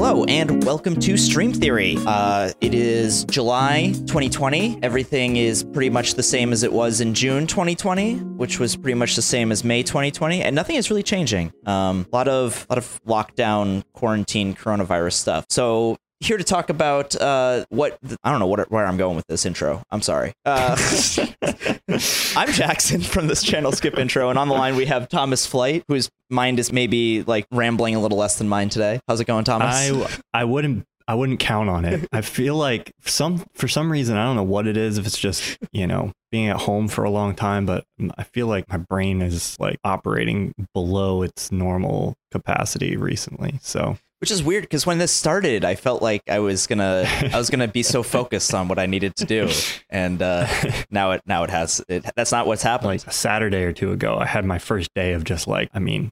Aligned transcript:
Hello 0.00 0.24
and 0.26 0.64
welcome 0.64 0.98
to 1.00 1.16
Stream 1.16 1.52
Theory. 1.52 1.96
Uh, 2.06 2.52
it 2.60 2.72
is 2.72 3.24
July 3.24 3.92
2020. 4.06 4.78
Everything 4.82 5.36
is 5.36 5.64
pretty 5.64 5.90
much 5.90 6.14
the 6.14 6.22
same 6.22 6.52
as 6.52 6.62
it 6.62 6.72
was 6.72 7.00
in 7.00 7.14
June 7.14 7.46
2020, 7.46 8.14
which 8.14 8.60
was 8.60 8.76
pretty 8.76 8.94
much 8.94 9.16
the 9.16 9.22
same 9.22 9.50
as 9.50 9.64
May 9.64 9.82
2020, 9.82 10.40
and 10.42 10.54
nothing 10.54 10.76
is 10.76 10.88
really 10.88 11.02
changing. 11.02 11.52
Um, 11.66 12.06
a 12.12 12.16
lot 12.16 12.28
of 12.28 12.64
a 12.70 12.74
lot 12.74 12.78
of 12.78 13.00
lockdown, 13.06 13.82
quarantine, 13.92 14.54
coronavirus 14.54 15.14
stuff. 15.14 15.46
So 15.50 15.98
here 16.20 16.36
to 16.36 16.44
talk 16.44 16.70
about 16.70 17.14
uh, 17.20 17.64
what 17.68 17.98
I 18.22 18.30
don't 18.30 18.40
know 18.40 18.46
what 18.46 18.70
where 18.70 18.86
I'm 18.86 18.96
going 18.96 19.16
with 19.16 19.26
this 19.26 19.46
intro. 19.46 19.82
I'm 19.90 20.02
sorry. 20.02 20.32
Uh, 20.44 20.76
I'm 22.36 22.52
Jackson 22.52 23.00
from 23.00 23.26
this 23.26 23.42
channel 23.42 23.72
Skip 23.72 23.98
Intro, 23.98 24.30
and 24.30 24.38
on 24.38 24.48
the 24.48 24.54
line 24.54 24.76
we 24.76 24.86
have 24.86 25.08
Thomas 25.08 25.46
Flight, 25.46 25.84
whose 25.88 26.10
mind 26.30 26.58
is 26.58 26.72
maybe 26.72 27.22
like 27.22 27.46
rambling 27.50 27.94
a 27.94 28.00
little 28.00 28.18
less 28.18 28.36
than 28.38 28.48
mine 28.48 28.68
today. 28.68 29.00
How's 29.08 29.20
it 29.20 29.26
going, 29.26 29.44
Thomas? 29.44 29.74
I 29.74 30.18
I 30.32 30.44
wouldn't 30.44 30.86
I 31.08 31.14
wouldn't 31.14 31.40
count 31.40 31.70
on 31.70 31.86
it. 31.86 32.06
I 32.12 32.20
feel 32.20 32.54
like 32.54 32.92
some 33.00 33.44
for 33.54 33.66
some 33.66 33.90
reason 33.90 34.16
I 34.16 34.24
don't 34.24 34.36
know 34.36 34.42
what 34.42 34.66
it 34.66 34.76
is 34.76 34.98
if 34.98 35.06
it's 35.06 35.18
just, 35.18 35.56
you 35.72 35.86
know, 35.86 36.12
being 36.30 36.48
at 36.48 36.56
home 36.56 36.86
for 36.86 37.02
a 37.02 37.10
long 37.10 37.34
time, 37.34 37.64
but 37.64 37.84
I 38.18 38.24
feel 38.24 38.46
like 38.46 38.68
my 38.68 38.76
brain 38.76 39.22
is 39.22 39.56
like 39.58 39.78
operating 39.84 40.52
below 40.74 41.22
its 41.22 41.50
normal 41.50 42.14
capacity 42.30 42.98
recently. 42.98 43.58
So 43.62 43.96
which 44.20 44.30
is 44.30 44.42
weird 44.42 44.62
because 44.64 44.86
when 44.86 44.98
this 44.98 45.12
started 45.12 45.64
i 45.64 45.74
felt 45.74 46.02
like 46.02 46.22
i 46.28 46.38
was 46.38 46.66
gonna 46.66 47.04
i 47.32 47.36
was 47.36 47.50
gonna 47.50 47.68
be 47.68 47.82
so 47.82 48.02
focused 48.18 48.54
on 48.54 48.68
what 48.68 48.78
i 48.78 48.86
needed 48.86 49.14
to 49.16 49.24
do. 49.24 49.48
And 49.90 50.20
uh, 50.20 50.46
now 50.90 51.12
it 51.12 51.22
now 51.26 51.44
it 51.44 51.50
has 51.50 51.84
it, 51.88 52.04
that's 52.16 52.32
not 52.32 52.46
what's 52.46 52.62
happened. 52.62 52.88
Like 52.88 53.06
a 53.06 53.12
saturday 53.12 53.64
or 53.64 53.72
two 53.72 53.92
ago 53.92 54.16
i 54.18 54.26
had 54.26 54.44
my 54.44 54.58
first 54.58 54.92
day 54.94 55.12
of 55.12 55.24
just 55.24 55.46
like 55.46 55.70
i 55.74 55.78
mean 55.78 56.10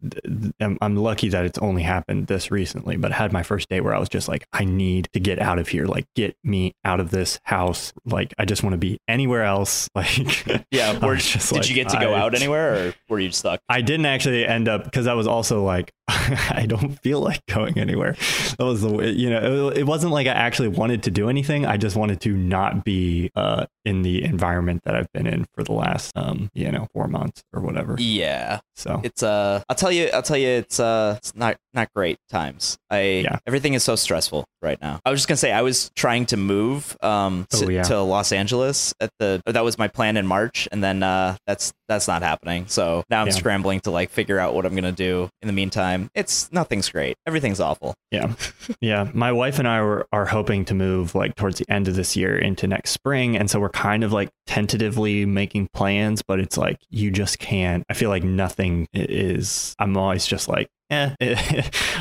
I'm, 0.60 0.78
I'm 0.80 0.96
lucky 0.96 1.28
that 1.30 1.44
it's 1.44 1.58
only 1.58 1.82
happened 1.82 2.26
this 2.26 2.50
recently 2.50 2.96
but 2.96 3.12
i 3.12 3.14
had 3.14 3.32
my 3.32 3.42
first 3.42 3.68
day 3.68 3.80
where 3.80 3.94
i 3.94 3.98
was 3.98 4.08
just 4.08 4.28
like 4.28 4.46
i 4.52 4.64
need 4.64 5.08
to 5.12 5.20
get 5.20 5.40
out 5.40 5.58
of 5.58 5.68
here. 5.68 5.86
Like 5.86 6.06
get 6.14 6.36
me 6.44 6.74
out 6.84 7.00
of 7.00 7.10
this 7.10 7.40
house. 7.44 7.92
Like 8.04 8.34
i 8.38 8.44
just 8.44 8.62
want 8.62 8.74
to 8.74 8.78
be 8.78 8.98
anywhere 9.08 9.44
else. 9.44 9.88
Like 9.96 10.64
yeah 10.70 10.92
just 11.16 11.48
did 11.48 11.60
like, 11.60 11.68
you 11.70 11.74
get 11.74 11.88
to 11.88 11.98
go 11.98 12.12
I, 12.12 12.20
out 12.20 12.34
anywhere 12.34 12.74
or 12.74 12.94
were 13.08 13.18
you 13.18 13.32
stuck? 13.32 13.60
I 13.68 13.80
didn't 13.80 14.04
actually 14.04 14.44
end 14.44 14.68
up 14.68 14.84
because 14.84 15.06
i 15.06 15.14
was 15.14 15.26
also 15.26 15.64
like 15.64 15.90
i 16.08 16.64
don't 16.68 17.00
feel 17.00 17.20
like 17.20 17.44
going 17.46 17.78
anywhere. 17.78 18.16
That 18.58 18.64
was 18.64 18.82
the 18.82 18.90
way, 18.90 19.10
you 19.10 19.28
know 19.28 19.68
it, 19.68 19.78
it, 19.78 19.86
wasn't 19.86 20.12
like 20.12 20.26
I 20.26 20.30
actually 20.30 20.68
wanted 20.68 21.02
to 21.04 21.10
do 21.10 21.28
anything. 21.28 21.66
I 21.66 21.76
just 21.76 21.96
wanted 21.96 22.20
to 22.22 22.32
not 22.32 22.84
be 22.84 23.30
uh, 23.34 23.66
in 23.86 24.02
the 24.02 24.24
environment 24.24 24.82
that 24.84 24.96
I've 24.96 25.10
been 25.12 25.26
in 25.26 25.46
for 25.54 25.62
the 25.62 25.72
last 25.72 26.12
um 26.16 26.50
you 26.54 26.70
know 26.70 26.88
four 26.92 27.06
months 27.06 27.42
or 27.52 27.62
whatever. 27.62 27.96
Yeah. 27.98 28.60
So 28.74 29.00
it's 29.04 29.22
uh 29.22 29.62
I'll 29.68 29.76
tell 29.76 29.92
you 29.92 30.10
I'll 30.12 30.22
tell 30.22 30.36
you 30.36 30.48
it's 30.48 30.80
uh 30.80 31.14
it's 31.18 31.34
not 31.34 31.56
not 31.72 31.88
great 31.94 32.18
times. 32.28 32.76
I 32.90 33.00
yeah. 33.24 33.38
everything 33.46 33.74
is 33.74 33.84
so 33.84 33.94
stressful 33.96 34.44
right 34.60 34.80
now. 34.82 35.00
I 35.04 35.10
was 35.10 35.20
just 35.20 35.28
gonna 35.28 35.36
say 35.36 35.52
I 35.52 35.62
was 35.62 35.90
trying 35.94 36.26
to 36.26 36.36
move 36.36 36.96
um 37.00 37.46
to, 37.50 37.66
oh, 37.66 37.68
yeah. 37.68 37.82
to 37.84 38.00
Los 38.02 38.32
Angeles 38.32 38.92
at 39.00 39.10
the 39.20 39.40
that 39.46 39.64
was 39.64 39.78
my 39.78 39.88
plan 39.88 40.16
in 40.16 40.26
March 40.26 40.68
and 40.72 40.82
then 40.82 41.02
uh 41.02 41.36
that's 41.46 41.72
that's 41.88 42.08
not 42.08 42.22
happening. 42.22 42.66
So 42.66 43.04
now 43.08 43.20
I'm 43.20 43.28
yeah. 43.28 43.34
scrambling 43.34 43.80
to 43.80 43.92
like 43.92 44.10
figure 44.10 44.40
out 44.40 44.54
what 44.54 44.66
I'm 44.66 44.74
gonna 44.74 44.90
do 44.90 45.30
in 45.42 45.46
the 45.46 45.52
meantime. 45.52 46.10
It's 46.14 46.50
nothing's 46.52 46.88
great. 46.88 47.16
Everything's 47.24 47.60
awful. 47.60 47.94
Yeah. 48.10 48.34
yeah. 48.80 49.08
My 49.14 49.30
wife 49.30 49.60
and 49.60 49.68
I 49.68 49.80
were 49.82 50.08
are 50.12 50.26
hoping 50.26 50.64
to 50.66 50.74
move 50.74 51.14
like 51.14 51.36
towards 51.36 51.58
the 51.58 51.70
end 51.70 51.86
of 51.86 51.94
this 51.94 52.16
year 52.16 52.36
into 52.36 52.66
next 52.66 52.90
spring. 52.90 53.36
And 53.36 53.48
so 53.48 53.60
we're 53.60 53.68
kind 53.76 54.02
of 54.02 54.10
like 54.10 54.30
tentatively 54.46 55.26
making 55.26 55.68
plans, 55.74 56.22
but 56.22 56.40
it's 56.40 56.56
like 56.56 56.78
you 56.88 57.10
just 57.10 57.38
can't. 57.38 57.84
I 57.90 57.94
feel 57.94 58.08
like 58.08 58.24
nothing 58.24 58.88
is 58.94 59.74
I'm 59.78 59.98
always 59.98 60.26
just 60.26 60.48
like, 60.48 60.68
yeah, 60.90 61.14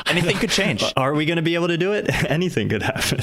anything 0.05 0.37
could 0.37 0.51
change. 0.51 0.83
Are 0.95 1.13
we 1.13 1.25
going 1.25 1.37
to 1.37 1.41
be 1.41 1.55
able 1.55 1.69
to 1.69 1.77
do 1.77 1.93
it? 1.93 2.05
Anything 2.29 2.69
could 2.69 2.83
happen. 2.83 3.19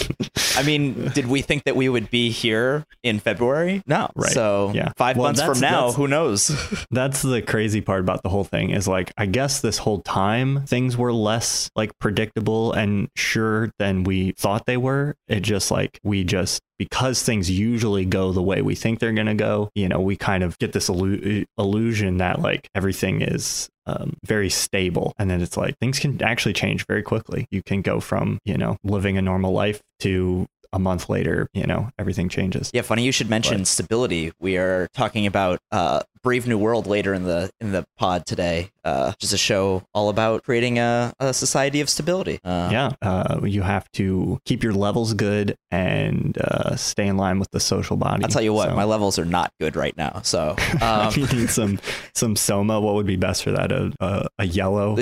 I 0.56 0.62
mean, 0.64 1.10
did 1.14 1.26
we 1.26 1.40
think 1.40 1.64
that 1.64 1.76
we 1.76 1.88
would 1.88 2.10
be 2.10 2.30
here 2.30 2.84
in 3.02 3.20
February? 3.20 3.82
No. 3.86 4.10
Right. 4.16 4.32
So 4.32 4.72
yeah. 4.74 4.92
five 4.96 5.16
well, 5.16 5.28
months 5.28 5.42
from 5.42 5.60
now, 5.60 5.92
who 5.92 6.08
knows? 6.08 6.50
that's 6.90 7.22
the 7.22 7.42
crazy 7.42 7.80
part 7.80 8.00
about 8.00 8.22
the 8.22 8.28
whole 8.28 8.44
thing 8.44 8.70
is 8.70 8.88
like, 8.88 9.12
I 9.16 9.26
guess 9.26 9.60
this 9.60 9.78
whole 9.78 10.00
time 10.00 10.66
things 10.66 10.96
were 10.96 11.12
less 11.12 11.70
like 11.76 11.96
predictable 12.00 12.72
and 12.72 13.08
sure 13.14 13.70
than 13.78 14.02
we 14.02 14.32
thought 14.32 14.66
they 14.66 14.76
were. 14.76 15.14
It 15.28 15.40
just 15.40 15.70
like 15.70 16.00
we 16.02 16.24
just 16.24 16.60
because 16.78 17.22
things 17.22 17.48
usually 17.48 18.04
go 18.04 18.32
the 18.32 18.42
way 18.42 18.60
we 18.60 18.74
think 18.74 18.98
they're 18.98 19.12
going 19.12 19.26
to 19.28 19.34
go, 19.34 19.70
you 19.76 19.88
know, 19.88 20.00
we 20.00 20.16
kind 20.16 20.42
of 20.42 20.58
get 20.58 20.72
this 20.72 20.88
illu- 20.88 21.44
illusion 21.56 22.16
that 22.16 22.40
like 22.40 22.68
everything 22.74 23.22
is 23.22 23.68
um, 23.86 24.16
very 24.24 24.50
stable. 24.50 25.12
And 25.18 25.30
then 25.30 25.42
it's 25.42 25.56
like 25.56 25.78
things 25.78 25.98
can 25.98 26.22
actually 26.22 26.52
change 26.52 26.86
very 26.86 27.02
quickly. 27.02 27.46
You 27.50 27.62
can 27.62 27.82
go 27.82 28.00
from, 28.00 28.38
you 28.44 28.56
know, 28.56 28.76
living 28.84 29.18
a 29.18 29.22
normal 29.22 29.52
life 29.52 29.80
to 30.00 30.46
a 30.72 30.78
month 30.78 31.08
later, 31.08 31.48
you 31.52 31.66
know, 31.66 31.90
everything 31.98 32.28
changes. 32.28 32.70
Yeah, 32.72 32.82
funny 32.82 33.04
you 33.04 33.12
should 33.12 33.28
mention 33.28 33.58
but, 33.58 33.66
stability. 33.66 34.32
We 34.40 34.56
are 34.56 34.88
talking 34.94 35.26
about 35.26 35.60
uh, 35.70 36.02
Brave 36.22 36.46
New 36.46 36.58
World 36.58 36.86
later 36.86 37.12
in 37.14 37.24
the 37.24 37.50
in 37.60 37.72
the 37.72 37.84
pod 37.96 38.26
today. 38.26 38.70
Uh, 38.84 39.12
just 39.18 39.32
a 39.32 39.38
show 39.38 39.82
all 39.94 40.08
about 40.08 40.42
creating 40.42 40.78
a, 40.78 41.12
a 41.20 41.32
society 41.32 41.80
of 41.80 41.88
stability. 41.88 42.38
Uh, 42.44 42.68
yeah, 42.72 42.90
uh, 43.02 43.40
you 43.44 43.62
have 43.62 43.90
to 43.92 44.38
keep 44.44 44.62
your 44.62 44.72
levels 44.72 45.14
good 45.14 45.56
and 45.70 46.36
uh, 46.38 46.76
stay 46.76 47.06
in 47.06 47.16
line 47.16 47.38
with 47.38 47.50
the 47.50 47.60
social 47.60 47.96
body. 47.96 48.24
I'll 48.24 48.30
tell 48.30 48.42
you 48.42 48.52
what, 48.52 48.70
so. 48.70 48.76
my 48.76 48.84
levels 48.84 49.18
are 49.18 49.24
not 49.24 49.52
good 49.60 49.76
right 49.76 49.96
now. 49.96 50.20
So 50.22 50.56
um, 50.80 51.12
you 51.14 51.26
need 51.28 51.50
some 51.50 51.78
some 52.14 52.36
soma. 52.36 52.80
What 52.80 52.94
would 52.94 53.06
be 53.06 53.16
best 53.16 53.44
for 53.44 53.52
that? 53.52 53.72
A 53.72 53.92
a, 54.00 54.28
a 54.38 54.46
yellow? 54.46 54.96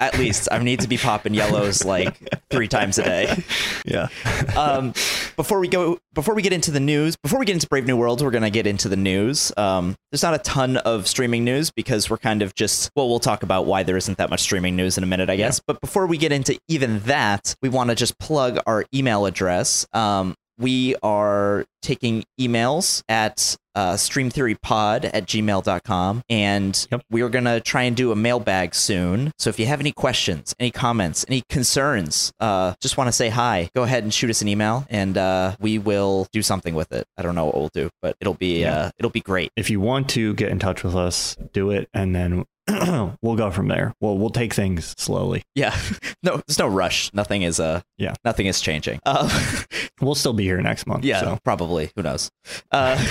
At 0.00 0.18
least 0.18 0.48
I 0.50 0.58
need 0.58 0.80
to 0.80 0.88
be 0.88 0.98
popping 0.98 1.34
yellows 1.34 1.84
like 1.84 2.16
three 2.50 2.68
times 2.68 2.98
a 2.98 3.04
day. 3.04 3.44
Yeah. 3.86 4.08
um, 4.56 4.94
before 5.36 5.60
we 5.60 5.68
go, 5.68 5.98
before 6.14 6.34
we 6.34 6.40
get 6.40 6.54
into 6.54 6.70
the 6.70 6.80
news, 6.80 7.16
before 7.16 7.38
we 7.38 7.44
get 7.44 7.52
into 7.52 7.68
Brave 7.68 7.86
New 7.86 7.98
World, 7.98 8.22
we're 8.22 8.30
gonna 8.30 8.48
get 8.48 8.66
into 8.66 8.88
the 8.88 8.96
news. 8.96 9.52
Um, 9.58 9.94
there's 10.10 10.22
not 10.22 10.32
a 10.32 10.38
ton 10.38 10.53
of 10.78 11.06
streaming 11.06 11.44
news 11.44 11.70
because 11.70 12.08
we're 12.08 12.18
kind 12.18 12.42
of 12.42 12.54
just 12.54 12.90
well, 12.94 13.08
we'll 13.08 13.20
talk 13.20 13.42
about 13.42 13.66
why 13.66 13.82
there 13.82 13.96
isn't 13.96 14.18
that 14.18 14.30
much 14.30 14.40
streaming 14.40 14.76
news 14.76 14.96
in 14.96 15.04
a 15.04 15.06
minute, 15.06 15.30
I 15.30 15.36
guess. 15.36 15.58
Yeah. 15.58 15.64
But 15.66 15.80
before 15.80 16.06
we 16.06 16.16
get 16.16 16.32
into 16.32 16.58
even 16.68 17.00
that, 17.00 17.54
we 17.62 17.68
want 17.68 17.90
to 17.90 17.96
just 17.96 18.18
plug 18.18 18.58
our 18.66 18.84
email 18.94 19.26
address. 19.26 19.86
Um, 19.92 20.34
we 20.58 20.96
are 21.02 21.64
taking 21.82 22.24
emails 22.40 23.02
at 23.08 23.56
uh, 23.74 23.94
streamtheorypod 23.94 25.10
at 25.12 25.26
gmail.com 25.26 26.22
and 26.28 26.86
yep. 26.90 27.02
we're 27.10 27.28
going 27.28 27.44
to 27.44 27.60
try 27.60 27.82
and 27.82 27.96
do 27.96 28.12
a 28.12 28.16
mailbag 28.16 28.74
soon 28.74 29.32
so 29.38 29.50
if 29.50 29.58
you 29.58 29.66
have 29.66 29.80
any 29.80 29.90
questions 29.90 30.54
any 30.60 30.70
comments 30.70 31.24
any 31.28 31.42
concerns 31.48 32.32
uh, 32.40 32.72
just 32.80 32.96
want 32.96 33.08
to 33.08 33.12
say 33.12 33.28
hi 33.28 33.68
go 33.74 33.82
ahead 33.82 34.04
and 34.04 34.14
shoot 34.14 34.30
us 34.30 34.42
an 34.42 34.48
email 34.48 34.86
and 34.88 35.18
uh, 35.18 35.56
we 35.60 35.78
will 35.78 36.28
do 36.32 36.40
something 36.40 36.74
with 36.74 36.92
it 36.92 37.04
i 37.18 37.22
don't 37.22 37.34
know 37.34 37.46
what 37.46 37.56
we'll 37.56 37.70
do 37.74 37.90
but 38.00 38.16
it'll 38.20 38.34
be 38.34 38.60
yeah. 38.60 38.74
Uh, 38.74 38.90
it'll 38.98 39.10
be 39.10 39.20
great 39.20 39.50
if 39.56 39.68
you 39.70 39.80
want 39.80 40.08
to 40.08 40.34
get 40.34 40.50
in 40.50 40.58
touch 40.58 40.84
with 40.84 40.94
us 40.94 41.36
do 41.52 41.70
it 41.70 41.88
and 41.92 42.14
then 42.14 42.44
we'll 43.20 43.36
go 43.36 43.50
from 43.50 43.68
there. 43.68 43.94
Well, 44.00 44.16
we'll 44.16 44.30
take 44.30 44.54
things 44.54 44.94
slowly. 44.96 45.42
Yeah, 45.54 45.76
no, 46.22 46.40
there's 46.46 46.58
no 46.58 46.66
rush. 46.66 47.12
Nothing 47.12 47.42
is 47.42 47.60
uh, 47.60 47.82
yeah, 47.98 48.14
nothing 48.24 48.46
is 48.46 48.60
changing. 48.60 49.00
Uh, 49.04 49.28
we'll 50.00 50.14
still 50.14 50.32
be 50.32 50.44
here 50.44 50.60
next 50.60 50.86
month. 50.86 51.04
Yeah, 51.04 51.20
so. 51.20 51.38
probably. 51.44 51.90
Who 51.96 52.02
knows? 52.02 52.30
Uh, 52.70 53.04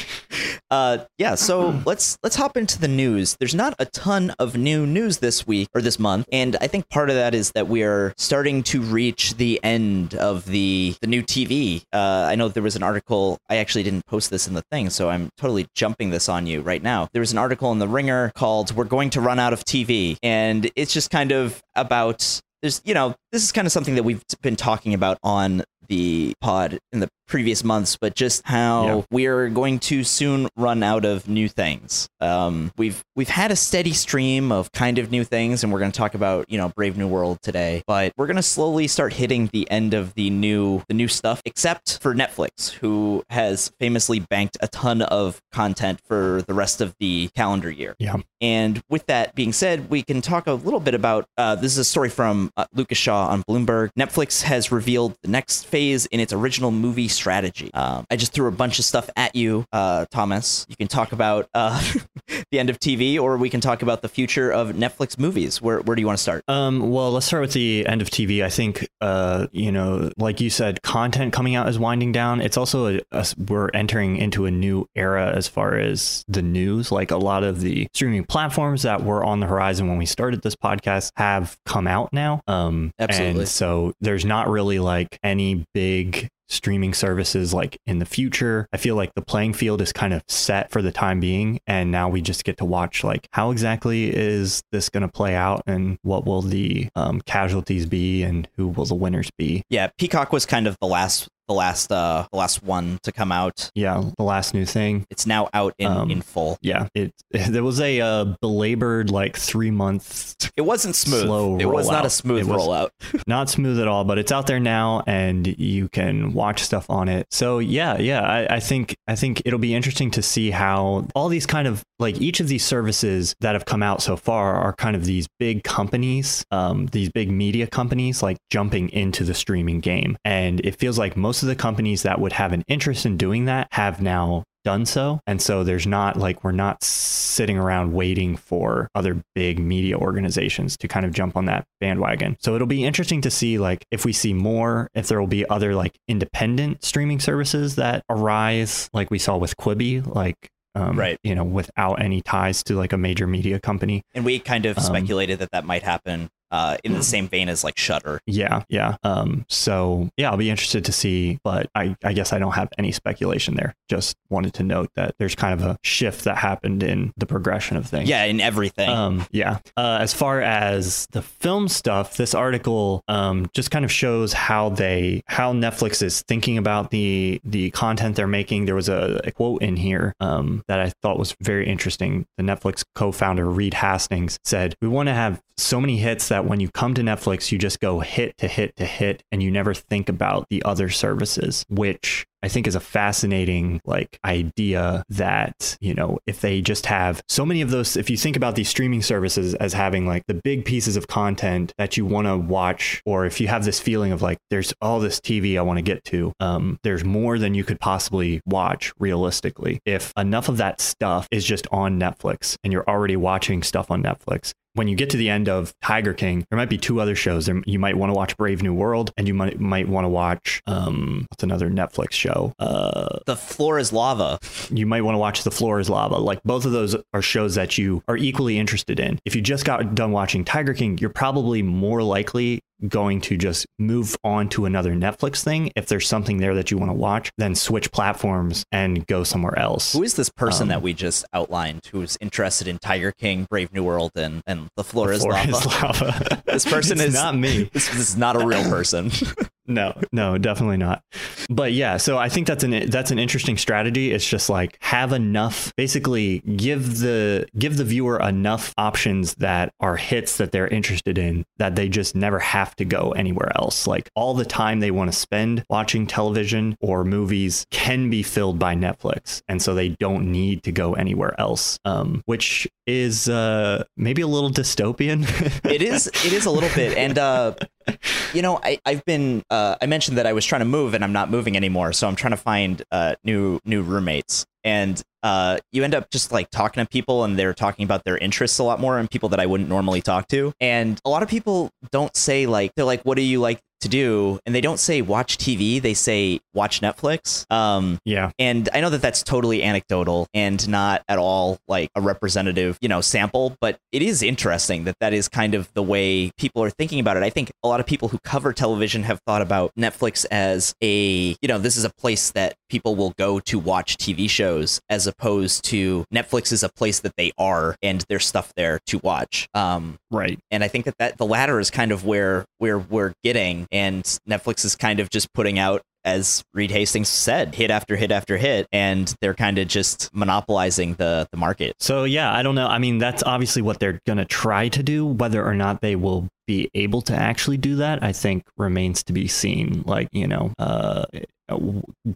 uh, 0.70 0.98
yeah. 1.18 1.34
So 1.34 1.80
let's 1.86 2.18
let's 2.22 2.36
hop 2.36 2.56
into 2.56 2.78
the 2.78 2.88
news. 2.88 3.36
There's 3.38 3.54
not 3.54 3.74
a 3.78 3.86
ton 3.86 4.30
of 4.38 4.56
new 4.56 4.86
news 4.86 5.18
this 5.18 5.46
week 5.46 5.68
or 5.74 5.80
this 5.80 5.98
month, 5.98 6.28
and 6.30 6.56
I 6.60 6.66
think 6.66 6.88
part 6.88 7.10
of 7.10 7.16
that 7.16 7.34
is 7.34 7.52
that 7.52 7.68
we 7.68 7.82
are 7.82 8.12
starting 8.16 8.62
to 8.64 8.80
reach 8.80 9.36
the 9.36 9.60
end 9.62 10.14
of 10.14 10.44
the 10.46 10.94
the 11.00 11.06
new 11.06 11.22
TV. 11.22 11.82
Uh, 11.92 12.26
I 12.28 12.34
know 12.34 12.48
there 12.48 12.62
was 12.62 12.76
an 12.76 12.82
article. 12.82 13.38
I 13.48 13.56
actually 13.56 13.82
didn't 13.82 14.06
post 14.06 14.30
this 14.30 14.46
in 14.46 14.54
the 14.54 14.62
thing, 14.70 14.90
so 14.90 15.08
I'm 15.08 15.30
totally 15.36 15.66
jumping 15.74 16.10
this 16.10 16.28
on 16.28 16.46
you 16.46 16.60
right 16.60 16.82
now. 16.82 17.08
There 17.12 17.20
was 17.20 17.32
an 17.32 17.38
article 17.38 17.72
in 17.72 17.78
the 17.78 17.88
Ringer 17.88 18.32
called 18.34 18.74
we're 18.74 18.84
going 18.84 19.10
to 19.10 19.20
run 19.20 19.38
out 19.38 19.52
of 19.52 19.64
TV. 19.64 20.16
And 20.22 20.70
it's 20.76 20.92
just 20.92 21.10
kind 21.10 21.32
of 21.32 21.62
about 21.74 22.40
there's 22.62 22.80
you 22.84 22.94
know 22.94 23.14
this 23.32 23.42
is 23.42 23.52
kind 23.52 23.66
of 23.66 23.72
something 23.72 23.94
that 23.94 24.04
we've 24.04 24.22
been 24.42 24.56
talking 24.56 24.94
about 24.94 25.18
on 25.22 25.62
the 25.88 26.34
pod 26.40 26.78
in 26.92 27.00
the 27.00 27.08
previous 27.26 27.64
months, 27.64 27.96
but 27.96 28.14
just 28.14 28.42
how 28.44 28.84
yeah. 28.84 29.02
we're 29.10 29.48
going 29.48 29.78
to 29.78 30.04
soon 30.04 30.48
run 30.56 30.82
out 30.82 31.04
of 31.04 31.28
new 31.28 31.48
things. 31.48 32.08
Um, 32.20 32.72
we've 32.76 33.02
we've 33.16 33.28
had 33.28 33.50
a 33.50 33.56
steady 33.56 33.92
stream 33.92 34.52
of 34.52 34.70
kind 34.72 34.98
of 34.98 35.10
new 35.10 35.24
things, 35.24 35.62
and 35.62 35.72
we're 35.72 35.78
going 35.78 35.92
to 35.92 35.96
talk 35.96 36.14
about 36.14 36.50
you 36.50 36.58
know 36.58 36.70
Brave 36.70 36.96
New 36.96 37.08
World 37.08 37.38
today. 37.42 37.82
But 37.86 38.12
we're 38.16 38.26
going 38.26 38.36
to 38.36 38.42
slowly 38.42 38.88
start 38.88 39.14
hitting 39.14 39.48
the 39.52 39.70
end 39.70 39.94
of 39.94 40.14
the 40.14 40.30
new 40.30 40.82
the 40.88 40.94
new 40.94 41.08
stuff, 41.08 41.42
except 41.44 42.00
for 42.00 42.14
Netflix, 42.14 42.70
who 42.70 43.22
has 43.30 43.72
famously 43.78 44.20
banked 44.20 44.56
a 44.60 44.68
ton 44.68 45.02
of 45.02 45.40
content 45.52 46.00
for 46.06 46.42
the 46.46 46.54
rest 46.54 46.80
of 46.80 46.94
the 47.00 47.30
calendar 47.34 47.70
year. 47.70 47.94
Yeah. 47.98 48.16
And 48.40 48.82
with 48.90 49.06
that 49.06 49.34
being 49.34 49.52
said, 49.52 49.88
we 49.88 50.02
can 50.02 50.20
talk 50.20 50.46
a 50.46 50.52
little 50.52 50.80
bit 50.80 50.94
about 50.94 51.26
uh, 51.38 51.54
this 51.54 51.72
is 51.72 51.78
a 51.78 51.84
story 51.84 52.10
from 52.10 52.50
uh, 52.56 52.66
Lucas 52.74 52.98
Shaw 52.98 53.28
on 53.28 53.42
Bloomberg. 53.44 53.90
Netflix 53.98 54.42
has 54.42 54.70
revealed 54.70 55.16
the 55.22 55.28
next 55.28 55.66
phase 55.74 56.06
in 56.06 56.20
its 56.20 56.32
original 56.32 56.70
movie 56.70 57.08
strategy. 57.08 57.68
Um, 57.74 58.06
I 58.08 58.14
just 58.14 58.32
threw 58.32 58.46
a 58.46 58.52
bunch 58.52 58.78
of 58.78 58.84
stuff 58.84 59.10
at 59.16 59.34
you, 59.34 59.64
uh, 59.72 60.06
Thomas. 60.08 60.66
You 60.68 60.76
can 60.76 60.86
talk 60.86 61.10
about 61.10 61.48
uh, 61.52 61.82
the 62.52 62.60
end 62.60 62.70
of 62.70 62.78
TV, 62.78 63.18
or 63.20 63.36
we 63.36 63.50
can 63.50 63.60
talk 63.60 63.82
about 63.82 64.00
the 64.00 64.08
future 64.08 64.52
of 64.52 64.68
Netflix 64.68 65.18
movies. 65.18 65.60
Where 65.60 65.80
where 65.80 65.96
do 65.96 66.00
you 66.00 66.06
want 66.06 66.16
to 66.16 66.22
start? 66.22 66.44
Um, 66.46 66.92
well, 66.92 67.10
let's 67.10 67.26
start 67.26 67.40
with 67.40 67.54
the 67.54 67.88
end 67.88 68.02
of 68.02 68.08
TV. 68.08 68.44
I 68.44 68.50
think, 68.50 68.88
uh, 69.00 69.48
you 69.50 69.72
know, 69.72 70.12
like 70.16 70.40
you 70.40 70.48
said, 70.48 70.80
content 70.82 71.32
coming 71.32 71.56
out 71.56 71.68
is 71.68 71.76
winding 71.76 72.12
down. 72.12 72.40
It's 72.40 72.56
also 72.56 72.94
a, 72.94 73.00
a, 73.10 73.26
we're 73.48 73.70
entering 73.74 74.16
into 74.16 74.46
a 74.46 74.52
new 74.52 74.86
era 74.94 75.32
as 75.34 75.48
far 75.48 75.76
as 75.76 76.24
the 76.28 76.42
news. 76.42 76.92
Like 76.92 77.10
a 77.10 77.16
lot 77.16 77.42
of 77.42 77.62
the 77.62 77.88
streaming 77.94 78.26
platforms 78.26 78.82
that 78.82 79.02
were 79.02 79.24
on 79.24 79.40
the 79.40 79.46
horizon 79.46 79.88
when 79.88 79.98
we 79.98 80.06
started 80.06 80.42
this 80.42 80.54
podcast 80.54 81.10
have 81.16 81.58
come 81.66 81.88
out 81.88 82.12
now. 82.12 82.42
Um, 82.46 82.92
Absolutely. 83.00 83.40
And 83.40 83.48
so 83.48 83.92
there's 84.00 84.24
not 84.24 84.48
really 84.48 84.78
like 84.78 85.18
any 85.24 85.63
big 85.72 86.28
streaming 86.48 86.94
services 86.94 87.54
like 87.54 87.78
in 87.86 87.98
the 87.98 88.06
future. 88.06 88.68
I 88.72 88.76
feel 88.76 88.96
like 88.96 89.14
the 89.14 89.22
playing 89.22 89.54
field 89.54 89.80
is 89.80 89.92
kind 89.92 90.12
of 90.12 90.22
set 90.28 90.70
for 90.70 90.82
the 90.82 90.92
time 90.92 91.20
being 91.20 91.60
and 91.66 91.90
now 91.90 92.08
we 92.08 92.20
just 92.20 92.44
get 92.44 92.58
to 92.58 92.64
watch 92.64 93.02
like 93.02 93.28
how 93.32 93.50
exactly 93.50 94.14
is 94.14 94.62
this 94.70 94.88
going 94.88 95.02
to 95.02 95.08
play 95.08 95.34
out 95.34 95.62
and 95.66 95.98
what 96.02 96.26
will 96.26 96.42
the 96.42 96.88
um, 96.94 97.20
casualties 97.22 97.86
be 97.86 98.22
and 98.22 98.48
who 98.56 98.68
will 98.68 98.84
the 98.84 98.94
winners 98.94 99.30
be. 99.38 99.62
Yeah, 99.70 99.88
Peacock 99.98 100.32
was 100.32 100.46
kind 100.46 100.66
of 100.66 100.76
the 100.80 100.86
last 100.86 101.28
the 101.48 101.54
last 101.54 101.90
uh 101.92 102.26
the 102.32 102.38
last 102.38 102.62
one 102.62 102.98
to 103.02 103.12
come 103.12 103.30
out. 103.32 103.70
Yeah, 103.74 104.02
the 104.16 104.22
last 104.24 104.54
new 104.54 104.64
thing. 104.64 105.06
It's 105.10 105.26
now 105.26 105.48
out 105.52 105.74
in 105.78 105.86
Um, 105.86 106.10
in 106.10 106.22
full. 106.22 106.58
Yeah, 106.62 106.88
it 106.94 107.12
there 107.30 107.64
was 107.64 107.80
a 107.80 108.00
uh, 108.00 108.24
belabored 108.40 109.10
like 109.10 109.36
3 109.36 109.70
month 109.70 110.50
It 110.56 110.62
wasn't 110.62 110.96
smooth. 110.96 111.22
slow 111.24 111.58
it 111.58 111.66
was 111.66 111.88
not 111.90 112.06
a 112.06 112.10
smooth 112.10 112.46
rollout. 112.48 112.90
not 113.26 113.50
smooth 113.50 113.80
at 113.80 113.88
all, 113.88 114.04
but 114.04 114.18
it's 114.18 114.32
out 114.32 114.46
there 114.46 114.60
now 114.60 115.02
and 115.06 115.46
you 115.58 115.88
can 115.88 116.32
watch 116.32 116.62
stuff 116.62 116.88
on 116.88 117.08
it. 117.08 117.26
So 117.30 117.58
yeah, 117.58 117.98
yeah, 117.98 118.22
I, 118.22 118.56
I 118.56 118.60
think 118.60 118.96
I 119.06 119.14
think 119.16 119.42
it'll 119.44 119.58
be 119.58 119.74
interesting 119.74 120.10
to 120.12 120.22
see 120.22 120.50
how 120.50 121.06
all 121.14 121.28
these 121.28 121.46
kind 121.46 121.68
of 121.68 121.82
like 121.98 122.20
each 122.20 122.40
of 122.40 122.48
these 122.48 122.64
services 122.64 123.34
that 123.40 123.54
have 123.54 123.64
come 123.64 123.82
out 123.82 124.02
so 124.02 124.16
far 124.16 124.54
are 124.56 124.72
kind 124.74 124.96
of 124.96 125.04
these 125.04 125.26
big 125.38 125.62
companies, 125.64 126.44
um, 126.50 126.86
these 126.86 127.08
big 127.10 127.30
media 127.30 127.66
companies 127.66 128.22
like 128.22 128.36
jumping 128.50 128.88
into 128.90 129.24
the 129.24 129.34
streaming 129.34 129.80
game. 129.80 130.16
And 130.24 130.60
it 130.60 130.76
feels 130.76 130.98
like 130.98 131.16
most 131.16 131.33
of 131.42 131.48
the 131.48 131.56
companies 131.56 132.02
that 132.02 132.20
would 132.20 132.32
have 132.32 132.52
an 132.52 132.62
interest 132.68 133.04
in 133.06 133.16
doing 133.16 133.44
that 133.46 133.68
have 133.72 134.00
now 134.00 134.44
done 134.64 134.86
so. 134.86 135.20
And 135.26 135.42
so 135.42 135.62
there's 135.62 135.86
not 135.86 136.16
like 136.16 136.42
we're 136.42 136.52
not 136.52 136.82
sitting 136.82 137.58
around 137.58 137.92
waiting 137.92 138.34
for 138.36 138.88
other 138.94 139.22
big 139.34 139.58
media 139.58 139.98
organizations 139.98 140.76
to 140.78 140.88
kind 140.88 141.04
of 141.04 141.12
jump 141.12 141.36
on 141.36 141.44
that 141.46 141.64
bandwagon. 141.80 142.36
So 142.40 142.54
it'll 142.54 142.66
be 142.66 142.84
interesting 142.84 143.20
to 143.22 143.30
see 143.30 143.58
like 143.58 143.84
if 143.90 144.06
we 144.06 144.12
see 144.14 144.32
more, 144.32 144.88
if 144.94 145.08
there 145.08 145.20
will 145.20 145.26
be 145.26 145.46
other 145.50 145.74
like 145.74 145.92
independent 146.08 146.82
streaming 146.82 147.20
services 147.20 147.76
that 147.76 148.02
arise, 148.08 148.88
like 148.94 149.10
we 149.10 149.18
saw 149.18 149.36
with 149.36 149.54
Quibi, 149.58 150.02
like 150.14 150.36
um, 150.74 150.98
Right. 150.98 151.18
you 151.22 151.34
know, 151.34 151.44
without 151.44 152.00
any 152.02 152.22
ties 152.22 152.62
to 152.64 152.74
like 152.74 152.92
a 152.92 152.96
major 152.96 153.26
media 153.26 153.60
company. 153.60 154.02
And 154.14 154.24
we 154.24 154.38
kind 154.38 154.64
of 154.66 154.78
Um, 154.78 154.84
speculated 154.84 155.38
that 155.40 155.50
that 155.52 155.64
might 155.66 155.82
happen 155.82 156.30
uh, 156.54 156.76
in 156.84 156.92
the 156.92 157.02
same 157.02 157.26
vein 157.26 157.48
as 157.48 157.64
like 157.64 157.76
Shudder. 157.76 158.20
Yeah, 158.26 158.62
yeah. 158.68 158.96
Um, 159.02 159.44
so 159.48 160.08
yeah, 160.16 160.30
I'll 160.30 160.36
be 160.36 160.50
interested 160.50 160.84
to 160.84 160.92
see, 160.92 161.40
but 161.42 161.68
I, 161.74 161.96
I 162.04 162.12
guess 162.12 162.32
I 162.32 162.38
don't 162.38 162.52
have 162.52 162.68
any 162.78 162.92
speculation 162.92 163.56
there. 163.56 163.74
Just 163.88 164.16
wanted 164.30 164.54
to 164.54 164.62
note 164.62 164.90
that 164.94 165.16
there's 165.18 165.34
kind 165.34 165.60
of 165.60 165.66
a 165.66 165.76
shift 165.82 166.22
that 166.24 166.36
happened 166.36 166.84
in 166.84 167.12
the 167.16 167.26
progression 167.26 167.76
of 167.76 167.86
things. 167.86 168.08
Yeah, 168.08 168.22
in 168.22 168.40
everything. 168.40 168.88
Um, 168.88 169.26
yeah. 169.32 169.58
Uh, 169.76 169.98
as 170.00 170.14
far 170.14 170.42
as 170.42 171.08
the 171.10 171.22
film 171.22 171.66
stuff, 171.66 172.16
this 172.16 172.36
article 172.36 173.02
um, 173.08 173.50
just 173.52 173.72
kind 173.72 173.84
of 173.84 173.90
shows 173.90 174.32
how 174.32 174.68
they 174.68 175.24
how 175.26 175.52
Netflix 175.52 176.04
is 176.04 176.22
thinking 176.22 176.56
about 176.56 176.92
the 176.92 177.40
the 177.42 177.70
content 177.70 178.14
they're 178.14 178.28
making. 178.28 178.66
There 178.66 178.76
was 178.76 178.88
a, 178.88 179.20
a 179.24 179.32
quote 179.32 179.60
in 179.60 179.74
here 179.74 180.14
um, 180.20 180.62
that 180.68 180.78
I 180.78 180.92
thought 181.02 181.18
was 181.18 181.34
very 181.40 181.66
interesting. 181.66 182.26
The 182.36 182.44
Netflix 182.44 182.84
co-founder 182.94 183.50
Reed 183.50 183.74
Hastings 183.74 184.38
said, 184.44 184.76
"We 184.80 184.86
want 184.86 185.08
to 185.08 185.14
have 185.14 185.42
so 185.56 185.80
many 185.80 185.96
hits 185.98 186.28
that 186.28 186.43
when 186.46 186.60
you 186.60 186.68
come 186.70 186.94
to 186.94 187.02
Netflix, 187.02 187.52
you 187.52 187.58
just 187.58 187.80
go 187.80 188.00
hit 188.00 188.36
to 188.38 188.48
hit 188.48 188.76
to 188.76 188.84
hit, 188.84 189.22
and 189.32 189.42
you 189.42 189.50
never 189.50 189.74
think 189.74 190.08
about 190.08 190.46
the 190.50 190.62
other 190.64 190.88
services, 190.88 191.64
which." 191.68 192.26
I 192.44 192.48
think 192.48 192.66
is 192.66 192.74
a 192.74 192.80
fascinating 192.80 193.80
like 193.86 194.18
idea 194.22 195.02
that, 195.08 195.78
you 195.80 195.94
know, 195.94 196.18
if 196.26 196.42
they 196.42 196.60
just 196.60 196.84
have 196.84 197.22
so 197.26 197.46
many 197.46 197.62
of 197.62 197.70
those 197.70 197.96
if 197.96 198.10
you 198.10 198.18
think 198.18 198.36
about 198.36 198.54
these 198.54 198.68
streaming 198.68 199.00
services 199.00 199.54
as 199.54 199.72
having 199.72 200.06
like 200.06 200.24
the 200.26 200.34
big 200.34 200.66
pieces 200.66 200.98
of 200.98 201.06
content 201.06 201.72
that 201.78 201.96
you 201.96 202.04
want 202.04 202.26
to 202.26 202.36
watch 202.36 203.00
or 203.06 203.24
if 203.24 203.40
you 203.40 203.48
have 203.48 203.64
this 203.64 203.80
feeling 203.80 204.12
of 204.12 204.20
like 204.20 204.36
there's 204.50 204.74
all 204.82 205.00
this 205.00 205.20
TV 205.20 205.56
I 205.58 205.62
want 205.62 205.78
to 205.78 205.82
get 205.82 206.04
to, 206.04 206.34
um 206.38 206.78
there's 206.82 207.02
more 207.02 207.38
than 207.38 207.54
you 207.54 207.64
could 207.64 207.80
possibly 207.80 208.42
watch 208.44 208.92
realistically. 208.98 209.80
If 209.86 210.12
enough 210.14 210.50
of 210.50 210.58
that 210.58 210.82
stuff 210.82 211.26
is 211.30 211.46
just 211.46 211.66
on 211.72 211.98
Netflix 211.98 212.58
and 212.62 212.74
you're 212.74 212.86
already 212.86 213.16
watching 213.16 213.62
stuff 213.62 213.90
on 213.90 214.02
Netflix, 214.02 214.52
when 214.74 214.88
you 214.88 214.96
get 214.96 215.10
to 215.10 215.16
the 215.16 215.30
end 215.30 215.48
of 215.48 215.74
Tiger 215.80 216.12
King, 216.12 216.46
there 216.50 216.56
might 216.56 216.68
be 216.68 216.78
two 216.78 217.00
other 217.00 217.14
shows. 217.14 217.46
There, 217.46 217.62
you 217.64 217.78
might 217.78 217.96
want 217.96 218.10
to 218.10 218.14
watch 218.14 218.36
Brave 218.36 218.62
New 218.62 218.74
World, 218.74 219.12
and 219.16 219.26
you 219.26 219.34
might 219.34 219.58
might 219.58 219.88
want 219.88 220.04
to 220.04 220.08
watch 220.08 220.62
um, 220.66 221.26
what's 221.30 221.42
another 221.42 221.70
Netflix 221.70 222.12
show? 222.12 222.52
Uh, 222.58 223.20
the 223.26 223.36
floor 223.36 223.78
is 223.78 223.92
lava. 223.92 224.38
you 224.70 224.86
might 224.86 225.02
want 225.02 225.14
to 225.14 225.18
watch 225.18 225.44
The 225.44 225.50
Floor 225.50 225.80
Is 225.80 225.88
Lava. 225.88 226.16
Like 226.16 226.42
both 226.42 226.64
of 226.64 226.72
those 226.72 226.96
are 227.12 227.22
shows 227.22 227.54
that 227.54 227.78
you 227.78 228.02
are 228.08 228.16
equally 228.16 228.58
interested 228.58 229.00
in. 229.00 229.18
If 229.24 229.34
you 229.34 229.42
just 229.42 229.64
got 229.64 229.94
done 229.94 230.12
watching 230.12 230.44
Tiger 230.44 230.74
King, 230.74 230.98
you're 230.98 231.10
probably 231.10 231.62
more 231.62 232.02
likely 232.02 232.62
going 232.88 233.20
to 233.22 233.36
just 233.36 233.66
move 233.78 234.16
on 234.24 234.48
to 234.50 234.64
another 234.66 234.92
Netflix 234.92 235.42
thing 235.42 235.70
if 235.76 235.86
there's 235.86 236.06
something 236.08 236.38
there 236.38 236.54
that 236.54 236.70
you 236.70 236.78
want 236.78 236.90
to 236.90 236.94
watch, 236.94 237.30
then 237.38 237.54
switch 237.54 237.90
platforms 237.92 238.64
and 238.72 239.06
go 239.06 239.24
somewhere 239.24 239.58
else. 239.58 239.92
Who 239.92 240.02
is 240.02 240.14
this 240.14 240.28
person 240.30 240.64
Um, 240.64 240.68
that 240.68 240.82
we 240.82 240.92
just 240.92 241.24
outlined 241.32 241.80
who's 241.92 242.16
interested 242.20 242.68
in 242.68 242.78
Tiger 242.78 243.12
King, 243.12 243.46
Brave 243.48 243.72
New 243.72 243.84
World, 243.84 244.12
and 244.16 244.42
and 244.46 244.68
the 244.76 244.84
floor 244.84 245.12
is 245.12 245.22
Floor 245.22 245.32
lava? 245.34 245.50
Is 245.50 245.66
Lava. 245.66 246.42
This 246.46 246.64
person 246.64 246.98
It's 247.00 247.08
is 247.08 247.14
not 247.14 247.36
me. 247.36 247.64
This, 247.72 247.88
this 247.88 248.10
is 248.10 248.16
not 248.16 248.40
a 248.40 248.46
real 248.46 248.62
person. 248.64 249.10
No, 249.66 249.98
no, 250.12 250.36
definitely 250.36 250.76
not. 250.76 251.02
But 251.48 251.72
yeah, 251.72 251.96
so 251.96 252.18
I 252.18 252.28
think 252.28 252.46
that's 252.46 252.64
an 252.64 252.90
that's 252.90 253.10
an 253.10 253.18
interesting 253.18 253.56
strategy. 253.56 254.12
It's 254.12 254.28
just 254.28 254.50
like 254.50 254.76
have 254.80 255.12
enough, 255.12 255.72
basically 255.76 256.40
give 256.40 256.98
the 256.98 257.46
give 257.58 257.76
the 257.76 257.84
viewer 257.84 258.20
enough 258.20 258.74
options 258.76 259.34
that 259.36 259.72
are 259.80 259.96
hits 259.96 260.36
that 260.36 260.52
they're 260.52 260.68
interested 260.68 261.16
in 261.16 261.44
that 261.56 261.76
they 261.76 261.88
just 261.88 262.14
never 262.14 262.38
have 262.38 262.76
to 262.76 262.84
go 262.84 263.12
anywhere 263.12 263.52
else. 263.56 263.86
Like 263.86 264.10
all 264.14 264.34
the 264.34 264.44
time 264.44 264.80
they 264.80 264.90
want 264.90 265.10
to 265.10 265.18
spend 265.18 265.64
watching 265.70 266.06
television 266.06 266.76
or 266.80 267.04
movies 267.04 267.66
can 267.70 268.10
be 268.10 268.22
filled 268.22 268.58
by 268.58 268.74
Netflix, 268.74 269.42
and 269.48 269.62
so 269.62 269.74
they 269.74 269.90
don't 269.90 270.30
need 270.30 270.62
to 270.64 270.72
go 270.72 270.94
anywhere 270.94 271.34
else. 271.40 271.78
Um, 271.84 272.22
which 272.26 272.68
is 272.86 273.30
uh 273.30 273.82
maybe 273.96 274.20
a 274.20 274.26
little 274.26 274.50
dystopian. 274.50 275.24
it 275.64 275.80
is 275.80 276.06
it 276.06 276.32
is 276.34 276.44
a 276.44 276.50
little 276.50 276.68
bit 276.74 276.96
and 276.98 277.18
uh 277.18 277.54
you 278.34 278.42
know 278.42 278.60
I, 278.62 278.78
i've 278.84 279.04
been 279.04 279.42
uh 279.50 279.76
i 279.80 279.86
mentioned 279.86 280.18
that 280.18 280.26
i 280.26 280.32
was 280.32 280.44
trying 280.44 280.60
to 280.60 280.66
move 280.66 280.94
and 280.94 281.04
i'm 281.04 281.12
not 281.12 281.30
moving 281.30 281.56
anymore. 281.56 281.92
So 281.92 282.08
i'm 282.08 282.16
trying 282.16 282.32
to 282.32 282.36
find 282.36 282.82
uh 282.90 283.14
new 283.24 283.60
new 283.64 283.82
roommates. 283.82 284.44
And 284.64 285.00
uh 285.22 285.58
you 285.72 285.84
end 285.84 285.94
up 285.94 286.10
just 286.10 286.32
like 286.32 286.50
talking 286.50 286.82
to 286.82 286.88
people 286.88 287.24
and 287.24 287.38
they're 287.38 287.54
talking 287.54 287.84
about 287.84 288.04
their 288.04 288.18
interests 288.18 288.58
a 288.58 288.64
lot 288.64 288.80
more 288.80 288.98
and 288.98 289.10
people 289.10 289.28
that 289.30 289.40
i 289.40 289.46
wouldn't 289.46 289.68
normally 289.68 290.02
talk 290.02 290.28
to. 290.28 290.52
And 290.60 291.00
a 291.04 291.08
lot 291.08 291.22
of 291.22 291.28
people 291.28 291.70
don't 291.90 292.14
say 292.16 292.46
like 292.46 292.72
they're 292.74 292.84
like 292.84 293.02
what 293.02 293.16
do 293.16 293.22
you 293.22 293.40
like 293.40 293.60
to 293.84 293.88
do 293.88 294.38
and 294.44 294.54
they 294.54 294.60
don't 294.60 294.80
say 294.80 295.00
watch 295.00 295.38
tv 295.38 295.80
they 295.80 295.94
say 295.94 296.40
watch 296.52 296.80
netflix 296.80 297.50
um 297.50 297.98
yeah. 298.04 298.30
and 298.38 298.68
I 298.72 298.80
know 298.80 298.90
that 298.90 299.02
that's 299.02 299.22
totally 299.22 299.62
anecdotal 299.62 300.26
and 300.34 300.66
not 300.68 301.02
at 301.08 301.18
all 301.18 301.58
like 301.68 301.90
a 301.94 302.00
representative, 302.00 302.78
you 302.80 302.88
know, 302.88 303.00
sample, 303.00 303.56
but 303.60 303.78
it 303.92 304.02
is 304.02 304.22
interesting 304.22 304.84
that 304.84 304.96
that 305.00 305.12
is 305.12 305.28
kind 305.28 305.54
of 305.54 305.72
the 305.74 305.82
way 305.82 306.30
people 306.36 306.62
are 306.62 306.70
thinking 306.70 307.00
about 307.00 307.16
it. 307.16 307.22
I 307.22 307.30
think 307.30 307.52
a 307.62 307.68
lot 307.68 307.80
of 307.80 307.86
people 307.86 308.08
who 308.08 308.18
cover 308.24 308.52
television 308.52 309.02
have 309.04 309.20
thought 309.26 309.42
about 309.42 309.72
Netflix 309.78 310.26
as 310.30 310.74
a, 310.82 311.36
you 311.40 311.48
know, 311.48 311.58
this 311.58 311.76
is 311.76 311.84
a 311.84 311.90
place 311.90 312.30
that 312.32 312.54
people 312.68 312.96
will 312.96 313.14
go 313.18 313.40
to 313.40 313.58
watch 313.58 313.96
TV 313.96 314.28
shows 314.28 314.80
as 314.88 315.06
opposed 315.06 315.64
to 315.66 316.04
Netflix 316.12 316.52
is 316.52 316.62
a 316.62 316.68
place 316.68 317.00
that 317.00 317.12
they 317.16 317.32
are 317.38 317.76
and 317.82 318.04
there's 318.08 318.26
stuff 318.26 318.52
there 318.56 318.80
to 318.86 318.98
watch. 318.98 319.48
Um, 319.54 319.98
Right. 320.14 320.38
and 320.50 320.62
I 320.64 320.68
think 320.68 320.84
that, 320.86 320.98
that 320.98 321.18
the 321.18 321.26
latter 321.26 321.60
is 321.60 321.70
kind 321.70 321.92
of 321.92 322.04
where 322.04 322.44
where 322.58 322.78
we're 322.78 323.12
getting, 323.22 323.66
and 323.72 324.02
Netflix 324.28 324.64
is 324.64 324.76
kind 324.76 325.00
of 325.00 325.10
just 325.10 325.32
putting 325.34 325.58
out, 325.58 325.82
as 326.04 326.42
Reed 326.54 326.70
Hastings 326.70 327.08
said, 327.08 327.54
hit 327.54 327.70
after 327.70 327.96
hit 327.96 328.12
after 328.12 328.36
hit, 328.36 328.66
and 328.72 329.12
they're 329.20 329.34
kind 329.34 329.58
of 329.58 329.68
just 329.68 330.10
monopolizing 330.14 330.94
the 330.94 331.26
the 331.30 331.36
market. 331.36 331.74
So 331.80 332.04
yeah, 332.04 332.32
I 332.32 332.42
don't 332.42 332.54
know. 332.54 332.66
I 332.68 332.78
mean, 332.78 332.98
that's 332.98 333.22
obviously 333.22 333.62
what 333.62 333.80
they're 333.80 334.00
going 334.06 334.18
to 334.18 334.24
try 334.24 334.68
to 334.68 334.82
do. 334.82 335.06
Whether 335.06 335.44
or 335.44 335.54
not 335.54 335.80
they 335.80 335.96
will 335.96 336.28
be 336.46 336.70
able 336.74 337.00
to 337.02 337.14
actually 337.14 337.56
do 337.56 337.76
that, 337.76 338.02
I 338.02 338.12
think 338.12 338.44
remains 338.56 339.02
to 339.04 339.12
be 339.12 339.26
seen. 339.28 339.82
Like, 339.86 340.08
you 340.12 340.26
know, 340.28 340.52
uh 340.58 341.04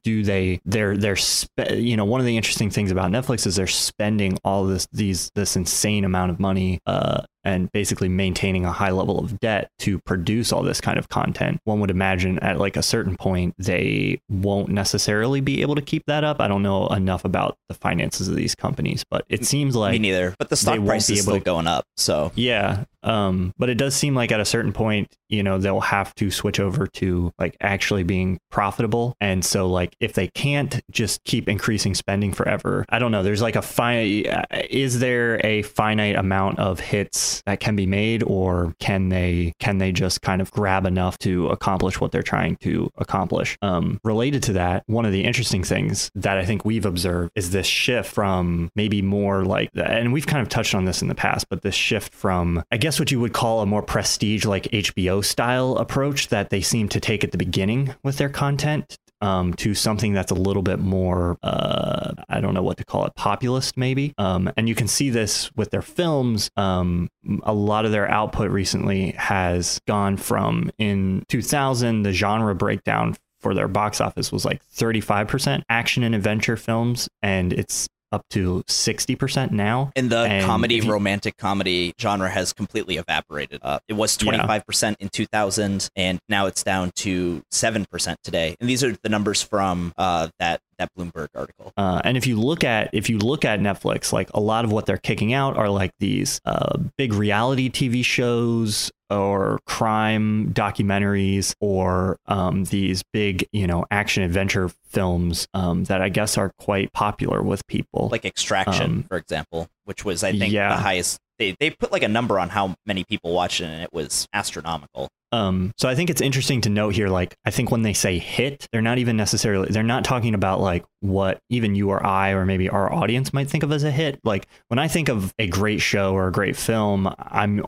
do 0.03 0.23
they 0.23 0.61
they're 0.65 0.97
they're 0.97 1.17
spe- 1.17 1.73
you 1.73 1.97
know 1.97 2.05
one 2.05 2.21
of 2.21 2.27
the 2.27 2.37
interesting 2.37 2.71
things 2.71 2.91
about 2.91 3.11
Netflix 3.11 3.47
is 3.47 3.57
they're 3.57 3.67
spending 3.67 4.39
all 4.45 4.65
this 4.65 4.89
these 4.93 5.31
this 5.35 5.57
insane 5.57 6.05
amount 6.05 6.31
of 6.31 6.41
money 6.41 6.81
uh 6.87 7.23
and 7.45 7.71
basically 7.73 8.09
maintaining 8.09 8.65
a 8.65 8.73
high 8.73 8.91
level 8.91 9.19
of 9.19 9.39
debt 9.41 9.71
to 9.79 9.99
produce 10.01 10.53
all 10.53 10.63
this 10.63 10.81
kind 10.83 10.99
of 10.99 11.09
content. 11.09 11.61
One 11.65 11.81
would 11.81 11.91
imagine 11.91 12.39
at 12.41 12.59
like 12.59 12.77
a 12.77 12.83
certain 12.83 13.17
point 13.17 13.55
they 13.59 14.21
won't 14.29 14.69
necessarily 14.69 15.41
be 15.41 15.63
able 15.63 15.75
to 15.77 15.83
keep 15.83 16.05
that 16.07 16.25
up. 16.25 16.41
I 16.41 16.49
don't 16.49 16.63
know 16.63 16.89
enough 16.89 17.25
about 17.25 17.57
the 17.69 17.75
finances 17.75 18.29
of 18.29 18.37
these 18.37 18.55
companies, 18.55 19.05
but 19.09 19.25
it 19.29 19.47
seems 19.47 19.75
like 19.77 19.93
me 19.93 19.99
neither. 19.99 20.35
But 20.39 20.51
the 20.51 20.57
stock 20.57 20.85
price 20.85 21.09
is 21.09 21.23
still 21.23 21.39
to- 21.39 21.41
going 21.41 21.67
up. 21.67 21.87
So 21.97 22.33
yeah. 22.35 22.85
Um, 23.09 23.55
but 23.59 23.71
it 23.71 23.77
does 23.77 23.95
seem 23.95 24.15
like 24.15 24.31
at 24.31 24.41
a 24.41 24.45
certain 24.45 24.73
point, 24.73 25.17
you 25.29 25.43
know, 25.43 25.59
they'll 25.59 25.81
have 25.81 26.15
to 26.17 26.31
switch 26.31 26.61
over 26.61 26.87
to 26.87 27.33
like 27.39 27.57
actually 27.61 28.03
being 28.03 28.39
profitable. 28.51 29.17
And 29.21 29.45
so, 29.45 29.67
like, 29.67 29.97
if 30.01 30.13
they 30.13 30.29
can't 30.29 30.81
just 30.91 31.25
keep 31.25 31.49
increasing 31.49 31.95
spending 31.95 32.33
forever, 32.33 32.85
I 32.89 32.99
don't 32.99 33.13
know. 33.13 33.23
There's 33.23 33.43
like 33.43 33.57
a 33.57 33.63
fine. 33.63 34.25
Is 34.71 35.01
there 35.01 35.41
a 35.45 35.63
finite 35.63 36.17
amount 36.17 36.59
of 36.59 36.81
hits 36.81 37.43
that 37.47 37.61
can 37.61 37.77
be 37.77 37.87
made, 37.87 38.23
or 38.23 38.75
can 38.79 39.09
they 39.09 39.55
can 39.59 39.79
they 39.79 39.93
just 39.93 40.23
kind 40.23 40.41
of 40.41 40.51
grab 40.51 40.87
enough 40.87 41.19
to 41.21 41.49
accomplish 41.49 42.01
what 42.01 42.13
they're 42.13 42.23
trying 42.23 42.57
to 42.57 42.91
accomplish? 42.99 43.57
Um, 43.63 44.01
related 44.05 44.43
to 44.45 44.53
that, 44.55 44.83
one 44.87 45.07
of 45.07 45.13
the 45.13 45.25
interesting 45.25 45.63
things 45.63 46.11
that 46.15 46.39
I 46.39 46.45
think 46.45 46.65
we've 46.65 46.87
observed 46.87 47.33
is 47.35 47.51
this 47.51 47.67
shift 47.67 48.13
from 48.13 48.71
maybe 48.75 49.03
more 49.03 49.45
like, 49.45 49.71
and 49.75 50.13
we've 50.13 50.27
kind 50.27 50.43
of 50.43 50.49
touched 50.49 50.75
on 50.75 50.85
this 50.85 51.03
in 51.03 51.09
the 51.09 51.15
past, 51.15 51.49
but 51.49 51.63
this 51.63 51.75
shift 51.75 52.15
from, 52.15 52.63
I 52.71 52.77
guess, 52.77 52.98
what 52.99 53.11
you 53.11 53.21
would 53.21 53.33
call 53.33 53.61
a 53.61 53.67
more 53.67 53.83
prestige, 53.83 54.45
like 54.45 54.65
HBO 54.65 55.25
style 55.25 55.77
approach 55.77 56.29
that 56.29 56.51
they 56.51 56.61
seem 56.61 56.89
to 56.91 57.01
take 57.01 57.25
at 57.25 57.33
the 57.33 57.39
beginning 57.39 57.95
with 58.03 58.19
their 58.19 58.29
content 58.29 58.99
um, 59.21 59.55
to 59.55 59.75
something 59.75 60.13
that's 60.13 60.31
a 60.31 60.37
little 60.37 60.63
bit 60.63 60.79
more, 60.79 61.39
uh, 61.43 62.13
I 62.29 62.41
don't 62.41 62.55
know 62.55 62.63
what 62.63 62.77
to 62.79 62.85
call 62.85 63.05
it, 63.07 63.15
populist 63.15 63.77
maybe. 63.77 64.15
Um, 64.19 64.51
and 64.57 64.69
you 64.69 64.75
can 64.75 64.89
see 64.89 65.11
this 65.11 65.55
with 65.57 65.71
their 65.71 65.83
films. 65.83 66.51
Um, 66.57 67.09
a 67.43 67.53
lot 67.53 67.85
of 67.85 67.93
their 67.93 68.09
output 68.09 68.51
recently 68.51 69.13
has 69.13 69.81
gone 69.87 70.17
from 70.17 70.71
in 70.79 71.25
2000, 71.29 72.03
the 72.03 72.13
genre 72.13 72.55
breakdown 72.55 73.17
for 73.41 73.55
their 73.55 73.69
box 73.69 74.01
office 74.01 74.33
was 74.33 74.45
like 74.45 74.63
35% 74.75 75.63
action 75.69 76.03
and 76.03 76.15
adventure 76.15 76.57
films, 76.57 77.09
and 77.23 77.53
it's 77.53 77.89
up 78.11 78.25
to 78.31 78.65
60% 78.69 79.51
now. 79.51 79.93
And 79.97 80.11
the 80.11 80.19
And 80.21 80.45
comedy, 80.47 80.77
you- 80.77 80.91
romantic 80.91 81.37
comedy 81.37 81.95
genre 82.01 82.29
has 82.29 82.53
completely 82.53 82.97
evaporated. 82.97 83.61
Uh, 83.63 83.79
it 83.89 83.95
was 83.95 84.17
25% 84.17 84.97
in 85.01 85.09
2000, 85.09 85.91
and 85.97 86.19
now 86.29 86.47
it's 86.47 86.63
down 86.63 86.91
to 86.97 87.43
7% 87.53 88.17
today. 88.23 88.57
And 88.61 88.69
these 88.69 88.83
are 88.83 88.97
the 89.03 89.09
numbers 89.09 89.43
from 89.43 89.93
uh, 89.99 90.29
that 90.39 90.61
that 90.79 90.91
Bloomberg 90.97 91.29
article. 91.35 91.73
Uh, 91.77 92.01
and 92.05 92.17
if 92.17 92.27
you 92.27 92.41
look 92.41 92.65
at 92.65 92.91
if 92.93 93.11
you 93.11 93.19
look 93.19 93.45
at 93.45 93.61
Netflix, 93.61 94.13
like 94.13 94.31
a 94.35 94.41
lot 94.41 94.65
of 94.65 94.73
what 94.73 94.87
they're 94.87 94.97
kicking 94.97 95.33
out 95.33 95.57
are 95.57 95.69
like 95.69 95.91
these 95.99 96.41
uh, 96.45 96.79
big 96.97 97.13
reality 97.13 97.71
TV 97.71 98.05
shows 98.05 98.91
or 99.11 99.59
crime 99.67 100.53
documentaries 100.53 101.55
or 101.61 102.19
um, 102.27 102.65
these 102.65 103.03
big 103.13 103.47
you 103.53 103.67
know 103.67 103.85
action 103.91 104.23
adventure 104.23 104.71
films 104.85 105.47
um, 105.55 105.85
that 105.85 106.01
I 106.01 106.09
guess 106.09 106.39
are 106.39 106.53
quite 106.59 106.93
popular 106.93 107.43
with 107.43 107.67
people. 107.67 108.09
Like 108.11 108.25
Extraction, 108.25 108.91
Um, 108.91 109.03
for 109.05 109.17
example, 109.17 109.69
which 109.85 110.05
was, 110.05 110.23
I 110.25 110.33
think, 110.33 110.53
yeah. 110.53 110.77
the 110.77 110.83
highest. 110.83 111.19
They, 111.39 111.57
they 111.59 111.71
put 111.71 111.93
like 111.93 112.03
a 112.03 112.09
number 112.09 112.39
on 112.39 112.49
how 112.49 112.75
many 112.87 113.05
people 113.05 113.33
watched 113.33 113.61
it, 113.61 113.65
and 113.65 113.83
it 113.83 113.93
was 113.93 114.27
astronomical. 114.33 115.09
Um, 115.31 115.73
so 115.77 115.89
I 115.89 115.95
think 115.95 116.11
it's 116.11 116.21
interesting 116.21 116.63
to 116.63 116.71
note 116.71 116.95
here, 116.95 117.09
like, 117.09 117.37
I 117.45 117.51
think 117.51 117.71
when 117.71 117.83
they 117.83 117.93
say 117.93 118.19
hit, 118.19 118.67
they're 118.73 118.81
not 118.83 118.99
even 118.99 119.17
necessarily, 119.17 119.69
they're 119.71 119.83
not 119.83 120.05
talking 120.05 120.35
about 120.35 120.61
like 120.61 120.85
what 121.01 121.39
even 121.51 121.75
you 121.75 121.91
or 121.91 122.05
I 122.05 122.31
or 122.31 122.47
maybe 122.47 122.69
our 122.69 122.93
audience 122.93 123.33
might 123.33 123.51
think 123.51 123.63
of 123.63 123.71
as 123.71 123.85
a 123.85 123.91
hit. 123.91 124.21
Like, 124.25 124.47
when 124.69 124.79
I 124.79 124.89
think 124.89 125.09
of 125.09 125.35
a 125.39 125.47
great 125.47 125.81
show 125.81 126.15
or 126.15 126.29
a 126.29 126.33
great 126.33 126.57
film, 126.57 127.13
I'm, 127.19 127.63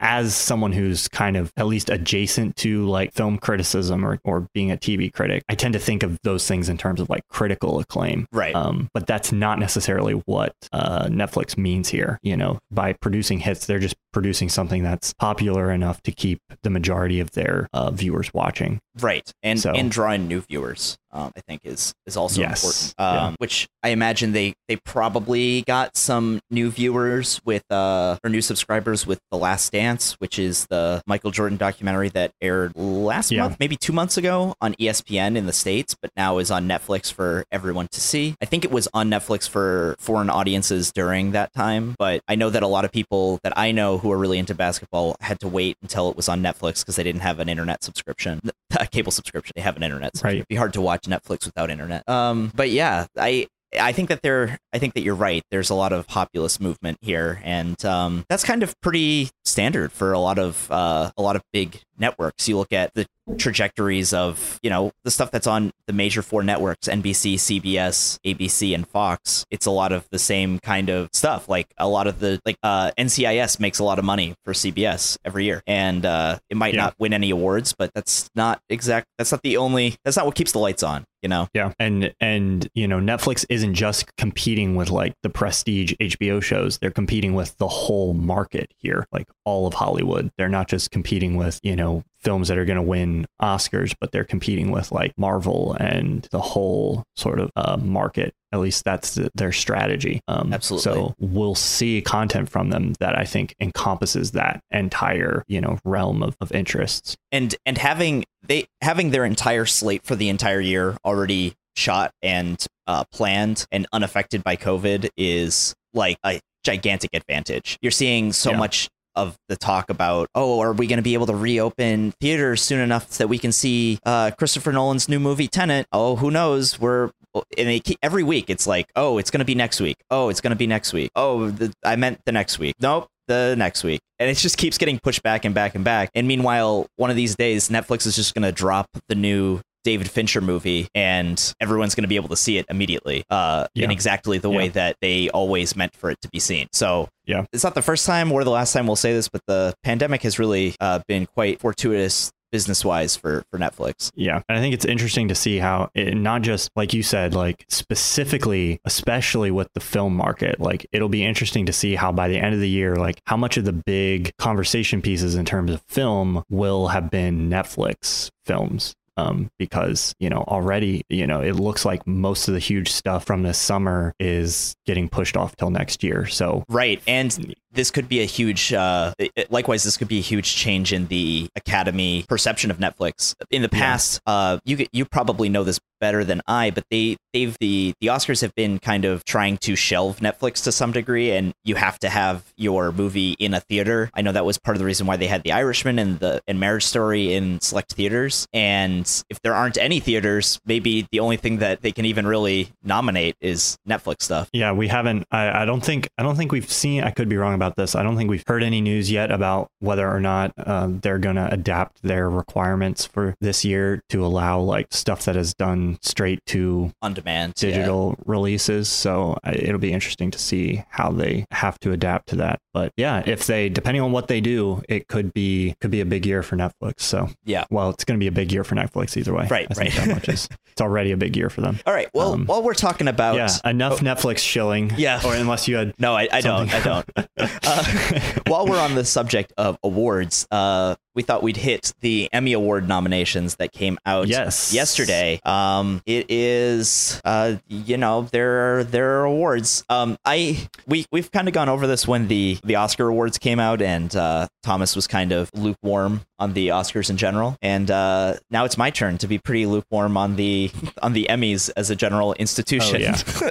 as 0.00 0.34
someone 0.34 0.72
who's 0.72 1.08
kind 1.08 1.36
of 1.36 1.52
at 1.56 1.66
least 1.66 1.90
adjacent 1.90 2.56
to 2.56 2.86
like 2.86 3.12
film 3.12 3.38
criticism 3.38 4.04
or, 4.04 4.18
or 4.24 4.48
being 4.54 4.70
a 4.70 4.76
TV 4.76 5.12
critic, 5.12 5.44
I 5.48 5.54
tend 5.54 5.74
to 5.74 5.78
think 5.78 6.02
of 6.02 6.18
those 6.22 6.48
things 6.48 6.68
in 6.68 6.78
terms 6.78 7.00
of 7.00 7.08
like 7.10 7.22
critical 7.28 7.80
acclaim. 7.80 8.26
Right. 8.32 8.54
Um, 8.54 8.88
but 8.92 9.06
that's 9.06 9.30
not 9.30 9.58
necessarily 9.58 10.14
what 10.26 10.54
uh, 10.72 11.06
Netflix 11.06 11.56
means 11.56 11.88
here. 11.88 12.18
You 12.22 12.36
know, 12.36 12.58
by 12.70 12.94
producing 13.04 13.38
hits, 13.38 13.66
they're 13.66 13.78
just 13.78 13.96
producing 14.14 14.48
something 14.48 14.82
that's 14.82 15.12
popular 15.12 15.70
enough 15.70 16.02
to 16.04 16.10
keep 16.10 16.40
the 16.62 16.70
majority 16.70 17.20
of 17.20 17.32
their 17.32 17.68
uh, 17.74 17.90
viewers 17.90 18.32
watching. 18.32 18.80
Right, 19.00 19.28
and 19.42 19.58
So- 19.60 19.72
and 19.72 19.90
drawing 19.90 20.28
new 20.28 20.40
viewers, 20.40 20.96
um, 21.12 21.32
I 21.36 21.40
think 21.40 21.62
is 21.64 21.92
is 22.06 22.16
also 22.16 22.40
Yes, 22.42 22.62
important. 22.62 22.94
yeah. 22.98 23.26
Um, 23.26 23.34
Which 23.38 23.66
I 23.82 23.88
imagine 23.88 24.32
they 24.32 24.54
they 24.68 24.76
probably 24.76 25.62
got 25.66 25.96
some 25.96 26.40
new 26.50 26.70
viewers 26.70 27.40
with 27.44 27.64
uh 27.70 28.18
or 28.22 28.30
new 28.30 28.40
subscribers 28.40 29.06
with 29.06 29.18
The 29.32 29.36
Last 29.38 29.72
Dance, 29.72 30.12
which 30.20 30.38
is 30.38 30.66
the 30.70 31.02
Michael 31.06 31.30
Jordan 31.32 31.58
documentary 31.58 32.08
that 32.10 32.30
aired 32.40 32.72
last 32.76 33.32
Yeah. 33.32 33.42
month, 33.42 33.56
maybe 33.58 33.76
two 33.76 33.92
months 33.92 34.16
ago 34.16 34.54
on 34.60 34.74
ESPN 34.78 35.36
in 35.36 35.46
the 35.46 35.52
states, 35.52 35.96
but 36.00 36.10
now 36.16 36.38
is 36.38 36.50
on 36.52 36.68
Netflix 36.68 37.12
for 37.12 37.44
everyone 37.50 37.88
to 37.90 38.00
see. 38.00 38.36
I 38.40 38.44
think 38.44 38.64
it 38.64 38.70
was 38.70 38.86
on 38.94 39.10
Netflix 39.10 39.48
for 39.48 39.96
foreign 39.98 40.30
audiences 40.30 40.92
during 40.92 41.32
that 41.32 41.52
time, 41.52 41.96
but 41.98 42.20
I 42.28 42.36
know 42.36 42.48
that 42.50 42.62
a 42.62 42.68
lot 42.68 42.84
of 42.84 42.92
people 42.92 43.40
that 43.42 43.52
I 43.58 43.72
know 43.72 43.98
who 43.98 44.12
are 44.12 44.18
really 44.18 44.38
into 44.38 44.54
basketball 44.54 45.16
had 45.20 45.40
to 45.40 45.48
wait 45.48 45.76
until 45.82 46.10
it 46.10 46.16
was 46.16 46.28
on 46.28 46.42
Netflix 46.42 46.80
because 46.80 46.94
they 46.96 47.02
didn't 47.02 47.22
have 47.22 47.40
an 47.40 47.48
internet 47.48 47.82
subscription, 47.82 48.40
a 48.84 48.88
cable 48.88 49.12
subscription. 49.12 49.52
They 49.56 49.62
have 49.62 49.76
an 49.76 49.82
internet. 49.82 50.12
Subscription. 50.12 50.28
Right. 50.28 50.36
It'd 50.38 50.48
be 50.48 50.56
hard 50.56 50.72
to 50.74 50.80
watch 50.80 51.02
Netflix 51.02 51.46
without 51.46 51.70
internet. 51.70 52.08
Um, 52.08 52.52
but 52.54 52.70
yeah, 52.70 53.06
I. 53.16 53.46
I 53.76 53.90
think 53.90 54.08
that 54.10 54.22
there. 54.22 54.56
I 54.72 54.78
think 54.78 54.94
that 54.94 55.02
you're 55.02 55.16
right. 55.16 55.42
There's 55.50 55.68
a 55.68 55.74
lot 55.74 55.92
of 55.92 56.06
populist 56.06 56.60
movement 56.60 56.96
here, 57.00 57.40
and 57.42 57.84
um, 57.84 58.24
that's 58.28 58.44
kind 58.44 58.62
of 58.62 58.72
pretty 58.82 59.30
standard 59.44 59.90
for 59.90 60.12
a 60.12 60.18
lot 60.20 60.38
of 60.38 60.70
uh, 60.70 61.10
a 61.16 61.20
lot 61.22 61.34
of 61.34 61.42
big 61.52 61.80
networks. 61.98 62.48
You 62.48 62.56
look 62.58 62.72
at 62.72 62.92
the 62.94 63.06
trajectories 63.38 64.12
of 64.12 64.58
you 64.62 64.68
know 64.70 64.92
the 65.04 65.10
stuff 65.10 65.30
that's 65.30 65.46
on 65.46 65.70
the 65.86 65.92
major 65.92 66.22
four 66.22 66.42
networks 66.42 66.88
NBC, 66.88 67.34
CBS, 67.34 68.18
ABC, 68.24 68.74
and 68.74 68.86
Fox. 68.88 69.44
It's 69.50 69.66
a 69.66 69.70
lot 69.70 69.92
of 69.92 70.06
the 70.10 70.18
same 70.18 70.58
kind 70.60 70.88
of 70.88 71.08
stuff. 71.12 71.48
Like 71.48 71.66
a 71.78 71.88
lot 71.88 72.06
of 72.06 72.20
the 72.20 72.40
like 72.44 72.56
uh, 72.62 72.90
NCIS 72.98 73.60
makes 73.60 73.78
a 73.78 73.84
lot 73.84 73.98
of 73.98 74.04
money 74.04 74.34
for 74.44 74.52
CBS 74.52 75.18
every 75.24 75.44
year, 75.44 75.62
and 75.66 76.04
uh, 76.04 76.38
it 76.50 76.56
might 76.56 76.74
Yeah. 76.74 76.82
not 76.84 76.94
win 76.98 77.12
any 77.12 77.30
awards, 77.30 77.74
but 77.78 77.90
that's 77.94 78.28
not 78.34 78.60
exact. 78.68 79.06
That's 79.18 79.32
not 79.32 79.42
the 79.42 79.56
only. 79.56 79.96
That's 80.04 80.16
not 80.16 80.26
what 80.26 80.34
keeps 80.34 80.52
the 80.52 80.58
lights 80.58 80.82
on. 80.82 81.04
You 81.22 81.28
know. 81.28 81.48
Yeah. 81.54 81.72
And 81.78 82.12
and 82.20 82.68
you 82.74 82.86
know, 82.86 82.98
Netflix 82.98 83.46
isn't 83.48 83.74
just 83.74 84.14
competing 84.16 84.76
with 84.76 84.90
like 84.90 85.14
the 85.22 85.30
prestige 85.30 85.94
HBO 85.98 86.42
shows. 86.42 86.78
They're 86.78 86.90
competing 86.90 87.32
with 87.34 87.56
the 87.56 87.68
whole 87.68 88.12
market 88.12 88.70
here, 88.76 89.06
like 89.10 89.26
all 89.46 89.66
of 89.66 89.72
Hollywood. 89.72 90.30
They're 90.36 90.50
not 90.50 90.68
just 90.68 90.90
competing 90.90 91.36
with, 91.36 91.60
you 91.62 91.76
know, 91.76 91.83
films 92.20 92.48
that 92.48 92.56
are 92.56 92.64
going 92.64 92.76
to 92.76 92.82
win 92.82 93.26
Oscars, 93.40 93.94
but 94.00 94.10
they're 94.12 94.24
competing 94.24 94.70
with 94.70 94.90
like 94.92 95.12
Marvel 95.18 95.76
and 95.78 96.26
the 96.30 96.40
whole 96.40 97.04
sort 97.16 97.38
of 97.38 97.50
uh, 97.56 97.76
market. 97.76 98.32
At 98.52 98.60
least 98.60 98.84
that's 98.84 99.14
th- 99.16 99.30
their 99.34 99.52
strategy. 99.52 100.20
Um, 100.28 100.52
Absolutely. 100.52 100.84
So 100.92 101.14
we'll 101.18 101.54
see 101.54 102.00
content 102.00 102.48
from 102.48 102.70
them 102.70 102.94
that 103.00 103.18
I 103.18 103.24
think 103.24 103.54
encompasses 103.60 104.30
that 104.32 104.60
entire, 104.70 105.44
you 105.48 105.60
know, 105.60 105.78
realm 105.84 106.22
of, 106.22 106.36
of 106.40 106.50
interests. 106.52 107.16
and 107.32 107.54
and 107.66 107.76
having 107.78 108.24
they 108.46 108.66
having 108.80 109.10
their 109.10 109.24
entire 109.24 109.66
slate 109.66 110.02
for 110.04 110.14
the 110.16 110.28
entire 110.28 110.60
year 110.60 110.96
already 111.04 111.54
shot 111.76 112.12
and 112.22 112.64
uh, 112.86 113.04
planned 113.12 113.66
and 113.72 113.86
unaffected 113.92 114.44
by 114.44 114.54
COVID 114.56 115.08
is 115.16 115.74
like 115.92 116.16
a 116.24 116.40
gigantic 116.62 117.10
advantage. 117.12 117.76
You're 117.82 117.90
seeing 117.90 118.32
so 118.32 118.52
Yeah. 118.52 118.56
much 118.58 118.88
of 119.16 119.36
the 119.48 119.56
talk 119.56 119.90
about 119.90 120.28
oh 120.34 120.60
are 120.60 120.72
we 120.72 120.86
going 120.86 120.98
to 120.98 121.02
be 121.02 121.14
able 121.14 121.26
to 121.26 121.34
reopen 121.34 122.12
theaters 122.20 122.62
soon 122.62 122.80
enough 122.80 123.08
that 123.18 123.28
we 123.28 123.38
can 123.38 123.52
see 123.52 123.98
uh, 124.04 124.30
Christopher 124.32 124.72
Nolan's 124.72 125.08
new 125.08 125.20
movie 125.20 125.48
Tenet? 125.48 125.86
Oh 125.92 126.16
who 126.16 126.30
knows? 126.30 126.80
We're 126.80 127.10
and 127.34 127.68
they 127.68 127.80
keep, 127.80 127.98
every 128.02 128.22
week 128.22 128.48
it's 128.48 128.66
like 128.66 128.86
oh 128.96 129.18
it's 129.18 129.30
going 129.30 129.40
to 129.40 129.44
be 129.44 129.54
next 129.54 129.80
week. 129.80 129.96
Oh 130.10 130.28
it's 130.28 130.40
going 130.40 130.52
to 130.52 130.56
be 130.56 130.66
next 130.66 130.92
week. 130.92 131.10
Oh 131.14 131.50
the, 131.50 131.72
I 131.84 131.96
meant 131.96 132.20
the 132.24 132.32
next 132.32 132.58
week. 132.58 132.74
Nope 132.80 133.08
the 133.26 133.54
next 133.56 133.82
week. 133.84 134.00
And 134.18 134.28
it 134.28 134.36
just 134.36 134.58
keeps 134.58 134.76
getting 134.78 134.98
pushed 134.98 135.22
back 135.22 135.44
and 135.44 135.54
back 135.54 135.74
and 135.74 135.84
back. 135.84 136.10
And 136.14 136.28
meanwhile 136.28 136.86
one 136.96 137.10
of 137.10 137.16
these 137.16 137.36
days 137.36 137.68
Netflix 137.68 138.06
is 138.06 138.16
just 138.16 138.34
going 138.34 138.42
to 138.42 138.52
drop 138.52 138.88
the 139.08 139.14
new 139.14 139.60
David 139.84 140.10
Fincher 140.10 140.40
movie 140.40 140.88
and 140.94 141.54
everyone's 141.60 141.94
going 141.94 142.02
to 142.04 142.08
be 142.08 142.16
able 142.16 142.30
to 142.30 142.36
see 142.36 142.58
it 142.58 142.66
immediately 142.68 143.24
uh, 143.30 143.66
in 143.74 143.90
exactly 143.90 144.38
the 144.38 144.50
way 144.50 144.68
that 144.68 144.96
they 145.00 145.28
always 145.30 145.76
meant 145.76 145.94
for 145.94 146.10
it 146.10 146.20
to 146.22 146.28
be 146.30 146.38
seen. 146.40 146.66
So 146.72 147.08
Yeah. 147.26 147.44
it's 147.52 147.62
not 147.64 147.74
the 147.74 147.82
first 147.82 148.06
time 148.06 148.32
or 148.32 148.42
the 148.44 148.50
last 148.50 148.72
time 148.72 148.86
we'll 148.86 148.96
say 148.96 149.12
this, 149.12 149.28
but 149.28 149.42
the 149.46 149.74
pandemic 149.84 150.22
has 150.22 150.38
really 150.38 150.74
uh, 150.80 151.00
been 151.06 151.26
quite 151.26 151.60
fortuitous 151.60 152.32
business 152.50 152.84
wise 152.84 153.16
for, 153.16 153.42
for 153.50 153.58
Netflix. 153.58 154.12
Yeah. 154.14 154.40
And 154.48 154.56
I 154.56 154.60
think 154.60 154.74
it's 154.74 154.84
interesting 154.84 155.26
to 155.26 155.34
see 155.34 155.58
how 155.58 155.90
it 155.92 156.14
not 156.16 156.42
just 156.42 156.70
like 156.76 156.94
you 156.94 157.02
said, 157.02 157.34
like 157.34 157.64
specifically, 157.68 158.78
especially 158.84 159.50
with 159.50 159.66
the 159.74 159.80
film 159.80 160.14
market, 160.14 160.60
like 160.60 160.86
it'll 160.92 161.08
be 161.08 161.24
interesting 161.24 161.66
to 161.66 161.72
see 161.72 161.96
how 161.96 162.12
by 162.12 162.28
the 162.28 162.38
end 162.38 162.54
of 162.54 162.60
the 162.60 162.68
year, 162.68 162.94
like 162.94 163.20
how 163.26 163.36
much 163.36 163.56
of 163.56 163.64
the 163.64 163.72
big 163.72 164.30
conversation 164.38 165.02
pieces 165.02 165.34
in 165.34 165.44
terms 165.44 165.72
of 165.72 165.82
film 165.88 166.44
will 166.48 166.88
have 166.88 167.10
been 167.10 167.50
Netflix 167.50 168.30
films 168.44 168.94
um, 169.16 169.50
because 169.58 170.14
you 170.18 170.28
know 170.28 170.44
already 170.48 171.04
you 171.08 171.26
know 171.26 171.40
it 171.40 171.54
looks 171.54 171.84
like 171.84 172.06
most 172.06 172.48
of 172.48 172.54
the 172.54 172.60
huge 172.60 172.90
stuff 172.90 173.24
from 173.24 173.42
this 173.42 173.58
summer 173.58 174.14
is 174.18 174.74
getting 174.86 175.08
pushed 175.08 175.36
off 175.36 175.56
till 175.56 175.70
next 175.70 176.02
year. 176.02 176.26
So 176.26 176.64
right, 176.68 177.02
and 177.06 177.54
this 177.74 177.90
could 177.90 178.08
be 178.08 178.20
a 178.20 178.24
huge 178.24 178.72
uh, 178.72 179.14
likewise 179.50 179.84
this 179.84 179.96
could 179.96 180.08
be 180.08 180.18
a 180.18 180.22
huge 180.22 180.54
change 180.54 180.92
in 180.92 181.06
the 181.08 181.48
academy 181.56 182.24
perception 182.28 182.70
of 182.70 182.78
netflix 182.78 183.34
in 183.50 183.62
the 183.62 183.68
past 183.68 184.20
yeah. 184.26 184.32
uh, 184.32 184.58
you 184.64 184.76
get 184.76 184.88
you 184.92 185.04
probably 185.04 185.48
know 185.48 185.64
this 185.64 185.80
better 186.04 186.22
than 186.22 186.42
I, 186.46 186.68
but 186.68 186.84
they 186.90 187.16
they've 187.32 187.56
the 187.60 187.94
the 188.02 188.08
Oscars 188.08 188.42
have 188.42 188.54
been 188.54 188.78
kind 188.78 189.06
of 189.06 189.24
trying 189.24 189.56
to 189.58 189.74
shelve 189.74 190.18
Netflix 190.18 190.62
to 190.64 190.70
some 190.70 190.92
degree, 190.92 191.30
and 191.30 191.54
you 191.64 191.76
have 191.76 191.98
to 192.00 192.10
have 192.10 192.52
your 192.58 192.92
movie 192.92 193.32
in 193.38 193.54
a 193.54 193.60
theater. 193.60 194.10
I 194.12 194.20
know 194.20 194.32
that 194.32 194.44
was 194.44 194.58
part 194.58 194.76
of 194.76 194.80
the 194.80 194.84
reason 194.84 195.06
why 195.06 195.16
they 195.16 195.28
had 195.28 195.42
The 195.44 195.52
Irishman 195.52 195.98
and 195.98 196.18
the 196.18 196.42
and 196.46 196.60
Marriage 196.60 196.84
Story 196.84 197.32
in 197.32 197.58
select 197.62 197.94
theaters. 197.94 198.46
And 198.52 199.04
if 199.30 199.40
there 199.40 199.54
aren't 199.54 199.78
any 199.78 199.98
theaters, 199.98 200.60
maybe 200.66 201.08
the 201.10 201.20
only 201.20 201.38
thing 201.38 201.56
that 201.58 201.80
they 201.80 201.90
can 201.90 202.04
even 202.04 202.26
really 202.26 202.68
nominate 202.82 203.36
is 203.40 203.78
Netflix 203.88 204.24
stuff. 204.24 204.50
Yeah, 204.52 204.72
we 204.72 204.88
haven't. 204.88 205.24
I, 205.30 205.62
I 205.62 205.64
don't 205.64 205.82
think 205.82 206.10
I 206.18 206.22
don't 206.22 206.36
think 206.36 206.52
we've 206.52 206.70
seen. 206.70 207.02
I 207.02 207.12
could 207.12 207.30
be 207.30 207.38
wrong 207.38 207.54
about 207.54 207.76
this. 207.76 207.94
I 207.94 208.02
don't 208.02 208.18
think 208.18 208.28
we've 208.28 208.44
heard 208.46 208.62
any 208.62 208.82
news 208.82 209.10
yet 209.10 209.30
about 209.30 209.68
whether 209.80 210.06
or 210.06 210.20
not 210.20 210.52
uh, 210.58 210.88
they're 210.90 211.18
going 211.18 211.36
to 211.36 211.50
adapt 211.50 212.02
their 212.02 212.28
requirements 212.28 213.06
for 213.06 213.34
this 213.40 213.64
year 213.64 214.02
to 214.10 214.26
allow 214.26 214.60
like 214.60 214.88
stuff 214.90 215.24
that 215.24 215.36
is 215.36 215.54
done 215.54 215.93
straight 216.02 216.44
to 216.46 216.92
on 217.02 217.14
demand 217.14 217.54
digital 217.54 218.14
yeah. 218.16 218.24
releases. 218.26 218.88
So 218.88 219.36
it'll 219.44 219.78
be 219.78 219.92
interesting 219.92 220.30
to 220.30 220.38
see 220.38 220.84
how 220.88 221.10
they 221.10 221.46
have 221.50 221.78
to 221.80 221.92
adapt 221.92 222.28
to 222.28 222.36
that. 222.36 222.60
But 222.72 222.92
yeah, 222.96 223.22
if 223.24 223.46
they 223.46 223.68
depending 223.68 224.02
on 224.02 224.12
what 224.12 224.28
they 224.28 224.40
do, 224.40 224.82
it 224.88 225.08
could 225.08 225.32
be 225.32 225.74
could 225.80 225.90
be 225.90 226.00
a 226.00 226.06
big 226.06 226.26
year 226.26 226.42
for 226.42 226.56
Netflix. 226.56 227.00
So 227.00 227.28
yeah, 227.44 227.64
well, 227.70 227.90
it's 227.90 228.04
going 228.04 228.18
to 228.18 228.22
be 228.22 228.28
a 228.28 228.32
big 228.32 228.52
year 228.52 228.64
for 228.64 228.74
Netflix 228.74 229.16
either 229.16 229.32
way. 229.32 229.46
Right, 229.48 229.66
I 229.70 229.80
right. 229.80 229.92
that 229.92 230.08
much 230.08 230.28
is 230.28 230.48
it's 230.72 230.80
already 230.80 231.12
a 231.12 231.16
big 231.16 231.36
year 231.36 231.50
for 231.50 231.60
them. 231.60 231.78
All 231.86 231.94
right. 231.94 232.08
Well, 232.14 232.32
um, 232.32 232.46
while 232.46 232.62
we're 232.62 232.74
talking 232.74 233.08
about 233.08 233.36
yeah, 233.36 233.48
enough 233.64 233.94
oh, 233.94 234.04
Netflix 234.04 234.38
shilling. 234.38 234.92
Yeah. 234.96 235.20
Or 235.24 235.34
unless 235.34 235.68
you 235.68 235.76
had 235.76 235.94
no, 235.98 236.14
I, 236.14 236.28
I 236.32 236.40
don't. 236.40 236.72
I 236.72 236.80
don't. 236.80 237.10
uh, 237.38 238.30
while 238.46 238.66
we're 238.66 238.80
on 238.80 238.94
the 238.94 239.04
subject 239.04 239.52
of 239.56 239.78
awards, 239.82 240.46
uh, 240.50 240.96
we 241.14 241.22
thought 241.22 241.42
we'd 241.42 241.56
hit 241.56 241.92
the 242.00 242.28
Emmy 242.32 242.52
Award 242.52 242.88
nominations 242.88 243.56
that 243.56 243.72
came 243.72 243.98
out 244.04 244.28
yes. 244.28 244.72
yesterday. 244.72 245.40
Um, 245.44 246.02
it 246.06 246.26
is, 246.28 247.20
uh, 247.24 247.56
you 247.68 247.96
know, 247.96 248.22
there 248.32 248.78
are 248.78 248.84
there 248.84 249.20
are 249.20 249.24
awards. 249.24 249.84
Um, 249.88 250.18
I 250.24 250.68
we 250.86 251.06
we've 251.12 251.30
kind 251.30 251.48
of 251.48 251.54
gone 251.54 251.68
over 251.68 251.86
this 251.86 252.06
when 252.08 252.28
the 252.28 252.58
the 252.64 252.76
Oscar 252.76 253.08
awards 253.08 253.38
came 253.38 253.60
out, 253.60 253.80
and 253.80 254.14
uh, 254.14 254.48
Thomas 254.62 254.96
was 254.96 255.06
kind 255.06 255.32
of 255.32 255.50
lukewarm 255.54 256.22
on 256.38 256.52
the 256.52 256.68
Oscars 256.68 257.10
in 257.10 257.16
general, 257.16 257.56
and 257.62 257.90
uh, 257.90 258.34
now 258.50 258.64
it's 258.64 258.76
my 258.76 258.90
turn 258.90 259.18
to 259.18 259.28
be 259.28 259.38
pretty 259.38 259.66
lukewarm 259.66 260.16
on 260.16 260.36
the 260.36 260.70
on 261.02 261.12
the 261.12 261.26
Emmys 261.30 261.70
as 261.76 261.90
a 261.90 261.96
general 261.96 262.32
institution. 262.34 262.96
Oh, 262.96 262.98
yeah. 262.98 263.50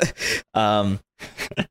um, 0.53 0.99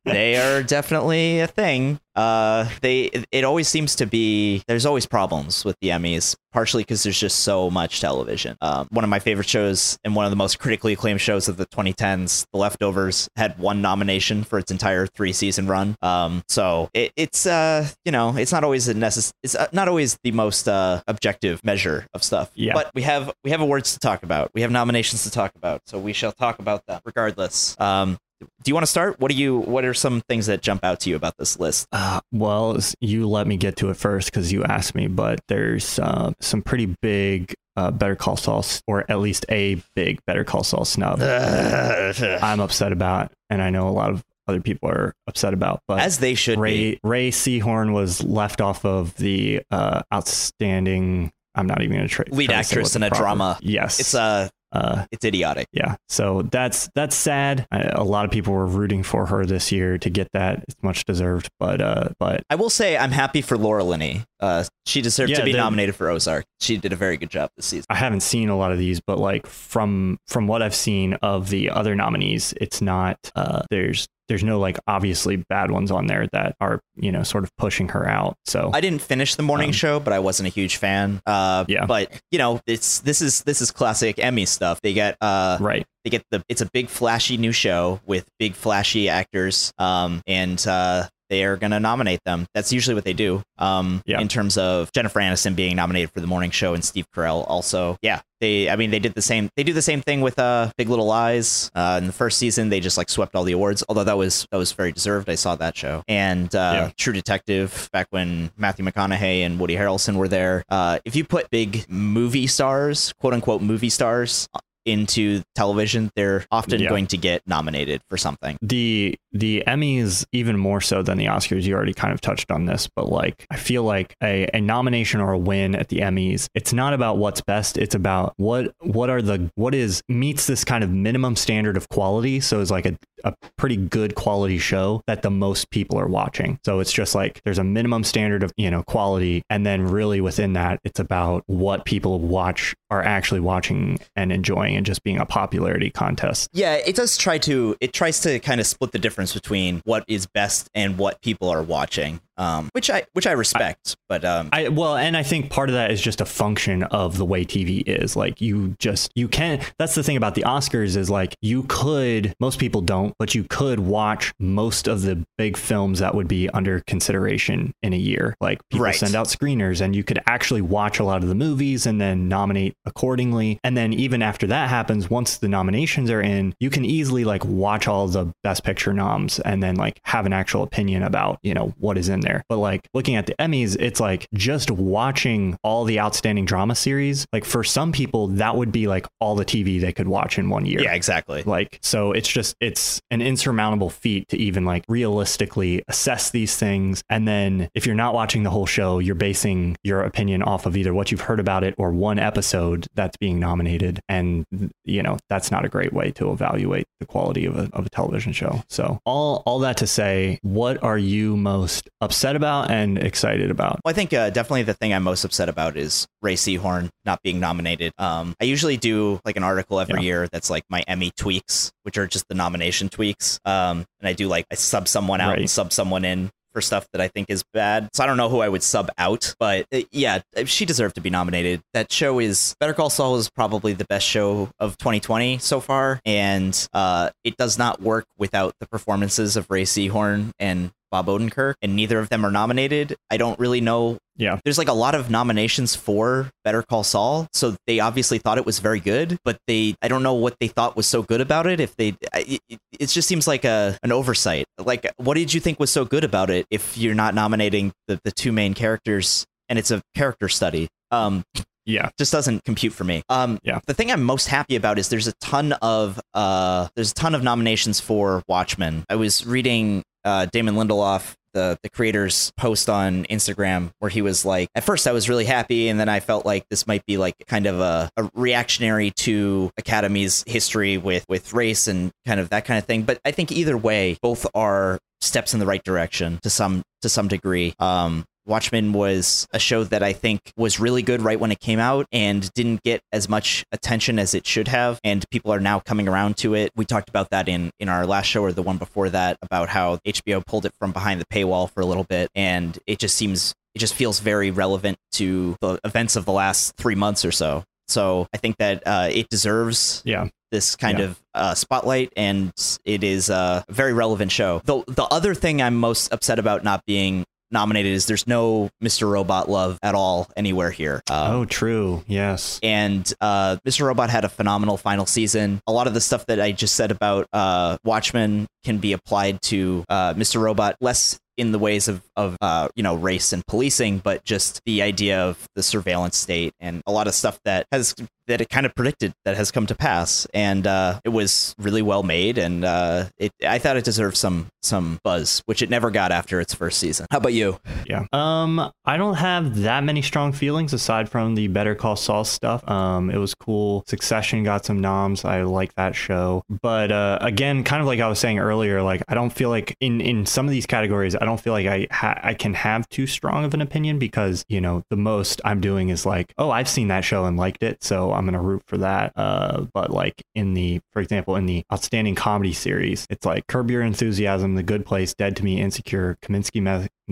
they 0.04 0.36
are 0.58 0.62
definitely 0.62 1.40
a 1.40 1.46
thing. 1.46 2.00
Uh, 2.14 2.68
they 2.82 3.10
it, 3.30 3.42
always 3.42 3.68
seems 3.68 3.96
to 3.96 4.06
be 4.06 4.62
there's 4.68 4.84
always 4.84 5.06
problems 5.06 5.64
with 5.64 5.76
the 5.80 5.88
Emmys, 5.88 6.36
partially 6.52 6.82
because 6.82 7.02
there's 7.02 7.18
just 7.18 7.40
so 7.40 7.70
much 7.70 8.00
television. 8.00 8.56
Um, 8.60 8.86
one 8.90 9.02
of 9.02 9.08
my 9.08 9.18
favorite 9.18 9.48
shows 9.48 9.98
and 10.04 10.14
one 10.14 10.26
of 10.26 10.30
the 10.30 10.36
most 10.36 10.58
critically 10.58 10.92
acclaimed 10.92 11.22
shows 11.22 11.48
of 11.48 11.56
the 11.56 11.64
2010s, 11.66 12.46
The 12.52 12.58
Leftovers, 12.58 13.30
had 13.36 13.58
one 13.58 13.80
nomination 13.80 14.44
for 14.44 14.58
its 14.58 14.70
entire 14.70 15.06
three 15.06 15.32
season 15.32 15.66
run. 15.66 15.96
Um, 16.02 16.42
so 16.48 16.90
it, 16.92 17.12
it's 17.16 17.46
uh 17.46 17.88
you 18.04 18.12
know 18.12 18.36
it's 18.36 18.52
not 18.52 18.62
always 18.62 18.88
a 18.88 18.94
necess- 18.94 19.32
it's 19.42 19.54
uh, 19.54 19.68
not 19.72 19.88
always 19.88 20.18
the 20.22 20.32
most 20.32 20.68
uh 20.68 21.00
objective 21.08 21.64
measure 21.64 22.06
of 22.12 22.22
stuff. 22.22 22.50
Yeah. 22.54 22.74
But 22.74 22.90
we 22.94 23.02
have 23.02 23.32
we 23.42 23.50
have 23.52 23.62
awards 23.62 23.94
to 23.94 23.98
talk 23.98 24.22
about. 24.22 24.50
We 24.54 24.60
have 24.60 24.70
nominations 24.70 25.22
to 25.22 25.30
talk 25.30 25.54
about. 25.56 25.80
So 25.86 25.98
we 25.98 26.12
shall 26.12 26.32
talk 26.32 26.58
about 26.58 26.84
them 26.86 27.00
regardless. 27.06 27.78
Um, 27.80 28.18
do 28.62 28.70
you 28.70 28.74
want 28.74 28.84
to 28.84 28.90
start? 28.90 29.20
What 29.20 29.30
do 29.30 29.36
you? 29.36 29.58
What 29.58 29.84
are 29.84 29.94
some 29.94 30.20
things 30.28 30.46
that 30.46 30.62
jump 30.62 30.84
out 30.84 31.00
to 31.00 31.10
you 31.10 31.16
about 31.16 31.36
this 31.38 31.58
list? 31.58 31.88
Uh, 31.92 32.20
well, 32.32 32.78
you 33.00 33.28
let 33.28 33.46
me 33.46 33.56
get 33.56 33.76
to 33.76 33.90
it 33.90 33.96
first 33.96 34.30
because 34.30 34.52
you 34.52 34.64
asked 34.64 34.94
me. 34.94 35.06
But 35.06 35.40
there's 35.48 35.98
uh, 35.98 36.32
some 36.40 36.62
pretty 36.62 36.96
big 37.02 37.54
uh, 37.76 37.90
Better 37.90 38.16
Call 38.16 38.36
Saul, 38.36 38.64
or 38.86 39.10
at 39.10 39.20
least 39.20 39.46
a 39.48 39.82
big 39.94 40.20
Better 40.26 40.44
Call 40.44 40.64
Saul 40.64 40.84
snub. 40.84 41.20
I'm 42.42 42.60
upset 42.60 42.92
about, 42.92 43.32
and 43.50 43.62
I 43.62 43.70
know 43.70 43.88
a 43.88 43.90
lot 43.90 44.10
of 44.10 44.24
other 44.48 44.60
people 44.60 44.88
are 44.88 45.14
upset 45.26 45.54
about. 45.54 45.80
But 45.86 46.00
as 46.00 46.18
they 46.18 46.34
should 46.34 46.58
Ray, 46.58 46.92
be. 46.92 47.00
Rhea 47.02 47.30
Seehorn 47.30 47.92
was 47.92 48.22
left 48.22 48.60
off 48.60 48.84
of 48.84 49.14
the 49.16 49.62
uh, 49.70 50.02
outstanding. 50.12 51.32
I'm 51.54 51.66
not 51.66 51.82
even 51.82 51.96
going 51.96 52.08
to 52.08 52.14
try. 52.14 52.24
Lead 52.30 52.50
actress 52.50 52.96
in 52.96 53.02
a 53.02 53.08
proper, 53.08 53.22
drama. 53.22 53.58
Yes, 53.62 54.00
it's 54.00 54.14
a 54.14 54.50
uh, 54.72 55.04
it's 55.12 55.24
idiotic. 55.24 55.66
Yeah. 55.72 55.96
So 56.08 56.42
that's 56.42 56.88
that's 56.94 57.14
sad. 57.14 57.66
I, 57.70 57.82
a 57.82 58.04
lot 58.04 58.24
of 58.24 58.30
people 58.30 58.54
were 58.54 58.66
rooting 58.66 59.02
for 59.02 59.26
her 59.26 59.44
this 59.44 59.70
year 59.70 59.98
to 59.98 60.10
get 60.10 60.28
that. 60.32 60.64
It's 60.66 60.82
much 60.82 61.04
deserved. 61.04 61.48
But 61.58 61.80
uh, 61.80 62.08
but 62.18 62.44
I 62.50 62.54
will 62.54 62.70
say 62.70 62.96
I'm 62.96 63.10
happy 63.10 63.42
for 63.42 63.58
Laura 63.58 63.84
Linney. 63.84 64.24
Uh, 64.40 64.64
she 64.86 65.02
deserved 65.02 65.30
yeah, 65.30 65.38
to 65.38 65.44
be 65.44 65.52
nominated 65.52 65.94
for 65.94 66.08
Ozark. 66.08 66.44
She 66.60 66.76
did 66.76 66.92
a 66.92 66.96
very 66.96 67.16
good 67.16 67.30
job 67.30 67.50
this 67.56 67.66
season. 67.66 67.86
I 67.90 67.94
haven't 67.94 68.22
seen 68.22 68.48
a 68.48 68.56
lot 68.56 68.72
of 68.72 68.78
these, 68.78 69.00
but 69.00 69.18
like 69.18 69.46
from 69.46 70.18
from 70.26 70.46
what 70.46 70.62
I've 70.62 70.74
seen 70.74 71.14
of 71.14 71.50
the 71.50 71.70
other 71.70 71.94
nominees, 71.94 72.54
it's 72.60 72.80
not. 72.80 73.18
Uh, 73.36 73.62
there's 73.70 74.08
there's 74.32 74.42
no 74.42 74.58
like 74.58 74.78
obviously 74.86 75.36
bad 75.36 75.70
ones 75.70 75.90
on 75.90 76.06
there 76.06 76.26
that 76.32 76.56
are 76.58 76.80
you 76.96 77.12
know 77.12 77.22
sort 77.22 77.44
of 77.44 77.54
pushing 77.58 77.88
her 77.88 78.08
out. 78.08 78.34
So 78.46 78.70
I 78.72 78.80
didn't 78.80 79.02
finish 79.02 79.34
the 79.34 79.42
morning 79.42 79.68
um, 79.68 79.72
show, 79.74 80.00
but 80.00 80.14
I 80.14 80.20
wasn't 80.20 80.46
a 80.46 80.50
huge 80.50 80.76
fan. 80.76 81.20
Uh, 81.26 81.66
yeah, 81.68 81.84
but 81.84 82.10
you 82.30 82.38
know 82.38 82.58
it's 82.66 83.00
this 83.00 83.20
is 83.20 83.42
this 83.42 83.60
is 83.60 83.70
classic 83.70 84.18
Emmy 84.18 84.46
stuff. 84.46 84.80
They 84.80 84.94
get 84.94 85.18
uh 85.20 85.58
right. 85.60 85.84
They 86.04 86.08
get 86.08 86.24
the 86.30 86.42
it's 86.48 86.62
a 86.62 86.70
big 86.72 86.88
flashy 86.88 87.36
new 87.36 87.52
show 87.52 88.00
with 88.06 88.24
big 88.38 88.54
flashy 88.54 89.10
actors. 89.10 89.70
Um, 89.76 90.22
and 90.26 90.66
uh, 90.66 91.08
they 91.32 91.44
are 91.44 91.56
going 91.56 91.70
to 91.70 91.80
nominate 91.80 92.20
them. 92.24 92.46
That's 92.54 92.74
usually 92.74 92.94
what 92.94 93.04
they 93.04 93.14
do. 93.14 93.42
Um, 93.56 94.02
yeah. 94.04 94.20
in 94.20 94.28
terms 94.28 94.58
of 94.58 94.92
Jennifer 94.92 95.18
Aniston 95.18 95.56
being 95.56 95.76
nominated 95.76 96.10
for 96.10 96.20
the 96.20 96.26
morning 96.26 96.50
show 96.50 96.74
and 96.74 96.84
Steve 96.84 97.06
Carell 97.16 97.48
also. 97.48 97.96
Yeah, 98.02 98.20
they. 98.40 98.68
I 98.68 98.76
mean, 98.76 98.90
they 98.90 98.98
did 98.98 99.14
the 99.14 99.22
same. 99.22 99.48
They 99.56 99.62
do 99.62 99.72
the 99.72 99.82
same 99.82 100.02
thing 100.02 100.20
with 100.20 100.38
uh, 100.38 100.70
Big 100.76 100.90
Little 100.90 101.06
Lies. 101.06 101.70
Uh, 101.74 101.98
in 102.00 102.06
the 102.06 102.12
first 102.12 102.38
season, 102.38 102.68
they 102.68 102.80
just 102.80 102.98
like 102.98 103.08
swept 103.08 103.34
all 103.34 103.44
the 103.44 103.52
awards. 103.52 103.82
Although 103.88 104.04
that 104.04 104.18
was 104.18 104.46
that 104.50 104.58
was 104.58 104.72
very 104.72 104.92
deserved. 104.92 105.30
I 105.30 105.36
saw 105.36 105.56
that 105.56 105.76
show 105.76 106.02
and 106.06 106.54
uh, 106.54 106.72
yeah. 106.74 106.90
True 106.98 107.14
Detective 107.14 107.88
back 107.92 108.08
when 108.10 108.50
Matthew 108.58 108.84
McConaughey 108.84 109.40
and 109.40 109.58
Woody 109.58 109.76
Harrelson 109.76 110.16
were 110.16 110.28
there. 110.28 110.64
Uh, 110.68 110.98
if 111.06 111.16
you 111.16 111.24
put 111.24 111.48
big 111.50 111.86
movie 111.88 112.46
stars, 112.46 113.14
quote 113.20 113.32
unquote 113.32 113.62
movie 113.62 113.90
stars, 113.90 114.48
into 114.84 115.42
television, 115.54 116.10
they're 116.16 116.44
often 116.50 116.80
yeah. 116.80 116.88
going 116.88 117.06
to 117.08 117.16
get 117.16 117.46
nominated 117.46 118.02
for 118.08 118.16
something. 118.16 118.56
The 118.62 119.18
the 119.32 119.64
Emmys 119.66 120.26
even 120.32 120.58
more 120.58 120.80
so 120.80 121.02
than 121.02 121.18
the 121.18 121.26
Oscars. 121.26 121.62
You 121.62 121.74
already 121.74 121.94
kind 121.94 122.12
of 122.12 122.20
touched 122.20 122.50
on 122.50 122.66
this, 122.66 122.88
but 122.94 123.10
like 123.10 123.46
I 123.50 123.56
feel 123.56 123.84
like 123.84 124.14
a, 124.22 124.48
a 124.52 124.60
nomination 124.60 125.20
or 125.20 125.32
a 125.32 125.38
win 125.38 125.74
at 125.74 125.88
the 125.88 125.98
Emmys, 125.98 126.48
it's 126.54 126.72
not 126.72 126.94
about 126.94 127.18
what's 127.18 127.40
best. 127.40 127.78
It's 127.78 127.94
about 127.94 128.34
what 128.36 128.74
what 128.80 129.10
are 129.10 129.22
the 129.22 129.50
what 129.54 129.74
is 129.74 130.02
meets 130.08 130.46
this 130.46 130.64
kind 130.64 130.84
of 130.84 130.90
minimum 130.90 131.36
standard 131.36 131.76
of 131.76 131.88
quality. 131.88 132.40
So 132.40 132.60
it's 132.60 132.70
like 132.70 132.86
a, 132.86 132.96
a 133.24 133.34
pretty 133.56 133.76
good 133.76 134.14
quality 134.14 134.58
show 134.58 135.02
that 135.06 135.22
the 135.22 135.30
most 135.30 135.70
people 135.70 135.98
are 135.98 136.08
watching. 136.08 136.58
So 136.64 136.80
it's 136.80 136.92
just 136.92 137.14
like 137.14 137.40
there's 137.44 137.58
a 137.58 137.64
minimum 137.64 138.04
standard 138.04 138.42
of 138.42 138.52
you 138.56 138.70
know 138.70 138.82
quality, 138.82 139.42
and 139.48 139.64
then 139.64 139.86
really 139.86 140.20
within 140.20 140.54
that, 140.54 140.80
it's 140.84 141.00
about 141.00 141.44
what 141.46 141.84
people 141.84 142.18
watch 142.20 142.74
are 142.90 143.02
actually 143.02 143.40
watching 143.40 143.98
and 144.16 144.30
enjoying, 144.30 144.71
and 144.76 144.86
just 144.86 145.02
being 145.02 145.18
a 145.18 145.26
popularity 145.26 145.90
contest. 145.90 146.48
Yeah, 146.52 146.74
it 146.74 146.96
does 146.96 147.16
try 147.16 147.38
to 147.38 147.76
it 147.80 147.92
tries 147.92 148.20
to 148.20 148.38
kind 148.40 148.60
of 148.60 148.66
split 148.66 148.92
the 148.92 148.98
difference 148.98 149.34
between 149.34 149.80
what 149.84 150.04
is 150.08 150.26
best 150.26 150.68
and 150.74 150.98
what 150.98 151.20
people 151.20 151.48
are 151.48 151.62
watching 151.62 152.20
um, 152.36 152.68
which 152.72 152.90
I 152.90 153.04
which 153.12 153.26
I 153.26 153.32
respect. 153.32 153.96
I, 153.96 154.02
but 154.08 154.24
um, 154.24 154.48
I 154.52 154.68
well, 154.68 154.96
and 154.96 155.16
I 155.16 155.22
think 155.22 155.50
part 155.50 155.68
of 155.68 155.74
that 155.74 155.90
is 155.90 156.00
just 156.00 156.20
a 156.20 156.24
function 156.24 156.82
of 156.84 157.18
the 157.18 157.24
way 157.24 157.44
TV 157.44 157.82
is. 157.86 158.16
Like 158.16 158.40
you 158.40 158.74
just 158.78 159.10
you 159.14 159.28
can. 159.28 159.64
That's 159.78 159.94
the 159.94 160.02
thing 160.02 160.16
about 160.16 160.34
the 160.34 160.42
Oscars 160.42 160.96
is 160.96 161.10
like 161.10 161.34
you 161.40 161.64
could. 161.64 162.34
Most 162.40 162.58
people 162.58 162.80
don't, 162.80 163.14
but 163.18 163.34
you 163.34 163.44
could 163.44 163.80
watch 163.80 164.32
most 164.38 164.88
of 164.88 165.02
the 165.02 165.24
big 165.36 165.56
films 165.56 165.98
that 165.98 166.14
would 166.14 166.28
be 166.28 166.48
under 166.50 166.80
consideration 166.86 167.72
in 167.82 167.92
a 167.92 167.98
year. 167.98 168.36
Like 168.40 168.60
people 168.70 168.84
right. 168.84 168.94
send 168.94 169.14
out 169.14 169.26
screeners, 169.26 169.80
and 169.80 169.94
you 169.94 170.04
could 170.04 170.20
actually 170.26 170.62
watch 170.62 170.98
a 170.98 171.04
lot 171.04 171.22
of 171.22 171.28
the 171.28 171.34
movies 171.34 171.86
and 171.86 172.00
then 172.00 172.28
nominate 172.28 172.74
accordingly. 172.86 173.60
And 173.62 173.76
then 173.76 173.92
even 173.92 174.22
after 174.22 174.46
that 174.48 174.70
happens, 174.70 175.10
once 175.10 175.38
the 175.38 175.48
nominations 175.48 176.10
are 176.10 176.22
in, 176.22 176.54
you 176.60 176.70
can 176.70 176.84
easily 176.84 177.24
like 177.24 177.44
watch 177.44 177.86
all 177.86 178.08
the 178.08 178.32
Best 178.42 178.64
Picture 178.64 178.92
noms 178.92 179.38
and 179.40 179.62
then 179.62 179.76
like 179.76 180.00
have 180.04 180.26
an 180.26 180.32
actual 180.32 180.62
opinion 180.62 181.02
about 181.02 181.38
you 181.42 181.54
know 181.54 181.74
what 181.78 181.98
is 181.98 182.08
in 182.08 182.21
there. 182.22 182.44
But 182.48 182.58
like 182.58 182.88
looking 182.94 183.16
at 183.16 183.26
the 183.26 183.34
Emmys, 183.38 183.76
it's 183.78 184.00
like 184.00 184.26
just 184.34 184.70
watching 184.70 185.56
all 185.62 185.84
the 185.84 186.00
outstanding 186.00 186.44
drama 186.44 186.74
series. 186.74 187.26
Like 187.32 187.44
for 187.44 187.64
some 187.64 187.92
people, 187.92 188.28
that 188.28 188.56
would 188.56 188.72
be 188.72 188.86
like 188.86 189.06
all 189.20 189.34
the 189.34 189.44
TV 189.44 189.80
they 189.80 189.92
could 189.92 190.08
watch 190.08 190.38
in 190.38 190.48
one 190.48 190.66
year. 190.66 190.80
Yeah, 190.80 190.94
exactly. 190.94 191.42
Like, 191.42 191.78
so 191.82 192.12
it's 192.12 192.28
just, 192.28 192.56
it's 192.60 193.00
an 193.10 193.20
insurmountable 193.20 193.90
feat 193.90 194.28
to 194.28 194.38
even 194.38 194.64
like 194.64 194.84
realistically 194.88 195.82
assess 195.88 196.30
these 196.30 196.56
things. 196.56 197.02
And 197.10 197.26
then 197.26 197.68
if 197.74 197.86
you're 197.86 197.94
not 197.94 198.14
watching 198.14 198.42
the 198.42 198.50
whole 198.50 198.66
show, 198.66 198.98
you're 198.98 199.14
basing 199.14 199.76
your 199.82 200.02
opinion 200.02 200.42
off 200.42 200.66
of 200.66 200.76
either 200.76 200.94
what 200.94 201.10
you've 201.10 201.22
heard 201.22 201.40
about 201.40 201.64
it 201.64 201.74
or 201.78 201.92
one 201.92 202.18
episode 202.18 202.86
that's 202.94 203.16
being 203.16 203.38
nominated. 203.38 204.00
And, 204.08 204.44
you 204.84 205.02
know, 205.02 205.18
that's 205.28 205.50
not 205.50 205.64
a 205.64 205.68
great 205.68 205.92
way 205.92 206.10
to 206.12 206.32
evaluate 206.32 206.86
the 207.00 207.06
quality 207.06 207.44
of 207.44 207.58
a, 207.58 207.68
of 207.72 207.86
a 207.86 207.90
television 207.90 208.32
show. 208.32 208.62
So 208.68 209.00
all, 209.04 209.42
all 209.46 209.58
that 209.60 209.76
to 209.78 209.86
say, 209.86 210.38
what 210.42 210.82
are 210.82 210.98
you 210.98 211.36
most 211.36 211.88
upset 212.00 212.11
about 212.20 212.70
and 212.70 212.98
excited 212.98 213.50
about? 213.50 213.80
Well, 213.84 213.90
I 213.90 213.94
think 213.94 214.12
uh, 214.12 214.30
definitely 214.30 214.62
the 214.64 214.74
thing 214.74 214.92
I'm 214.92 215.02
most 215.02 215.24
upset 215.24 215.48
about 215.48 215.76
is 215.76 216.06
Rhea 216.22 216.36
Seehorn 216.36 216.88
not 217.04 217.20
being 217.22 217.40
nominated. 217.40 217.92
Um, 217.98 218.34
I 218.40 218.44
usually 218.44 218.76
do 218.76 219.20
like 219.24 219.36
an 219.36 219.42
article 219.44 219.80
every 219.80 219.96
Yeah. 219.96 220.00
year 220.00 220.28
that's 220.30 220.50
like 220.50 220.62
my 220.70 220.80
Emmy 220.86 221.10
tweaks, 221.16 221.72
which 221.82 221.98
are 221.98 222.06
just 222.06 222.26
the 222.28 222.34
nomination 222.34 222.88
tweaks. 222.88 223.38
Um, 223.44 223.84
and 224.00 224.08
I 224.08 224.12
do 224.12 224.28
like 224.28 224.46
I 224.50 224.54
sub 224.54 224.88
someone 224.88 225.20
out 225.20 225.38
and 225.38 225.48
sub 225.50 225.72
someone 225.72 226.04
in 226.04 226.30
for 226.52 226.60
stuff 226.60 226.86
that 226.92 227.00
I 227.00 227.08
think 227.08 227.30
is 227.30 227.42
bad. 227.54 227.88
So 227.94 228.04
I 228.04 228.06
don't 228.06 228.18
know 228.18 228.28
who 228.28 228.40
I 228.40 228.48
would 228.50 228.62
sub 228.62 228.90
out, 228.98 229.34
but 229.40 229.64
uh, 229.72 229.80
yeah, 229.90 230.20
she 230.44 230.66
deserved 230.66 230.96
to 230.96 231.00
be 231.00 231.08
nominated. 231.08 231.62
That 231.72 231.90
show 231.90 232.18
is 232.18 232.54
Better 232.60 232.74
Call 232.74 232.90
Saul 232.90 233.16
is 233.16 233.30
probably 233.30 233.72
the 233.72 233.86
best 233.86 234.06
show 234.06 234.50
of 234.60 234.76
2020 234.76 235.38
so 235.38 235.60
far, 235.60 235.98
and 236.04 236.68
uh, 236.74 237.08
it 237.24 237.38
does 237.38 237.56
not 237.56 237.80
work 237.80 238.04
without 238.18 238.52
the 238.60 238.66
performances 238.68 239.38
of 239.38 239.46
Rhea 239.50 239.64
Seehorn 239.64 240.32
and 240.38 240.70
Bob 240.92 241.06
Odenkirk, 241.06 241.54
and 241.62 241.74
neither 241.74 241.98
of 241.98 242.08
them 242.10 242.24
are 242.24 242.30
nominated. 242.30 242.94
I 243.10 243.16
don't 243.16 243.38
really 243.40 243.60
know 243.60 243.98
Yeah. 244.16 244.38
there's 244.44 244.58
like 244.58 244.68
a 244.68 244.72
lot 244.74 244.94
of 244.94 245.10
nominations 245.10 245.74
for 245.74 246.30
Better 246.44 246.62
Call 246.62 246.84
Saul, 246.84 247.26
so 247.32 247.56
they 247.66 247.80
obviously 247.80 248.18
thought 248.18 248.38
it 248.38 248.46
was 248.46 248.58
very 248.60 248.78
good, 248.78 249.18
but 249.24 249.38
they 249.48 249.74
I 249.82 249.88
don't 249.88 250.02
know 250.04 250.14
what 250.14 250.36
they 250.38 250.48
thought 250.48 250.76
was 250.76 250.86
so 250.86 251.02
good 251.02 251.20
about 251.22 251.46
it. 251.48 251.58
If 251.58 251.74
they, 251.76 251.94
it, 252.14 252.40
it 252.78 252.86
just 252.86 253.08
seems 253.08 253.26
like 253.26 253.44
a 253.44 253.76
an 253.82 253.90
oversight. 253.90 254.44
Like, 254.58 254.86
what 254.98 255.14
did 255.14 255.32
you 255.34 255.40
think 255.40 255.58
was 255.58 255.70
so 255.72 255.84
good 255.84 256.04
about 256.04 256.30
it? 256.30 256.46
If 256.50 256.76
you're 256.78 256.94
not 256.94 257.14
nominating 257.14 257.72
the 257.88 257.98
the 258.04 258.12
two 258.12 258.30
main 258.30 258.54
characters, 258.54 259.24
and 259.48 259.58
it's 259.58 259.70
a 259.72 259.80
character 259.96 260.28
study. 260.28 260.68
Um, 260.90 261.24
Yeah. 261.64 261.90
just 261.96 262.10
doesn't 262.12 262.42
compute 262.44 262.72
for 262.72 262.82
me. 262.84 263.02
Um, 263.08 263.38
Yeah. 263.44 263.60
The 263.66 263.74
thing 263.74 263.90
I'm 263.92 264.02
most 264.02 264.26
happy 264.28 264.56
about 264.56 264.78
is 264.80 264.88
there's 264.88 265.06
a 265.08 265.12
ton 265.20 265.52
of 265.62 266.00
uh, 266.12 266.68
there's 266.74 266.90
a 266.90 266.94
ton 266.94 267.14
of 267.14 267.22
nominations 267.22 267.80
for 267.80 268.22
Watchmen. 268.28 268.84
I 268.90 268.96
was 268.96 269.24
reading 269.24 269.82
uh, 270.04 270.26
Damon 270.26 270.54
Lindelof. 270.54 271.14
The, 271.34 271.58
the 271.62 271.70
creator's 271.70 272.30
post 272.36 272.68
on 272.68 273.04
Instagram 273.04 273.70
where 273.78 273.88
he 273.88 274.02
was 274.02 274.26
like, 274.26 274.50
at 274.54 274.64
first 274.64 274.86
I 274.86 274.92
was 274.92 275.08
really 275.08 275.24
happy, 275.24 275.70
and 275.70 275.80
then 275.80 275.88
I 275.88 276.00
felt 276.00 276.26
like 276.26 276.46
this 276.50 276.66
might 276.66 276.84
be 276.84 276.98
like 276.98 277.14
kind 277.26 277.46
of 277.46 277.58
a, 277.58 277.88
a 277.96 278.10
reactionary 278.12 278.90
to 278.96 279.50
Academy's 279.56 280.24
history 280.26 280.76
with 280.76 281.06
with 281.08 281.32
race 281.32 281.68
and 281.68 281.90
kind 282.06 282.20
of 282.20 282.28
that 282.28 282.44
kind 282.44 282.58
of 282.58 282.66
thing. 282.66 282.82
But 282.82 283.00
I 283.06 283.12
think 283.12 283.32
either 283.32 283.56
way, 283.56 283.96
both 284.02 284.26
are 284.34 284.78
steps 285.00 285.32
in 285.32 285.40
the 285.40 285.46
right 285.46 285.64
direction 285.64 286.18
to 286.22 286.28
some 286.28 286.62
to 286.82 286.90
some 286.90 287.08
degree. 287.08 287.54
Um, 287.58 288.04
Watchmen 288.26 288.72
was 288.72 289.26
a 289.32 289.38
show 289.38 289.64
that 289.64 289.82
I 289.82 289.92
think 289.92 290.32
was 290.36 290.60
really 290.60 290.82
good 290.82 291.02
right 291.02 291.18
when 291.18 291.32
it 291.32 291.40
came 291.40 291.58
out 291.58 291.86
and 291.92 292.32
didn't 292.34 292.62
get 292.62 292.80
as 292.92 293.08
much 293.08 293.44
attention 293.52 293.98
as 293.98 294.14
it 294.14 294.26
should 294.26 294.48
have. 294.48 294.78
And 294.84 295.04
people 295.10 295.32
are 295.32 295.40
now 295.40 295.60
coming 295.60 295.88
around 295.88 296.16
to 296.18 296.34
it. 296.34 296.50
We 296.56 296.64
talked 296.64 296.88
about 296.88 297.10
that 297.10 297.28
in, 297.28 297.50
in 297.58 297.68
our 297.68 297.86
last 297.86 298.06
show 298.06 298.22
or 298.22 298.32
the 298.32 298.42
one 298.42 298.58
before 298.58 298.88
that 298.90 299.18
about 299.22 299.48
how 299.48 299.78
HBO 299.86 300.24
pulled 300.24 300.46
it 300.46 300.54
from 300.58 300.72
behind 300.72 301.00
the 301.00 301.06
paywall 301.06 301.50
for 301.50 301.60
a 301.60 301.66
little 301.66 301.84
bit. 301.84 302.10
And 302.14 302.58
it 302.66 302.78
just 302.78 302.96
seems, 302.96 303.34
it 303.54 303.58
just 303.58 303.74
feels 303.74 304.00
very 304.00 304.30
relevant 304.30 304.78
to 304.92 305.36
the 305.40 305.58
events 305.64 305.96
of 305.96 306.04
the 306.04 306.12
last 306.12 306.54
three 306.56 306.74
months 306.76 307.04
or 307.04 307.12
so. 307.12 307.44
So 307.68 308.06
I 308.12 308.18
think 308.18 308.36
that 308.38 308.62
uh, 308.66 308.88
it 308.92 309.08
deserves 309.08 309.82
Yeah. 309.84 310.08
this 310.30 310.56
kind 310.56 310.78
Yeah. 310.78 310.84
of 310.86 311.00
uh, 311.14 311.34
spotlight, 311.34 311.92
and 311.96 312.32
it 312.64 312.82
is 312.84 313.08
a 313.08 313.44
very 313.48 313.72
relevant 313.72 314.10
show. 314.12 314.40
The 314.44 314.62
the 314.66 314.84
other 314.84 315.14
thing 315.14 315.40
I'm 315.40 315.56
most 315.56 315.92
upset 315.92 316.18
about 316.18 316.42
not 316.44 316.64
being 316.66 317.04
nominated 317.32 317.72
is 317.72 317.86
there's 317.86 318.06
no 318.06 318.50
Mr. 318.62 318.90
Robot 318.90 319.28
love 319.28 319.58
at 319.62 319.74
all 319.74 320.08
anywhere 320.16 320.50
here. 320.50 320.82
Um, 320.90 321.12
oh, 321.12 321.24
true. 321.24 321.82
Yes. 321.86 322.38
and 322.42 322.92
uh, 323.00 323.36
Mr. 323.46 323.66
Robot 323.66 323.90
had 323.90 324.04
a 324.04 324.08
phenomenal 324.08 324.56
final 324.56 324.86
season. 324.86 325.40
A 325.46 325.52
lot 325.52 325.66
of 325.66 325.74
the 325.74 325.80
stuff 325.80 326.06
that 326.06 326.20
I 326.20 326.32
just 326.32 326.54
said 326.54 326.70
about 326.70 327.06
uh, 327.12 327.58
Watchmen 327.64 328.26
can 328.44 328.58
be 328.58 328.72
applied 328.72 329.22
to 329.22 329.64
uh, 329.68 329.94
Mr. 329.94 330.20
Robot, 330.20 330.56
less 330.60 330.98
in 331.18 331.30
the 331.30 331.38
ways 331.38 331.68
of, 331.68 331.82
of 331.96 332.16
uh, 332.20 332.48
you 332.56 332.62
know 332.62 332.74
race 332.74 333.12
and 333.12 333.24
policing, 333.26 333.78
but 333.78 334.04
just 334.04 334.40
the 334.46 334.62
idea 334.62 335.00
of 335.02 335.28
the 335.34 335.42
surveillance 335.42 335.96
state 335.96 336.32
and 336.40 336.62
a 336.66 336.72
lot 336.72 336.86
of 336.88 336.94
stuff 336.94 337.18
that 337.24 337.46
has 337.52 337.74
that 338.06 338.20
it 338.20 338.28
kind 338.28 338.46
of 338.46 338.54
predicted 338.54 338.92
that 339.04 339.16
has 339.16 339.30
come 339.30 339.46
to 339.46 339.54
pass. 339.54 340.06
And 340.14 340.46
uh, 340.46 340.80
it 340.84 340.90
was 340.90 341.34
really 341.38 341.62
well 341.62 341.82
made, 341.82 342.18
and 342.18 342.44
uh, 342.44 342.86
it 342.98 343.12
I 343.26 343.38
thought 343.38 343.56
it 343.56 343.64
deserved 343.64 343.96
some 343.96 344.28
some 344.42 344.80
buzz, 344.82 345.22
which 345.26 345.42
it 345.42 345.50
never 345.50 345.70
got 345.70 345.92
after 345.92 346.20
its 346.20 346.34
first 346.34 346.58
season. 346.58 346.86
How 346.90 346.98
about 346.98 347.12
you? 347.12 347.38
Yeah. 347.66 347.86
Um, 347.92 348.50
I 348.64 348.76
don't 348.76 348.94
have 348.94 349.42
that 349.42 349.64
many 349.64 349.82
strong 349.82 350.12
feelings 350.12 350.52
aside 350.52 350.88
from 350.88 351.14
the 351.14 351.28
Better 351.28 351.54
Call 351.54 351.76
Saul 351.76 352.04
stuff. 352.04 352.48
Um, 352.48 352.90
it 352.90 352.98
was 352.98 353.14
cool. 353.14 353.64
Succession 353.66 354.24
got 354.24 354.44
some 354.44 354.60
noms. 354.60 355.04
I 355.04 355.22
like 355.22 355.54
that 355.54 355.74
show. 355.74 356.24
But 356.28 356.72
uh, 356.72 356.98
again, 357.00 357.44
kind 357.44 357.60
of 357.60 357.66
like 357.66 357.80
I 357.80 357.88
was 357.88 357.98
saying 357.98 358.18
earlier, 358.18 358.62
like 358.62 358.82
I 358.88 358.94
don't 358.94 359.10
feel 359.10 359.28
like 359.28 359.56
in 359.60 359.80
in 359.80 360.06
some 360.06 360.26
of 360.26 360.32
these 360.32 360.46
categories, 360.46 360.96
I 360.96 361.04
don't 361.04 361.20
feel 361.20 361.32
like 361.32 361.46
I 361.46 361.68
ha- 361.70 362.00
I 362.02 362.14
can 362.14 362.34
have 362.34 362.68
too 362.68 362.86
strong 362.86 363.24
of 363.24 363.34
an 363.34 363.40
opinion 363.40 363.78
because 363.78 364.24
you 364.28 364.40
know 364.40 364.64
the 364.70 364.76
most 364.76 365.20
I'm 365.24 365.40
doing 365.40 365.68
is 365.68 365.86
like, 365.86 366.12
oh, 366.18 366.30
I've 366.30 366.48
seen 366.48 366.68
that 366.68 366.84
show 366.84 367.04
and 367.04 367.16
liked 367.16 367.42
it, 367.42 367.62
so 367.62 367.91
I'm 367.94 368.04
gonna 368.04 368.20
root 368.20 368.42
for 368.46 368.58
that. 368.58 368.92
Uh, 368.96 369.46
but 369.52 369.70
like 369.70 370.02
in 370.14 370.34
the, 370.34 370.60
for 370.72 370.80
example, 370.80 371.16
in 371.16 371.26
the 371.26 371.44
outstanding 371.52 371.94
comedy 371.94 372.32
series, 372.32 372.86
it's 372.90 373.06
like 373.06 373.26
Curb 373.26 373.50
Your 373.50 373.62
Enthusiasm, 373.62 374.34
The 374.34 374.42
Good 374.42 374.66
Place, 374.66 374.94
Dead 374.94 375.16
to 375.16 375.24
Me, 375.24 375.40
Insecure, 375.40 375.98
Kominsky 376.02 376.42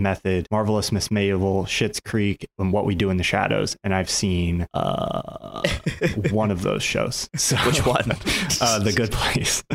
Method, 0.00 0.46
Marvelous 0.50 0.90
Miss 0.90 1.08
Maisel, 1.08 1.66
Schitt's 1.66 2.00
Creek, 2.00 2.48
and 2.58 2.72
What 2.72 2.86
We 2.86 2.94
Do 2.94 3.10
in 3.10 3.16
the 3.16 3.22
Shadows, 3.22 3.76
and 3.84 3.94
I've 3.94 4.10
seen 4.10 4.66
uh, 4.74 5.62
one 6.30 6.50
of 6.50 6.62
those 6.62 6.82
shows. 6.82 7.28
So, 7.36 7.56
Which 7.58 7.84
one? 7.86 8.10
uh, 8.60 8.78
the 8.80 8.92
Good 8.94 9.12
Place. 9.12 9.62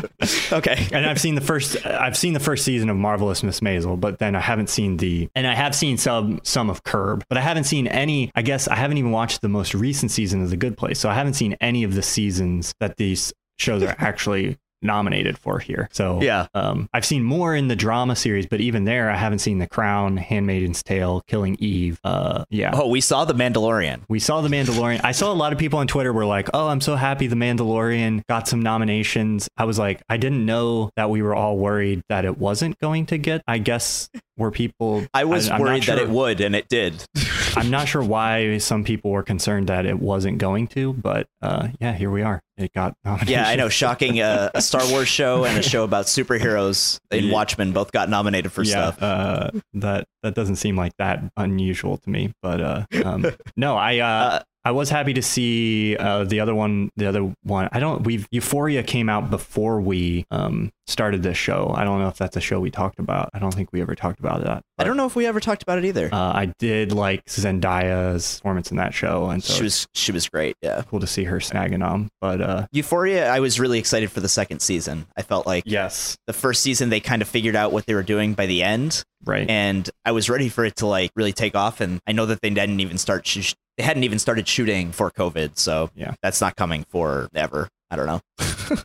Okay. 0.51 0.87
and 0.91 1.05
I've 1.05 1.19
seen 1.19 1.35
the 1.35 1.41
first. 1.41 1.85
I've 1.85 2.17
seen 2.17 2.33
the 2.33 2.39
first 2.39 2.65
season 2.65 2.89
of 2.89 2.97
Marvelous 2.97 3.43
Miss 3.43 3.59
Maisel, 3.59 3.99
but 3.99 4.17
then 4.19 4.35
I 4.35 4.39
haven't 4.39 4.69
seen 4.69 4.97
the. 4.97 5.29
And 5.35 5.45
I 5.45 5.53
have 5.53 5.75
seen 5.75 5.97
some 5.97 6.39
some 6.43 6.69
of 6.69 6.83
Curb, 6.83 7.23
but 7.29 7.37
I 7.37 7.41
haven't 7.41 7.65
seen 7.65 7.87
any. 7.87 8.31
I 8.35 8.41
guess 8.41 8.67
I 8.67 8.75
haven't 8.75 8.97
even 8.97 9.11
watched 9.11 9.41
the 9.41 9.49
most 9.49 9.75
recent 9.75 10.11
season 10.11 10.41
of 10.41 10.49
The 10.49 10.57
Good 10.57 10.77
Place, 10.77 10.99
so 10.99 11.09
I 11.09 11.13
haven't 11.13 11.33
seen 11.35 11.55
any 11.61 11.83
of 11.83 11.93
the 11.93 12.01
seasons 12.01 12.73
that 12.79 12.97
these 12.97 13.33
shows 13.57 13.83
are 13.83 13.95
actually 13.99 14.57
nominated 14.85 15.37
for 15.37 15.59
here. 15.59 15.89
So 15.91 16.21
Yeah. 16.21 16.47
um, 16.53 16.89
I've 16.93 17.05
seen 17.05 17.23
more 17.23 17.55
in 17.55 17.67
the 17.67 17.75
drama 17.75 18.15
series, 18.15 18.45
but 18.45 18.61
even 18.61 18.85
there, 18.85 19.09
I 19.09 19.17
haven't 19.17 19.39
seen 19.39 19.57
The 19.59 19.67
Crown, 19.67 20.17
Handmaid's 20.17 20.83
Tale, 20.83 21.21
Killing 21.27 21.57
Eve. 21.59 21.99
Uh, 22.03 22.45
yeah. 22.49 22.71
Oh, 22.73 22.87
we 22.87 23.01
saw 23.01 23.25
the 23.25 23.33
Mandalorian. 23.33 24.01
We 24.07 24.19
saw 24.19 24.41
The 24.41 24.49
Mandalorian. 24.49 25.01
I 25.03 25.11
saw 25.11 25.31
a 25.31 25.35
lot 25.35 25.51
of 25.53 25.59
people 25.59 25.79
on 25.79 25.87
Twitter 25.87 26.13
were 26.13 26.25
like, 26.25 26.49
"Oh, 26.53 26.67
I'm 26.67 26.81
so 26.81 26.95
happy 26.95 27.27
The 27.27 27.35
Mandalorian 27.35 28.25
got 28.27 28.47
some 28.47 28.61
nominations." 28.61 29.49
I 29.57 29.65
was 29.65 29.79
like, 29.79 30.01
I 30.09 30.17
didn't 30.17 30.45
know 30.45 30.91
that 30.95 31.09
we 31.09 31.21
were 31.21 31.35
all 31.35 31.57
worried 31.57 32.03
that 32.09 32.25
it 32.25 32.37
wasn't 32.37 32.79
going 32.79 33.05
to 33.07 33.17
get. 33.17 33.41
I 33.47 33.57
guess 33.57 34.09
were 34.37 34.51
people 34.51 35.05
I 35.13 35.25
was 35.25 35.49
not 35.49 35.59
worried 35.59 35.83
that 35.83 35.97
it 35.97 36.09
would, 36.09 36.41
and 36.41 36.55
it 36.55 36.67
did. 36.67 37.03
I'm 37.57 37.69
not 37.69 37.87
sure 37.87 38.03
why 38.03 38.57
some 38.57 38.83
people 38.83 39.11
were 39.11 39.23
concerned 39.23 39.67
that 39.67 39.85
it 39.85 39.97
wasn't 39.99 40.39
going 40.39 40.67
to, 40.69 40.91
but 40.93 41.27
uh, 41.41 41.69
yeah, 41.79 41.93
here 41.93 42.11
we 42.11 42.21
are. 42.21 42.41
It 42.57 42.73
got 42.73 42.95
nominated. 43.05 43.29
Yeah, 43.29 43.47
I 43.47 43.55
know. 43.55 43.69
Shocking. 43.75 44.19
Uh, 44.19 44.49
a 44.53 44.61
Star 44.61 44.81
Wars 44.89 45.07
show 45.07 45.45
and 45.45 45.57
a 45.57 45.63
show 45.63 45.83
about 45.83 46.05
superheroes 46.05 46.99
in. 47.11 47.31
Watchmen 47.31 47.71
both 47.71 47.91
got 47.91 48.09
nominated 48.09 48.51
for 48.51 48.63
yeah, 48.63 48.71
stuff. 48.71 49.01
Uh, 49.01 49.51
that 49.73 50.05
that 50.23 50.35
doesn't 50.35 50.57
seem 50.57 50.75
like 50.75 50.91
that 50.97 51.23
unusual 51.37 51.97
to 51.97 52.09
me, 52.09 52.33
but 52.41 52.61
uh, 52.61 52.85
um, 53.03 53.25
no, 53.55 53.75
I 53.75 53.99
uh, 53.99 54.05
Uh, 54.05 54.39
I 54.65 54.71
was 54.71 54.89
happy 54.89 55.13
to 55.13 55.21
see 55.21 55.95
uh, 55.95 56.23
the 56.23 56.39
other 56.39 56.55
one. 56.55 56.89
The 56.97 57.05
other 57.05 57.31
one, 57.43 57.69
I 57.71 57.79
don't. 57.79 58.03
We've 58.03 58.27
Euphoria 58.31 58.81
came 58.81 59.09
out 59.09 59.29
before 59.29 59.79
we 59.79 60.25
um, 60.31 60.71
started 60.87 61.21
this 61.21 61.37
show. 61.37 61.71
I 61.75 61.83
don't 61.83 61.99
know 61.99 62.07
if 62.07 62.17
that's 62.17 62.35
a 62.35 62.41
show 62.41 62.59
we 62.59 62.71
talked 62.71 62.97
about. 62.97 63.29
I 63.35 63.37
don't 63.37 63.53
think 63.53 63.71
we 63.71 63.81
ever 63.81 63.93
talked 63.93 64.19
about 64.19 64.43
that. 64.43 64.63
I 64.79 64.83
don't 64.83 64.97
know 64.97 65.05
if 65.05 65.15
we 65.15 65.27
ever 65.27 65.39
talked 65.39 65.61
about 65.61 65.77
it 65.77 65.85
either. 65.85 66.09
Uh, 66.11 66.17
I 66.17 66.53
did 66.57 66.91
like 66.91 67.23
Zendaya's 67.25 68.39
performance 68.39 68.71
in 68.71 68.77
that 68.77 68.95
show, 68.95 69.29
and 69.29 69.43
so 69.43 69.53
she 69.53 69.63
was 69.63 69.87
she 69.93 70.11
was 70.11 70.27
great. 70.27 70.55
Yeah. 70.63 70.81
cool 70.89 70.99
to 70.99 71.07
see 71.07 71.25
her 71.25 71.37
snagging 71.37 71.79
them. 71.79 72.09
But 72.19 72.41
uh, 72.41 72.67
Euphoria, 72.71 73.29
I 73.29 73.41
was 73.41 73.59
really 73.59 73.77
excited 73.77 74.11
for 74.11 74.19
the 74.19 74.29
second 74.29 74.61
season. 74.61 75.05
I 75.15 75.21
felt 75.21 75.45
like 75.45 75.63
yes, 75.67 76.17
the 76.25 76.33
first 76.33 76.63
season 76.63 76.89
they 76.89 76.99
kind 76.99 77.21
of 77.21 77.27
figured 77.27 77.55
out 77.55 77.71
what 77.71 77.85
they 77.85 77.93
were 77.93 78.03
doing 78.03 78.33
by 78.33 78.47
the 78.47 78.63
end, 78.63 79.03
right. 79.25 79.47
and 79.47 79.87
I 80.03 80.11
was 80.11 80.27
ready 80.27 80.49
for 80.49 80.65
it 80.65 80.77
to 80.77 80.87
like 80.87 81.11
really 81.15 81.33
take 81.33 81.55
off. 81.55 81.81
And 81.81 81.99
I 82.07 82.13
know 82.13 82.25
that 82.25 82.41
they 82.41 82.49
didn't 82.49 82.79
even 82.79 82.97
start. 82.97 83.27
Sh- 83.27 83.53
they 83.77 83.83
hadn't 83.83 84.03
even 84.03 84.19
started 84.19 84.47
shooting 84.47 84.91
for 84.91 85.11
COVID, 85.11 85.57
so 85.57 85.89
Yeah. 85.95 86.13
that's 86.21 86.41
not 86.41 86.55
coming 86.55 86.85
for 86.89 87.29
ever. 87.33 87.69
I 87.91 87.95
don't 87.97 88.07
know. 88.07 88.21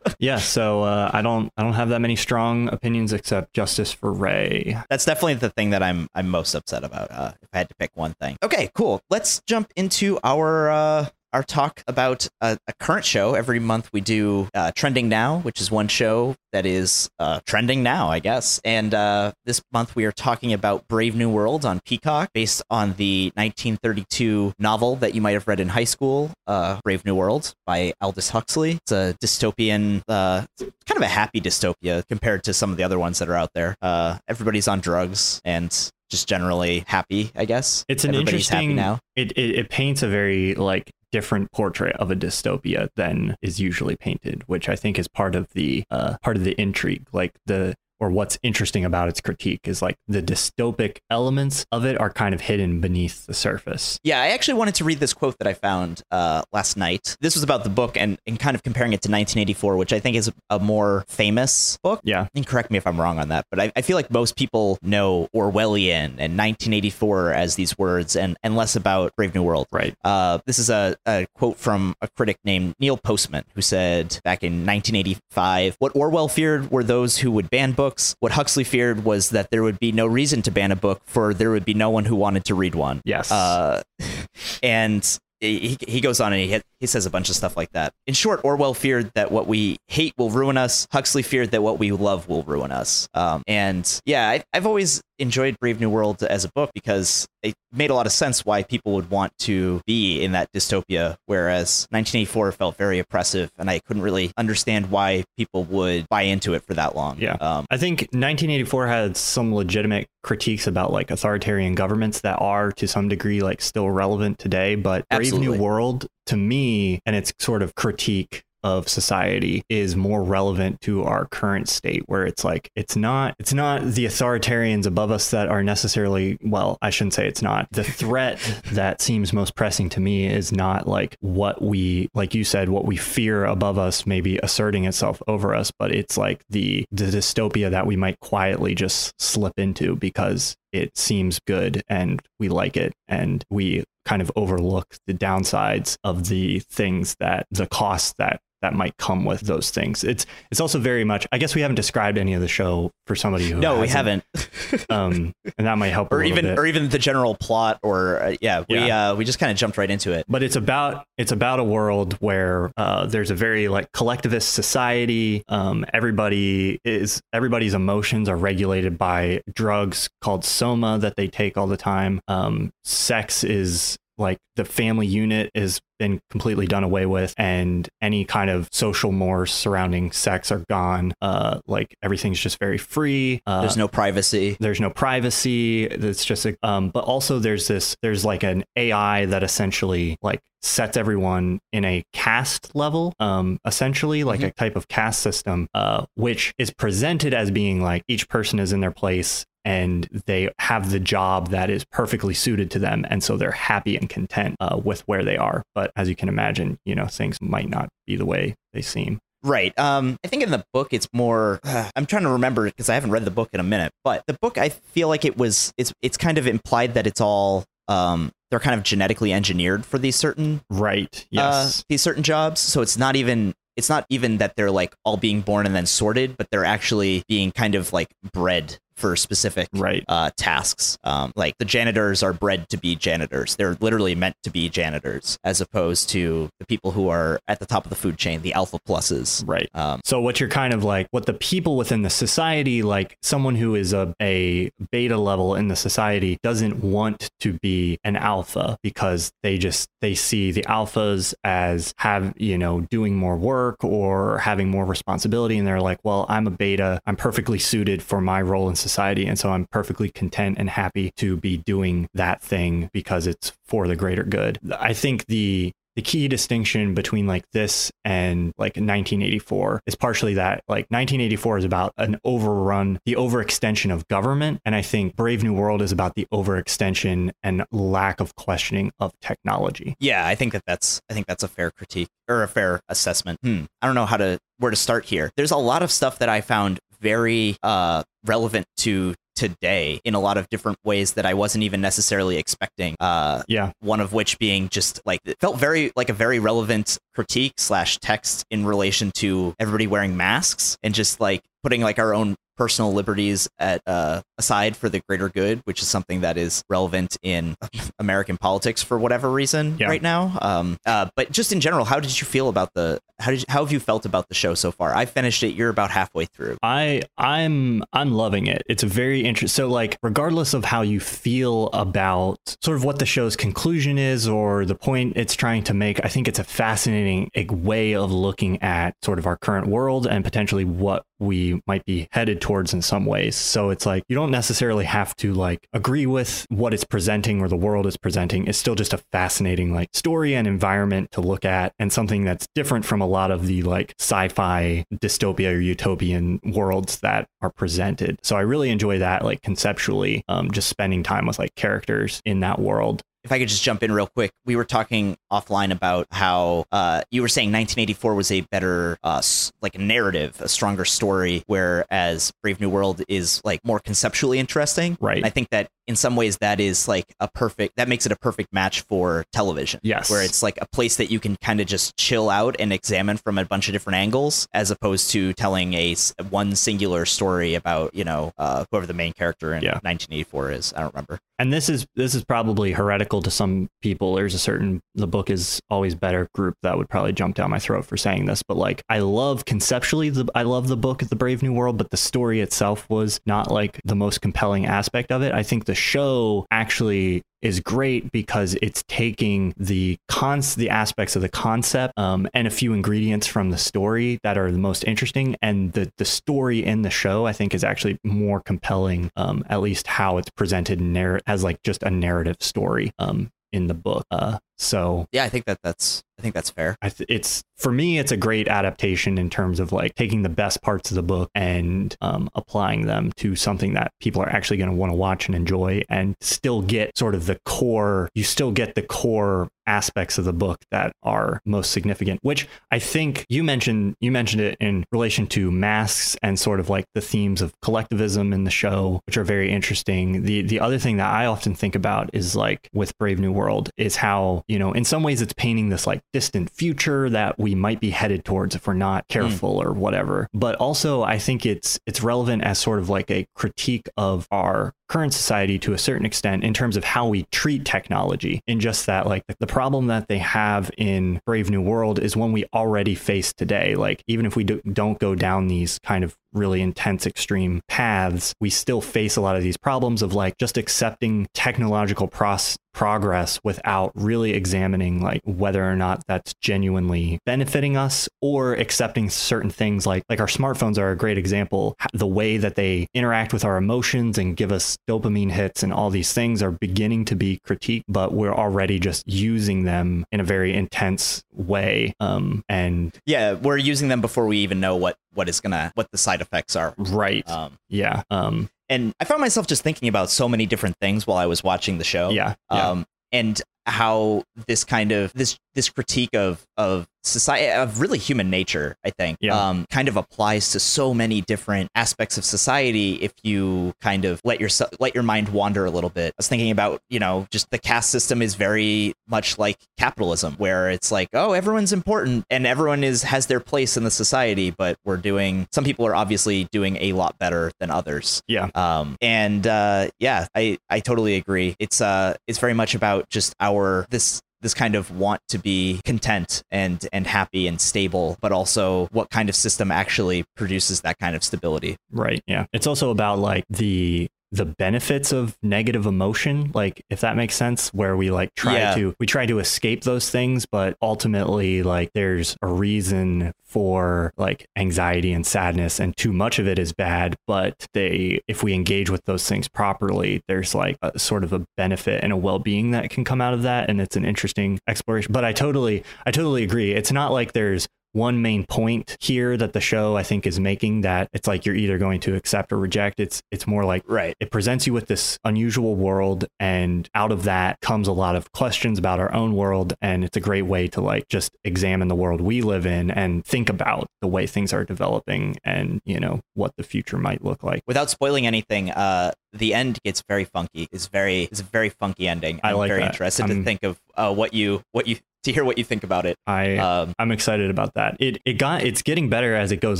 yeah, 0.18 0.36
so 0.36 0.82
uh, 0.82 1.10
I 1.12 1.22
don't 1.22 1.50
I 1.56 1.62
don't 1.62 1.72
have 1.72 1.88
that 1.88 2.00
many 2.00 2.14
strong 2.16 2.68
opinions 2.68 3.14
except 3.14 3.54
justice 3.54 3.90
for 3.90 4.12
Rhea. 4.12 4.84
That's 4.90 5.06
definitely 5.06 5.34
the 5.34 5.48
thing 5.48 5.70
that 5.70 5.82
I'm 5.82 6.06
I'm 6.14 6.28
most 6.28 6.54
upset 6.54 6.84
about. 6.84 7.10
Uh, 7.10 7.32
if 7.40 7.48
I 7.52 7.58
had 7.58 7.68
to 7.70 7.74
pick 7.76 7.90
one 7.94 8.12
thing. 8.20 8.36
Okay, 8.42 8.70
cool. 8.74 9.00
Let's 9.08 9.40
jump 9.46 9.72
into 9.74 10.18
our 10.22 10.70
uh, 10.70 11.06
our 11.32 11.42
talk 11.42 11.82
about 11.86 12.28
a, 12.40 12.58
a, 12.66 12.72
current 12.80 13.04
show. 13.04 13.34
Every 13.34 13.60
month 13.60 13.90
we 13.92 14.00
do 14.00 14.48
uh, 14.54 14.72
Trending 14.72 15.08
Now, 15.08 15.38
which 15.38 15.60
is 15.60 15.70
one 15.70 15.88
show 15.88 16.34
that 16.52 16.66
is 16.66 17.08
uh, 17.18 17.40
trending 17.46 17.82
now, 17.82 18.08
I 18.08 18.18
guess. 18.18 18.60
And 18.64 18.92
uh, 18.92 19.32
this 19.44 19.62
month 19.72 19.94
we 19.94 20.04
are 20.04 20.12
talking 20.12 20.52
about 20.52 20.88
Brave 20.88 21.14
New 21.14 21.30
World 21.30 21.64
on 21.64 21.80
Peacock, 21.84 22.30
based 22.34 22.62
on 22.70 22.94
the 22.94 23.32
1932 23.34 24.54
novel 24.58 24.96
that 24.96 25.14
you 25.14 25.20
might 25.20 25.32
have 25.32 25.46
read 25.46 25.60
in 25.60 25.68
high 25.68 25.84
school, 25.84 26.30
uh, 26.46 26.80
Brave 26.82 27.04
New 27.04 27.14
World 27.14 27.54
by 27.66 27.92
Aldous 28.00 28.30
Huxley. 28.30 28.72
It's 28.72 28.92
a 28.92 29.14
dystopian, 29.22 30.02
uh, 30.08 30.44
kind 30.58 30.96
of 30.96 31.02
a 31.02 31.06
happy 31.06 31.40
dystopia 31.40 32.06
compared 32.08 32.44
to 32.44 32.54
some 32.54 32.70
of 32.70 32.76
the 32.76 32.82
other 32.82 32.98
ones 32.98 33.18
that 33.20 33.28
are 33.28 33.36
out 33.36 33.50
there. 33.54 33.76
Uh, 33.80 34.18
everybody's 34.28 34.68
on 34.68 34.80
drugs 34.80 35.40
and 35.44 35.70
just 36.10 36.28
generally 36.28 36.84
happy, 36.86 37.30
I 37.36 37.44
guess. 37.44 37.84
It's 37.88 38.04
an 38.04 38.10
Everybody's 38.10 38.50
interesting 38.50 38.74
now. 38.74 38.98
It, 39.14 39.32
it 39.32 39.58
it 39.58 39.68
paints 39.68 40.02
a 40.02 40.08
very 40.08 40.54
like 40.56 40.90
different 41.12 41.50
portrait 41.52 41.96
of 41.96 42.10
a 42.10 42.16
dystopia 42.16 42.88
than 42.96 43.36
is 43.42 43.60
usually 43.60 43.96
painted, 43.96 44.42
which 44.46 44.68
I 44.68 44.76
think 44.76 44.98
is 44.98 45.08
part 45.08 45.34
of 45.34 45.52
the 45.52 45.84
uh, 45.90 46.16
part 46.22 46.36
of 46.36 46.44
the 46.44 46.60
intrigue. 46.60 47.06
Like 47.12 47.34
the 47.46 47.74
or 48.00 48.10
what's 48.10 48.38
interesting 48.42 48.84
about 48.84 49.08
its 49.08 49.20
critique 49.20 49.60
is 49.64 49.82
like 49.82 49.96
the 50.08 50.22
dystopic 50.22 50.98
elements 51.10 51.66
of 51.70 51.84
it 51.84 52.00
are 52.00 52.10
kind 52.10 52.34
of 52.34 52.40
hidden 52.40 52.80
beneath 52.80 53.26
the 53.26 53.34
surface. 53.34 54.00
Yeah, 54.02 54.20
I 54.20 54.28
actually 54.28 54.54
wanted 54.54 54.74
to 54.76 54.84
read 54.84 54.98
this 54.98 55.12
quote 55.12 55.38
that 55.38 55.46
I 55.46 55.52
found 55.54 56.02
uh, 56.10 56.42
last 56.52 56.76
night. 56.76 57.16
This 57.20 57.34
was 57.34 57.42
about 57.42 57.62
the 57.62 57.70
book 57.70 57.96
and, 57.96 58.18
and 58.26 58.40
kind 58.40 58.54
of 58.54 58.62
comparing 58.62 58.92
it 58.92 59.02
to 59.02 59.10
1984, 59.10 59.76
which 59.76 59.92
I 59.92 60.00
think 60.00 60.16
is 60.16 60.32
a 60.48 60.58
more 60.58 61.04
famous 61.08 61.78
book. 61.82 62.00
Yeah. 62.02 62.26
And 62.34 62.46
correct 62.46 62.70
me 62.70 62.78
if 62.78 62.86
I'm 62.86 63.00
wrong 63.00 63.18
on 63.18 63.28
that, 63.28 63.44
but 63.50 63.60
I, 63.60 63.72
I 63.76 63.82
feel 63.82 63.96
like 63.96 64.10
most 64.10 64.36
people 64.36 64.78
know 64.82 65.28
Orwellian 65.34 66.16
and 66.18 66.38
1984 66.38 67.32
as 67.34 67.54
these 67.56 67.76
words 67.78 68.16
and, 68.16 68.36
and 68.42 68.56
less 68.56 68.76
about 68.76 69.14
Brave 69.16 69.34
New 69.34 69.42
World. 69.42 69.66
Right. 69.70 69.94
Uh, 70.02 70.38
this 70.46 70.58
is 70.58 70.70
a, 70.70 70.96
a 71.06 71.26
quote 71.34 71.58
from 71.58 71.94
a 72.00 72.08
critic 72.08 72.38
named 72.44 72.74
Neil 72.80 72.96
Postman 72.96 73.44
who 73.54 73.60
said 73.60 74.18
back 74.24 74.42
in 74.42 74.64
1985 74.64 75.76
What 75.78 75.94
Orwell 75.94 76.28
feared 76.28 76.70
were 76.70 76.82
those 76.82 77.18
who 77.18 77.30
would 77.32 77.50
ban 77.50 77.72
books 77.72 77.89
books. 77.90 78.14
What 78.20 78.32
Huxley 78.32 78.62
feared 78.62 79.04
was 79.04 79.30
that 79.30 79.50
there 79.50 79.64
would 79.64 79.80
be 79.80 79.90
no 79.90 80.06
reason 80.06 80.42
to 80.42 80.50
ban 80.52 80.70
a 80.70 80.76
book, 80.76 81.02
for 81.06 81.34
there 81.34 81.50
would 81.50 81.64
be 81.64 81.74
no 81.74 81.90
one 81.90 82.04
who 82.04 82.14
wanted 82.14 82.44
to 82.44 82.54
read 82.54 82.76
one. 82.76 83.00
Yes. 83.04 83.32
Uh, 83.32 83.82
and 84.62 85.18
he, 85.40 85.76
he 85.88 86.00
goes 86.00 86.20
on 86.20 86.32
and 86.32 86.42
he, 86.42 86.60
he 86.78 86.86
says 86.86 87.06
a 87.06 87.10
bunch 87.10 87.30
of 87.30 87.34
stuff 87.34 87.56
like 87.56 87.72
that. 87.72 87.92
In 88.06 88.14
short, 88.14 88.42
Orwell 88.44 88.74
feared 88.74 89.10
that 89.14 89.32
what 89.32 89.48
we 89.48 89.76
hate 89.88 90.12
will 90.18 90.30
ruin 90.30 90.56
us. 90.56 90.86
Huxley 90.92 91.22
feared 91.22 91.50
that 91.50 91.62
what 91.62 91.78
we 91.78 91.90
love 91.90 92.28
will 92.28 92.44
ruin 92.44 92.70
us. 92.70 93.08
Um, 93.14 93.42
and 93.48 94.00
yeah, 94.04 94.28
I, 94.28 94.44
I've 94.52 94.66
always 94.66 95.00
enjoyed 95.20 95.58
Brave 95.60 95.80
New 95.80 95.90
World 95.90 96.22
as 96.22 96.44
a 96.44 96.50
book 96.54 96.70
because 96.74 97.26
it 97.42 97.54
made 97.72 97.90
a 97.90 97.94
lot 97.94 98.06
of 98.06 98.12
sense 98.12 98.44
why 98.44 98.62
people 98.62 98.92
would 98.92 99.10
want 99.10 99.32
to 99.38 99.80
be 99.86 100.22
in 100.22 100.32
that 100.32 100.50
dystopia, 100.52 101.16
whereas 101.26 101.86
1984 101.90 102.52
felt 102.52 102.76
very 102.76 102.98
oppressive, 102.98 103.50
and 103.58 103.70
I 103.70 103.80
couldn't 103.80 104.02
really 104.02 104.32
understand 104.36 104.90
why 104.90 105.24
people 105.36 105.64
would 105.64 106.08
buy 106.08 106.22
into 106.22 106.54
it 106.54 106.64
for 106.66 106.74
that 106.74 106.96
long. 106.96 107.18
Yeah, 107.18 107.34
um, 107.40 107.66
I 107.70 107.76
think 107.76 108.00
1984 108.12 108.86
had 108.86 109.16
some 109.16 109.54
legitimate 109.54 110.08
critiques 110.22 110.66
about 110.66 110.92
like 110.92 111.10
authoritarian 111.10 111.74
governments 111.74 112.20
that 112.22 112.36
are 112.40 112.72
to 112.72 112.88
some 112.88 113.08
degree 113.08 113.40
like 113.40 113.60
still 113.60 113.90
relevant 113.90 114.38
today, 114.38 114.74
but 114.74 115.06
Brave 115.08 115.32
New 115.34 115.56
World 115.56 116.06
to 116.26 116.36
me 116.36 117.00
and 117.06 117.16
its 117.16 117.32
sort 117.38 117.62
of 117.62 117.74
critique 117.74 118.42
of 118.62 118.88
society 118.88 119.62
is 119.68 119.96
more 119.96 120.22
relevant 120.22 120.80
to 120.82 121.02
our 121.04 121.26
current 121.26 121.68
state 121.68 122.02
where 122.06 122.24
it's 122.24 122.44
like 122.44 122.70
it's 122.74 122.96
not 122.96 123.34
it's 123.38 123.54
not 123.54 123.82
the 123.82 124.06
authoritarians 124.06 124.86
above 124.86 125.10
us 125.10 125.30
that 125.30 125.48
are 125.48 125.62
necessarily 125.62 126.38
well 126.42 126.78
I 126.82 126.90
shouldn't 126.90 127.14
say 127.14 127.26
it's 127.26 127.42
not. 127.42 127.68
The 127.72 127.84
threat 127.84 128.38
that 128.72 129.00
seems 129.00 129.32
most 129.32 129.54
pressing 129.54 129.88
to 129.90 130.00
me 130.00 130.26
is 130.26 130.52
not 130.52 130.86
like 130.86 131.16
what 131.20 131.62
we 131.62 132.08
like 132.14 132.34
you 132.34 132.44
said 132.44 132.68
what 132.68 132.84
we 132.84 132.96
fear 132.96 133.44
above 133.44 133.78
us 133.78 134.06
maybe 134.06 134.38
asserting 134.42 134.84
itself 134.84 135.22
over 135.26 135.54
us 135.54 135.70
but 135.78 135.94
it's 135.94 136.16
like 136.16 136.42
the 136.48 136.84
the 136.90 137.04
dystopia 137.04 137.70
that 137.70 137.86
we 137.86 137.96
might 137.96 138.18
quietly 138.20 138.74
just 138.74 139.12
slip 139.20 139.58
into 139.58 139.96
because 139.96 140.56
it 140.72 140.96
seems 140.96 141.40
good 141.46 141.82
and 141.88 142.22
we 142.38 142.48
like 142.48 142.76
it 142.76 142.92
and 143.08 143.44
we 143.50 143.84
kind 144.04 144.22
of 144.22 144.30
overlook 144.36 144.96
the 145.06 145.14
downsides 145.14 145.96
of 146.04 146.28
the 146.28 146.60
things 146.60 147.14
that 147.20 147.46
the 147.50 147.66
costs 147.66 148.14
that 148.18 148.40
that 148.62 148.74
might 148.74 148.96
come 148.96 149.24
with 149.24 149.40
those 149.42 149.70
things. 149.70 150.04
It's 150.04 150.26
it's 150.50 150.60
also 150.60 150.78
very 150.78 151.04
much. 151.04 151.26
I 151.32 151.38
guess 151.38 151.54
we 151.54 151.60
haven't 151.62 151.76
described 151.76 152.18
any 152.18 152.34
of 152.34 152.40
the 152.40 152.48
show 152.48 152.90
for 153.06 153.14
somebody 153.14 153.48
who 153.48 153.58
no, 153.58 153.80
we 153.80 153.88
haven't. 153.88 154.24
um, 154.90 155.32
and 155.58 155.66
that 155.66 155.78
might 155.78 155.88
help, 155.88 156.12
or 156.12 156.22
even 156.22 156.44
bit. 156.44 156.58
or 156.58 156.66
even 156.66 156.88
the 156.88 156.98
general 156.98 157.34
plot, 157.34 157.78
or 157.82 158.22
uh, 158.22 158.36
yeah, 158.40 158.64
we 158.68 158.76
yeah. 158.76 159.10
Uh, 159.10 159.14
we 159.14 159.24
just 159.24 159.38
kind 159.38 159.50
of 159.50 159.58
jumped 159.58 159.78
right 159.78 159.90
into 159.90 160.12
it. 160.12 160.24
But 160.28 160.42
it's 160.42 160.56
about 160.56 161.04
it's 161.18 161.32
about 161.32 161.58
a 161.58 161.64
world 161.64 162.14
where 162.14 162.70
uh, 162.76 163.06
there's 163.06 163.30
a 163.30 163.34
very 163.34 163.68
like 163.68 163.92
collectivist 163.92 164.52
society. 164.52 165.42
Um, 165.48 165.84
everybody 165.92 166.80
is 166.84 167.20
everybody's 167.32 167.74
emotions 167.74 168.28
are 168.28 168.36
regulated 168.36 168.98
by 168.98 169.42
drugs 169.52 170.08
called 170.20 170.44
soma 170.44 170.98
that 170.98 171.16
they 171.16 171.28
take 171.28 171.56
all 171.56 171.66
the 171.66 171.76
time. 171.76 172.20
Um, 172.28 172.72
sex 172.84 173.44
is 173.44 173.98
like 174.20 174.38
the 174.56 174.64
family 174.64 175.06
unit 175.06 175.50
has 175.54 175.80
been 175.98 176.20
completely 176.30 176.66
done 176.66 176.84
away 176.84 177.06
with 177.06 177.34
and 177.36 177.88
any 178.00 178.24
kind 178.24 178.50
of 178.50 178.68
social 178.72 179.12
mores 179.12 179.52
surrounding 179.52 180.12
sex 180.12 180.52
are 180.52 180.64
gone. 180.68 181.12
Uh 181.20 181.60
like 181.66 181.94
everything's 182.02 182.38
just 182.38 182.58
very 182.58 182.78
free. 182.78 183.40
Uh, 183.46 183.62
there's 183.62 183.76
no 183.76 183.88
privacy. 183.88 184.56
there's 184.60 184.80
no 184.80 184.90
privacy. 184.90 185.84
It's 185.84 186.24
just 186.24 186.46
a 186.46 186.56
um 186.62 186.90
but 186.90 187.04
also 187.04 187.38
there's 187.38 187.66
this 187.68 187.96
there's 188.02 188.24
like 188.24 188.42
an 188.42 188.64
ai 188.76 189.26
that 189.26 189.42
essentially 189.42 190.16
like 190.22 190.40
sets 190.62 190.96
everyone 190.96 191.58
in 191.72 191.84
a 191.84 192.04
caste 192.12 192.74
level 192.74 193.14
um 193.18 193.58
essentially 193.64 194.24
like 194.24 194.40
mm-hmm. 194.40 194.48
a 194.48 194.52
type 194.52 194.76
of 194.76 194.88
caste 194.88 195.20
system 195.20 195.66
uh 195.72 196.04
which 196.16 196.52
is 196.58 196.70
presented 196.70 197.32
as 197.32 197.50
being 197.50 197.82
like 197.82 198.02
each 198.08 198.28
person 198.28 198.58
is 198.58 198.70
in 198.72 198.80
their 198.80 198.90
place 198.90 199.46
and 199.64 200.08
they 200.26 200.50
have 200.58 200.90
the 200.90 201.00
job 201.00 201.50
that 201.50 201.70
is 201.70 201.84
perfectly 201.92 202.34
suited 202.34 202.70
to 202.70 202.78
them 202.78 203.04
and 203.08 203.22
so 203.22 203.36
they're 203.36 203.50
happy 203.50 203.96
and 203.96 204.08
content 204.08 204.56
uh, 204.60 204.78
with 204.82 205.00
where 205.02 205.24
they 205.24 205.36
are 205.36 205.62
but 205.74 205.90
as 205.96 206.08
you 206.08 206.16
can 206.16 206.28
imagine 206.28 206.78
you 206.84 206.94
know 206.94 207.06
things 207.06 207.40
might 207.40 207.68
not 207.68 207.88
be 208.06 208.16
the 208.16 208.26
way 208.26 208.54
they 208.72 208.82
seem 208.82 209.18
Right. 209.42 209.76
Um, 209.78 210.18
I 210.24 210.28
think 210.28 210.42
in 210.42 210.50
the 210.50 210.64
book 210.72 210.92
it's 210.92 211.08
more. 211.12 211.60
Uh, 211.64 211.90
I'm 211.96 212.06
trying 212.06 212.22
to 212.22 212.30
remember 212.30 212.64
because 212.64 212.88
I 212.88 212.94
haven't 212.94 213.10
read 213.10 213.24
the 213.24 213.30
book 213.30 213.50
in 213.52 213.60
a 213.60 213.64
minute. 213.64 213.92
But 214.04 214.24
the 214.26 214.36
book, 214.40 214.58
I 214.58 214.68
feel 214.68 215.08
like 215.08 215.24
it 215.24 215.36
was. 215.36 215.72
It's 215.76 215.92
it's 216.02 216.16
kind 216.16 216.38
of 216.38 216.46
implied 216.46 216.94
that 216.94 217.06
it's 217.06 217.20
all. 217.20 217.64
Um, 217.88 218.30
they're 218.50 218.60
kind 218.60 218.78
of 218.78 218.84
genetically 218.84 219.32
engineered 219.32 219.84
for 219.84 219.98
these 219.98 220.16
certain. 220.16 220.60
Right. 220.70 221.08
Uh, 221.12 221.26
yes. 221.30 221.80
Uh, 221.80 221.82
these 221.88 222.02
certain 222.02 222.22
jobs. 222.22 222.60
So 222.60 222.82
it's 222.82 222.98
not 222.98 223.16
even. 223.16 223.54
It's 223.76 223.88
not 223.88 224.04
even 224.10 224.38
that 224.38 224.56
they're 224.56 224.70
like 224.70 224.94
all 225.04 225.16
being 225.16 225.40
born 225.40 225.64
and 225.64 225.74
then 225.74 225.86
sorted, 225.86 226.36
but 226.36 226.48
they're 226.50 226.66
actually 226.66 227.22
being 227.28 227.50
kind 227.50 227.74
of 227.74 227.92
like 227.92 228.08
bred 228.32 228.76
for 229.00 229.16
specific 229.16 229.68
right. 229.72 230.04
uh, 230.06 230.30
tasks. 230.36 230.98
Um, 231.02 231.32
like 231.34 231.56
the 231.58 231.64
janitors 231.64 232.22
are 232.22 232.32
bred 232.32 232.68
to 232.68 232.76
be 232.76 232.94
janitors; 232.94 233.56
they're 233.56 233.76
literally 233.80 234.14
meant 234.14 234.36
to 234.44 234.50
be 234.50 234.68
janitors, 234.68 235.38
as 235.42 235.60
opposed 235.60 236.10
to 236.10 236.50
the 236.58 236.66
people 236.66 236.92
who 236.92 237.08
are 237.08 237.40
at 237.48 237.58
the 237.58 237.66
top 237.66 237.84
of 237.84 237.90
the 237.90 237.96
food 237.96 238.18
chain, 238.18 238.42
the 238.42 238.52
alpha 238.52 238.78
pluses. 238.86 239.42
Right. 239.46 239.68
Um, 239.74 240.00
so 240.04 240.20
what 240.20 240.38
you're 240.38 240.48
kind 240.48 240.74
of 240.74 240.84
like, 240.84 241.08
what 241.10 241.26
the 241.26 241.32
people 241.32 241.76
within 241.76 242.02
the 242.02 242.10
society, 242.10 242.82
like 242.82 243.16
someone 243.22 243.56
who 243.56 243.74
is 243.74 243.92
a, 243.92 244.14
a 244.20 244.70
beta 244.90 245.16
level 245.16 245.54
in 245.54 245.68
the 245.68 245.76
society, 245.76 246.38
doesn't 246.42 246.84
want 246.84 247.30
to 247.40 247.54
be 247.62 247.98
an 248.04 248.16
alpha 248.16 248.76
because 248.82 249.32
they 249.42 249.56
just 249.56 249.88
they 250.02 250.14
see 250.14 250.52
the 250.52 250.62
alphas 250.62 251.34
as 251.42 251.94
have 251.98 252.34
you 252.36 252.58
know 252.58 252.82
doing 252.82 253.16
more 253.16 253.36
work 253.36 253.82
or 253.82 254.38
having 254.38 254.68
more 254.68 254.84
responsibility, 254.84 255.56
and 255.56 255.66
they're 255.66 255.80
like, 255.80 256.00
well, 256.02 256.26
I'm 256.28 256.46
a 256.46 256.50
beta, 256.50 257.00
I'm 257.06 257.16
perfectly 257.16 257.58
suited 257.58 258.02
for 258.02 258.20
my 258.20 258.42
role 258.42 258.68
in 258.68 258.76
society 258.76 258.89
society. 258.90 259.26
And 259.26 259.38
so 259.38 259.50
I'm 259.50 259.66
perfectly 259.70 260.10
content 260.10 260.56
and 260.58 260.68
happy 260.68 261.12
to 261.16 261.36
be 261.36 261.58
doing 261.58 262.08
that 262.14 262.42
thing 262.42 262.90
because 262.92 263.26
it's 263.26 263.52
for 263.64 263.86
the 263.86 263.96
greater 263.96 264.24
good. 264.24 264.58
I 264.78 264.92
think 264.92 265.26
the 265.26 265.72
the 265.96 266.02
key 266.02 266.28
distinction 266.28 266.94
between 266.94 267.26
like 267.26 267.44
this 267.52 267.90
and 268.04 268.52
like 268.56 268.76
1984 268.76 269.82
is 269.86 269.94
partially 269.94 270.34
that 270.34 270.62
like 270.68 270.86
1984 270.88 271.58
is 271.58 271.64
about 271.64 271.92
an 271.98 272.18
overrun 272.24 272.98
the 273.04 273.14
overextension 273.14 273.92
of 273.92 274.06
government 274.08 274.60
and 274.64 274.74
i 274.74 274.82
think 274.82 275.16
brave 275.16 275.42
new 275.42 275.52
world 275.52 275.82
is 275.82 275.92
about 275.92 276.14
the 276.14 276.26
overextension 276.32 277.30
and 277.42 277.64
lack 277.72 278.20
of 278.20 278.34
questioning 278.36 278.90
of 278.98 279.12
technology 279.20 279.94
yeah 279.98 280.26
i 280.26 280.34
think 280.34 280.52
that 280.52 280.62
that's 280.66 281.00
i 281.10 281.12
think 281.12 281.26
that's 281.26 281.42
a 281.42 281.48
fair 281.48 281.70
critique 281.70 282.08
or 282.28 282.42
a 282.42 282.48
fair 282.48 282.80
assessment 282.88 283.38
hmm. 283.42 283.64
i 283.82 283.86
don't 283.86 283.94
know 283.94 284.06
how 284.06 284.16
to 284.16 284.38
where 284.58 284.70
to 284.70 284.76
start 284.76 285.04
here 285.04 285.30
there's 285.36 285.50
a 285.50 285.56
lot 285.56 285.82
of 285.82 285.90
stuff 285.90 286.18
that 286.18 286.28
i 286.28 286.40
found 286.40 286.78
very 287.00 287.56
uh, 287.62 288.02
relevant 288.24 288.66
to 288.78 289.14
today 289.36 290.00
in 290.04 290.14
a 290.14 290.20
lot 290.20 290.36
of 290.36 290.46
different 290.50 290.76
ways 290.84 291.14
that 291.14 291.24
I 291.24 291.32
wasn't 291.32 291.64
even 291.64 291.80
necessarily 291.80 292.36
expecting. 292.36 292.94
Uh, 293.00 293.42
yeah. 293.48 293.72
One 293.80 294.00
of 294.00 294.12
which 294.12 294.38
being 294.38 294.68
just 294.68 295.00
like 295.06 295.20
it 295.24 295.38
felt 295.40 295.56
very 295.58 295.92
like 295.96 296.10
a 296.10 296.12
very 296.12 296.38
relevant 296.38 296.98
critique 297.14 297.54
slash 297.56 297.96
text 297.98 298.44
in 298.50 298.66
relation 298.66 299.10
to 299.16 299.54
everybody 299.58 299.86
wearing 299.86 300.16
masks 300.16 300.76
and 300.82 300.92
just 300.92 301.20
like 301.20 301.40
putting 301.62 301.80
like 301.80 301.98
our 301.98 302.12
own 302.14 302.36
personal 302.58 302.92
liberties 302.92 303.48
at 303.58 303.80
uh, 303.86 304.20
aside 304.36 304.76
for 304.76 304.90
the 304.90 305.00
greater 305.08 305.30
good, 305.30 305.62
which 305.64 305.80
is 305.80 305.88
something 305.88 306.20
that 306.20 306.36
is 306.36 306.62
relevant 306.68 307.16
in 307.22 307.54
American 307.98 308.36
politics 308.36 308.82
for 308.82 308.98
whatever 308.98 309.30
reason 309.30 309.78
Yeah. 309.78 309.88
right 309.88 310.02
now. 310.02 310.36
Um, 310.42 310.76
uh, 310.84 311.08
but 311.16 311.32
just 311.32 311.52
in 311.52 311.60
general, 311.60 311.86
how 311.86 311.98
did 312.00 312.20
you 312.20 312.26
feel 312.26 312.50
about 312.50 312.68
the 312.74 312.98
how 313.20 313.30
did 313.30 313.40
you, 313.40 313.46
how 313.48 313.64
have 313.64 313.72
you 313.72 313.80
felt 313.80 314.06
about 314.06 314.28
the 314.28 314.34
show 314.34 314.54
so 314.54 314.72
far? 314.72 314.94
I 314.94 315.04
finished 315.04 315.42
it. 315.42 315.54
You're 315.54 315.68
about 315.68 315.90
halfway 315.90 316.24
through. 316.24 316.56
I 316.62 317.02
I'm 317.18 317.82
I'm 317.92 318.12
loving 318.12 318.46
it. 318.46 318.62
It's 318.66 318.82
a 318.82 318.86
very 318.86 319.20
interesting. 319.20 319.64
So 319.64 319.68
like, 319.68 319.98
regardless 320.02 320.54
of 320.54 320.64
how 320.64 320.82
you 320.82 321.00
feel 321.00 321.68
about 321.68 322.56
sort 322.62 322.76
of 322.76 322.84
what 322.84 322.98
the 322.98 323.06
show's 323.06 323.36
conclusion 323.36 323.98
is 323.98 324.28
or 324.28 324.64
the 324.64 324.74
point 324.74 325.14
it's 325.16 325.34
trying 325.34 325.64
to 325.64 325.74
make, 325.74 326.04
I 326.04 326.08
think 326.08 326.28
it's 326.28 326.38
a 326.38 326.44
fascinating 326.44 327.30
way 327.50 327.94
of 327.94 328.10
looking 328.12 328.62
at 328.62 328.94
sort 329.02 329.18
of 329.18 329.26
our 329.26 329.36
current 329.36 329.66
world 329.66 330.06
and 330.06 330.24
potentially 330.24 330.64
what 330.64 331.04
we 331.18 331.60
might 331.66 331.84
be 331.84 332.08
headed 332.12 332.40
towards 332.40 332.72
in 332.72 332.82
some 332.82 333.04
ways. 333.04 333.36
So 333.36 333.70
it's 333.70 333.86
like 333.86 334.02
you 334.08 334.16
don't 334.16 334.30
necessarily 334.30 334.86
have 334.86 335.14
to 335.16 335.34
like 335.34 335.68
agree 335.72 336.06
with 336.06 336.46
what 336.48 336.72
it's 336.72 336.84
presenting 336.84 337.40
or 337.40 337.48
the 337.48 337.56
world 337.56 337.86
is 337.86 337.96
presenting. 337.96 338.46
It's 338.46 338.58
still 338.58 338.74
just 338.74 338.94
a 338.94 338.98
fascinating 339.12 339.72
like 339.72 339.90
story 339.92 340.34
and 340.34 340.48
environment 340.48 341.12
to 341.12 341.20
look 341.20 341.44
at 341.44 341.74
and 341.78 341.92
something 341.92 342.24
that's 342.24 342.48
different 342.54 342.84
from 342.84 343.02
a 343.02 343.06
lot 343.10 343.30
of 343.30 343.46
the 343.46 343.62
like 343.62 343.94
sci-fi 343.98 344.84
dystopia 344.94 345.54
or 345.54 345.60
utopian 345.60 346.40
worlds 346.44 347.00
that 347.00 347.26
are 347.42 347.50
presented. 347.50 348.18
So 348.22 348.36
I 348.36 348.40
really 348.40 348.70
enjoy 348.70 348.98
that 349.00 349.24
like 349.24 349.42
conceptually 349.42 350.24
um 350.28 350.50
just 350.50 350.68
spending 350.68 351.02
time 351.02 351.26
with 351.26 351.38
like 351.38 351.54
characters 351.56 352.22
in 352.24 352.40
that 352.40 352.58
world. 352.58 353.02
if 353.24 353.32
I 353.32 353.38
could 353.38 353.48
just 353.48 353.62
jump 353.62 353.82
in 353.82 353.92
real 353.92 354.06
quick, 354.06 354.30
we 354.46 354.56
were 354.56 354.64
talking 354.64 355.16
offline 355.30 355.72
about 355.72 356.06
how 356.10 356.64
uh, 356.72 357.02
you 357.10 357.20
were 357.20 357.28
saying 357.28 357.48
1984 357.48 358.14
was 358.14 358.30
a 358.30 358.40
better, 358.50 358.98
uh, 359.02 359.20
like 359.60 359.74
a 359.74 359.78
narrative, 359.78 360.40
a 360.40 360.48
stronger 360.48 360.84
story, 360.86 361.42
whereas 361.46 362.32
Brave 362.42 362.60
New 362.60 362.70
World 362.70 363.02
is 363.08 363.42
like 363.44 363.60
more 363.64 363.78
conceptually 363.78 364.38
interesting. 364.38 364.96
Right. 365.00 365.18
And 365.18 365.26
I 365.26 365.30
think 365.30 365.50
that 365.50 365.68
in 365.90 365.96
some 365.96 366.16
ways 366.16 366.38
that 366.38 366.60
is 366.60 366.88
like 366.88 367.04
a 367.20 367.28
perfect, 367.28 367.76
that 367.76 367.88
makes 367.88 368.06
it 368.06 368.12
a 368.12 368.16
perfect 368.16 368.52
match 368.52 368.80
for 368.82 369.24
television. 369.32 369.80
Yes. 369.82 370.08
Where 370.10 370.22
it's 370.22 370.42
like 370.42 370.56
a 370.62 370.66
place 370.72 370.96
that 370.96 371.10
you 371.10 371.20
can 371.20 371.36
kind 371.42 371.60
of 371.60 371.66
just 371.66 371.96
chill 371.98 372.30
out 372.30 372.56
and 372.58 372.72
examine 372.72 373.16
from 373.18 373.36
a 373.38 373.44
bunch 373.44 373.68
of 373.68 373.72
different 373.72 373.96
angles, 373.96 374.48
as 374.54 374.70
opposed 374.70 375.10
to 375.10 375.32
telling 375.34 375.74
a 375.74 375.94
one 376.30 376.54
singular 376.56 377.04
story 377.04 377.54
about 377.54 377.94
you 377.94 378.04
know 378.04 378.32
uh, 378.38 378.64
whoever 378.70 378.86
the 378.86 378.94
main 378.94 379.12
character 379.12 379.52
in 379.52 379.62
Yeah. 379.62 379.72
1984 379.82 380.52
is. 380.52 380.72
I 380.74 380.80
don't 380.80 380.94
remember. 380.94 381.18
and 381.38 381.52
this 381.52 381.68
is 381.68 381.86
this 381.96 382.14
is 382.14 382.24
probably 382.24 382.72
heretical 382.72 383.20
to 383.22 383.30
some 383.30 383.68
people 383.82 384.14
there's 384.14 384.34
a 384.34 384.38
certain 384.38 384.80
the 384.94 385.06
book 385.06 385.30
is 385.30 385.60
always 385.70 385.94
better 385.94 386.28
group 386.34 386.54
that 386.62 386.76
would 386.76 386.88
probably 386.88 387.12
jump 387.12 387.34
down 387.34 387.50
my 387.50 387.58
throat 387.58 387.84
for 387.86 387.96
saying 387.96 388.26
this 388.26 388.42
but 388.46 388.56
like 388.58 388.82
i 388.90 388.98
love 388.98 389.44
conceptually 389.46 390.10
the 390.10 390.28
i 390.34 390.42
love 390.42 390.68
the 390.68 390.76
book 390.76 390.98
the 391.08 391.16
brave 391.16 391.42
new 391.42 391.52
world 391.52 391.78
but 391.78 391.90
the 391.90 391.96
story 391.96 392.40
itself 392.40 392.86
was 392.90 393.20
not 393.24 393.50
like 393.50 393.80
the 393.86 393.96
most 393.96 394.20
compelling 394.20 394.66
aspect 394.66 395.10
of 395.10 395.22
it 395.22 395.32
i 395.32 395.42
think 395.42 395.64
the 395.64 395.74
show 395.80 396.46
actually 396.50 397.22
is 397.42 397.60
great 397.60 398.12
because 398.12 398.54
it's 398.60 398.84
taking 398.86 399.54
the 399.56 399.96
cons 400.08 400.54
the 400.56 400.68
aspects 400.68 401.16
of 401.16 401.22
the 401.22 401.28
concept 401.28 401.94
um, 401.96 402.28
and 402.34 402.46
a 402.46 402.50
few 402.50 402.74
ingredients 402.74 403.26
from 403.26 403.50
the 403.50 403.56
story 403.56 404.18
that 404.22 404.36
are 404.36 404.52
the 404.52 404.58
most 404.58 404.84
interesting. 404.84 405.36
And 405.40 405.72
the 405.72 405.90
the 405.96 406.04
story 406.04 406.64
in 406.64 406.82
the 406.82 406.90
show 406.90 407.26
I 407.26 407.32
think 407.32 407.54
is 407.54 407.64
actually 407.64 407.98
more 408.04 408.40
compelling 408.40 409.10
um, 409.16 409.44
at 409.48 409.60
least 409.60 409.86
how 409.86 410.18
it's 410.18 410.30
presented 410.30 410.80
narr- 410.80 411.22
as 411.26 411.42
like 411.42 411.62
just 411.62 411.82
a 411.82 411.90
narrative 411.90 412.36
story 412.40 412.92
um, 412.98 413.30
in 413.52 413.66
the 413.66 413.74
book. 413.74 414.04
Uh, 414.10 414.38
so 414.60 415.06
Yeah, 415.12 415.24
I 415.24 415.28
think 415.28 415.46
that 415.46 415.58
that's 415.62 416.02
I 416.20 416.22
think 416.22 416.34
that's 416.34 416.50
fair. 416.50 416.76
I 416.82 416.90
th- 416.90 417.08
it's 417.08 417.42
for 417.56 417.72
me 417.72 417.98
it's 417.98 418.12
a 418.12 418.16
great 418.16 418.46
adaptation 418.46 419.16
in 419.16 419.30
terms 419.30 419.58
of 419.58 419.72
like 419.72 419.94
taking 419.94 420.22
the 420.22 420.28
best 420.28 420.60
parts 420.60 420.90
of 420.90 420.94
the 420.94 421.02
book 421.02 421.30
and 421.34 421.96
um, 422.02 422.28
applying 422.34 422.86
them 422.86 423.12
to 423.16 423.36
something 423.36 423.72
that 423.74 423.92
people 424.00 424.20
are 424.22 424.28
actually 424.28 424.58
going 424.58 424.68
to 424.68 424.76
want 424.76 424.92
to 424.92 424.96
watch 424.96 425.26
and 425.26 425.34
enjoy 425.34 425.82
and 425.88 426.14
still 426.20 426.60
get 426.60 426.96
sort 426.96 427.14
of 427.14 427.24
the 427.24 427.38
core 427.46 428.10
you 428.14 428.22
still 428.22 428.50
get 428.50 428.74
the 428.74 428.82
core 428.82 429.48
aspects 429.66 430.18
of 430.18 430.24
the 430.24 430.32
book 430.32 430.58
that 430.70 430.92
are 431.02 431.40
most 431.44 431.70
significant 431.70 432.18
which 432.22 432.48
i 432.72 432.78
think 432.78 433.24
you 433.28 433.44
mentioned 433.44 433.94
you 434.00 434.10
mentioned 434.10 434.42
it 434.42 434.56
in 434.58 434.84
relation 434.90 435.26
to 435.26 435.50
masks 435.52 436.16
and 436.22 436.38
sort 436.40 436.58
of 436.58 436.68
like 436.68 436.86
the 436.94 437.00
themes 437.00 437.40
of 437.40 437.52
collectivism 437.60 438.32
in 438.32 438.44
the 438.44 438.50
show 438.50 439.00
which 439.06 439.16
are 439.16 439.22
very 439.22 439.52
interesting 439.52 440.22
the 440.22 440.42
the 440.42 440.58
other 440.58 440.78
thing 440.78 440.96
that 440.96 441.12
i 441.12 441.26
often 441.26 441.54
think 441.54 441.74
about 441.76 442.10
is 442.12 442.34
like 442.34 442.68
with 442.72 442.96
brave 442.98 443.20
new 443.20 443.30
world 443.30 443.70
is 443.76 443.96
how 443.96 444.42
you 444.50 444.58
know 444.58 444.72
in 444.72 444.84
some 444.84 445.02
ways 445.02 445.22
it's 445.22 445.32
painting 445.32 445.68
this 445.68 445.86
like 445.86 446.02
distant 446.12 446.50
future 446.50 447.08
that 447.08 447.38
we 447.38 447.54
might 447.54 447.78
be 447.78 447.90
headed 447.90 448.24
towards 448.24 448.54
if 448.56 448.66
we're 448.66 448.74
not 448.74 449.04
hmm. 449.08 449.12
careful 449.12 449.62
or 449.62 449.72
whatever. 449.72 450.28
But 450.34 450.56
also 450.56 451.02
i 451.02 451.18
think 451.18 451.46
it's 451.46 451.78
it's 451.86 452.02
relevant 452.02 452.42
as 452.42 452.58
sort 452.58 452.80
of 452.80 452.88
like 452.88 453.10
a 453.10 453.26
critique 453.34 453.88
of 453.96 454.26
our 454.30 454.74
current 454.90 455.14
society 455.14 455.56
to 455.56 455.72
a 455.72 455.78
certain 455.78 456.04
extent 456.04 456.42
in 456.42 456.52
terms 456.52 456.76
of 456.76 456.82
how 456.82 457.06
we 457.06 457.22
treat 457.30 457.64
technology 457.64 458.42
in 458.48 458.58
just 458.58 458.86
that 458.86 459.06
like 459.06 459.22
the, 459.38 459.46
problem 459.46 459.86
that 459.86 460.08
they 460.08 460.18
have 460.18 460.70
in 460.78 461.20
brave 461.24 461.48
new 461.50 461.60
world 461.60 461.98
is 461.98 462.16
one 462.16 462.32
we 462.32 462.44
already 462.54 462.94
face 462.94 463.32
today. 463.32 463.74
Like 463.74 464.02
even 464.06 464.26
if 464.26 464.36
we 464.36 464.44
do, 464.44 464.60
don't 464.72 464.98
go 464.98 465.14
down 465.14 465.48
these 465.48 465.78
kind 465.80 466.04
of 466.04 466.16
really 466.32 466.60
intense 466.60 467.06
extreme 467.06 467.60
paths 467.68 468.34
we 468.40 468.50
still 468.50 468.80
face 468.80 469.16
a 469.16 469.20
lot 469.20 469.36
of 469.36 469.42
these 469.42 469.56
problems 469.56 470.02
of 470.02 470.14
like 470.14 470.36
just 470.38 470.56
accepting 470.56 471.26
technological 471.34 472.08
pros- 472.08 472.58
progress 472.72 473.40
without 473.42 473.90
really 473.94 474.32
examining 474.32 475.02
like 475.02 475.20
whether 475.24 475.64
or 475.64 475.74
not 475.74 476.02
that's 476.06 476.34
genuinely 476.40 477.18
benefiting 477.26 477.76
us 477.76 478.08
or 478.20 478.54
accepting 478.54 479.10
certain 479.10 479.50
things 479.50 479.86
like 479.86 480.04
like 480.08 480.20
our 480.20 480.26
smartphones 480.26 480.78
are 480.78 480.90
a 480.90 480.96
great 480.96 481.18
example. 481.18 481.76
The 481.92 482.06
way 482.06 482.36
that 482.36 482.54
they 482.54 482.86
interact 482.94 483.32
with 483.32 483.44
our 483.44 483.56
emotions 483.56 484.18
and 484.18 484.36
give 484.36 484.52
us 484.52 484.78
dopamine 484.88 485.30
hits 485.30 485.62
and 485.62 485.72
all 485.72 485.90
these 485.90 486.12
things 486.12 486.42
are 486.42 486.52
beginning 486.52 487.04
to 487.06 487.16
be 487.16 487.40
critiqued 487.46 487.84
but 487.88 488.12
we're 488.12 488.34
already 488.34 488.78
just 488.78 489.06
using 489.06 489.64
them 489.64 490.04
in 490.12 490.20
a 490.20 490.24
very 490.24 490.54
intense 490.54 491.22
way 491.32 491.92
um 492.00 492.44
and 492.48 492.98
Yeah, 493.06 493.34
we're 493.34 493.56
using 493.56 493.88
them 493.88 494.00
before 494.00 494.26
we 494.26 494.38
even 494.38 494.60
know 494.60 494.76
what 494.76 494.96
what 495.14 495.28
is 495.28 495.40
gonna 495.40 495.72
what 495.74 495.90
the 495.92 495.98
side 495.98 496.20
effects 496.20 496.56
are. 496.56 496.74
right 496.78 497.28
Um, 497.28 497.58
yeah 497.68 498.02
um 498.10 498.48
and 498.68 498.94
I 499.00 499.04
found 499.04 499.20
myself 499.20 499.46
just 499.46 499.62
thinking 499.62 499.88
about 499.88 500.10
so 500.10 500.28
many 500.28 500.46
different 500.46 500.76
things 500.80 501.06
while 501.06 501.16
I 501.18 501.26
was 501.26 501.42
watching 501.42 501.78
the 501.78 501.84
show. 501.84 502.10
yeah 502.10 502.34
yeah 502.52 502.68
Um, 502.70 502.86
and 503.12 503.40
how 503.66 504.22
this 504.46 504.62
kind 504.64 504.92
of 504.92 505.12
this 505.12 505.38
this 505.54 505.68
critique 505.68 506.14
of 506.14 506.44
of 506.56 506.86
society 507.02 507.50
of 507.50 507.80
really 507.80 507.96
human 507.96 508.28
nature, 508.28 508.76
I 508.84 508.90
think, 508.90 509.16
Yeah. 509.22 509.34
um, 509.48 509.64
kind 509.70 509.88
of 509.88 509.96
applies 509.96 510.52
to 510.52 510.60
so 510.60 510.92
many 510.92 511.22
different 511.22 511.70
aspects 511.74 512.18
of 512.18 512.26
society. 512.26 512.96
If 512.96 513.12
you 513.22 513.72
kind 513.80 514.04
of 514.04 514.20
let 514.22 514.38
your 514.38 514.50
let 514.78 514.94
your 514.94 515.02
mind 515.02 515.30
wander 515.30 515.64
a 515.64 515.70
little 515.70 515.88
bit, 515.88 516.08
I 516.10 516.14
was 516.18 516.28
thinking 516.28 516.50
about 516.50 516.82
you 516.90 516.98
know 516.98 517.26
just 517.30 517.48
the 517.50 517.58
caste 517.58 517.90
system 517.90 518.20
is 518.22 518.34
very 518.34 518.92
much 519.08 519.38
like 519.38 519.56
capitalism, 519.78 520.34
where 520.36 520.68
it's 520.70 520.92
like 520.92 521.08
oh 521.14 521.32
everyone's 521.32 521.72
important 521.72 522.24
and 522.30 522.46
everyone 522.46 522.84
is 522.84 523.02
has 523.04 523.26
their 523.26 523.40
place 523.40 523.76
in 523.78 523.84
the 523.84 523.90
society, 523.90 524.50
but 524.50 524.76
we're 524.84 524.98
doing 524.98 525.48
some 525.52 525.64
people 525.64 525.86
are 525.86 525.94
obviously 525.94 526.44
doing 526.52 526.76
a 526.80 526.92
lot 526.92 527.18
better 527.18 527.50
than 527.60 527.70
others. 527.70 528.22
yeah 528.28 528.48
Um, 528.54 528.96
and 529.00 529.46
uh, 529.46 529.88
yeah, 529.98 530.26
I 530.34 530.58
I 530.68 530.80
totally 530.80 531.16
agree. 531.16 531.56
It's 531.58 531.80
uh 531.80 532.14
it's 532.26 532.38
very 532.38 532.54
much 532.54 532.74
about 532.74 533.08
just 533.08 533.34
our 533.40 533.86
this 533.90 534.20
this 534.40 534.54
kind 534.54 534.74
of 534.74 534.90
want 534.90 535.20
to 535.28 535.38
be 535.38 535.80
content 535.84 536.42
and 536.50 536.86
and 536.92 537.06
happy 537.06 537.46
and 537.46 537.60
stable, 537.60 538.16
but 538.20 538.32
also 538.32 538.86
what 538.92 539.10
kind 539.10 539.28
of 539.28 539.34
system 539.34 539.70
actually 539.70 540.24
produces 540.36 540.80
that 540.82 540.98
kind 540.98 541.14
of 541.14 541.22
stability. 541.22 541.76
Right. 541.90 542.22
Yeah. 542.26 542.46
It's 542.52 542.66
also 542.66 542.90
about 542.90 543.18
like 543.18 543.44
the 543.50 544.08
the 544.32 544.44
benefits 544.44 545.10
of 545.12 545.36
negative 545.42 545.86
emotion, 545.86 546.50
like 546.54 546.84
if 546.88 547.00
that 547.00 547.16
makes 547.16 547.34
sense, 547.34 547.68
where 547.74 547.96
we 547.96 548.10
like 548.10 548.34
try 548.34 548.58
Yeah. 548.58 548.74
to 548.76 548.94
we 549.00 549.06
try 549.06 549.26
to 549.26 549.38
escape 549.40 549.82
those 549.84 550.08
things, 550.10 550.46
but 550.46 550.76
ultimately 550.80 551.62
like 551.62 551.90
there's 551.94 552.36
a 552.42 552.46
reason 552.46 553.32
for 553.44 554.12
like 554.16 554.46
anxiety 554.56 555.12
and 555.12 555.26
sadness 555.26 555.80
and 555.80 555.96
too 555.96 556.12
much 556.12 556.38
of 556.38 556.46
it 556.46 556.58
is 556.58 556.72
bad, 556.72 557.16
but 557.26 557.66
they 557.74 558.20
if 558.28 558.44
we 558.44 558.54
engage 558.54 558.88
with 558.90 559.04
those 559.06 559.28
things 559.28 559.48
properly, 559.48 560.22
there's 560.28 560.54
like 560.54 560.76
a 560.82 560.96
sort 560.98 561.24
of 561.24 561.32
a 561.32 561.44
benefit 561.56 562.04
and 562.04 562.12
a 562.12 562.16
well-being 562.16 562.70
that 562.70 562.90
can 562.90 563.02
come 563.04 563.20
out 563.20 563.34
of 563.34 563.42
that 563.42 563.68
and 563.68 563.80
it's 563.80 563.96
an 563.96 564.04
interesting 564.04 564.60
exploration. 564.68 565.12
But 565.12 565.24
I 565.24 565.32
totally 565.32 565.82
I 566.06 566.12
totally 566.12 566.44
agree. 566.44 566.72
It's 566.72 566.92
not 566.92 567.10
like 567.10 567.32
there's 567.32 567.66
one 567.92 568.22
main 568.22 568.44
point 568.46 568.96
here 569.00 569.36
that 569.36 569.52
the 569.52 569.60
show 569.60 569.96
I 569.96 570.02
think 570.02 570.26
is 570.26 570.38
making 570.38 570.82
that 570.82 571.08
it's 571.12 571.26
like 571.26 571.44
you're 571.44 571.54
either 571.56 571.78
going 571.78 572.00
to 572.00 572.14
accept 572.14 572.52
or 572.52 572.58
reject. 572.58 573.00
It's 573.00 573.22
it's 573.30 573.46
more 573.46 573.64
like 573.64 573.82
Right. 573.86 574.14
it 574.20 574.30
presents 574.30 574.66
you 574.66 574.72
with 574.72 574.86
this 574.86 575.18
unusual 575.24 575.74
world 575.74 576.26
and 576.38 576.88
out 576.94 577.12
of 577.12 577.24
that 577.24 577.60
comes 577.60 577.88
a 577.88 577.92
lot 577.92 578.16
of 578.16 578.30
questions 578.32 578.78
about 578.78 579.00
our 579.00 579.12
own 579.12 579.34
world 579.34 579.74
and 579.80 580.04
it's 580.04 580.16
a 580.16 580.20
great 580.20 580.42
way 580.42 580.68
to 580.68 580.80
like 580.80 581.08
just 581.08 581.32
examine 581.44 581.88
the 581.88 581.94
world 581.94 582.20
we 582.20 582.42
live 582.42 582.66
in 582.66 582.90
and 582.90 583.24
think 583.24 583.48
about 583.48 583.86
the 584.00 584.08
way 584.08 584.26
things 584.26 584.52
are 584.52 584.64
developing 584.64 585.36
and 585.44 585.80
you 585.84 585.98
know 585.98 586.20
what 586.34 586.52
the 586.56 586.62
future 586.62 586.98
might 586.98 587.24
look 587.24 587.42
like. 587.42 587.62
Without 587.66 587.90
spoiling 587.90 588.26
anything, 588.26 588.70
uh, 588.70 589.12
the 589.32 589.54
end 589.54 589.78
gets 589.84 590.02
very 590.08 590.24
funky. 590.24 590.68
It's 590.72 590.86
very 590.86 591.24
it's 591.24 591.40
a 591.40 591.44
very 591.44 591.68
funky 591.68 592.08
ending. 592.08 592.40
I 592.42 592.50
I'm 592.50 592.56
like 592.58 592.68
very 592.68 592.80
that. 592.80 592.90
interested 592.92 593.26
to 593.26 593.32
I'm- 593.34 593.44
think 593.44 593.62
of 593.62 593.80
uh, 593.96 594.12
what 594.14 594.34
you 594.34 594.62
what 594.72 594.86
you 594.86 594.96
to 595.24 595.32
hear 595.32 595.44
what 595.44 595.58
you 595.58 595.64
think 595.64 595.84
about 595.84 596.06
it. 596.06 596.16
I 596.26 596.56
Um, 596.56 596.94
I'm 596.98 597.10
excited 597.12 597.50
about 597.50 597.74
that. 597.74 597.96
It 598.00 598.18
it 598.24 598.34
got 598.38 598.62
it's 598.62 598.82
getting 598.82 599.08
better 599.10 599.34
as 599.34 599.52
it 599.52 599.60
goes 599.60 599.78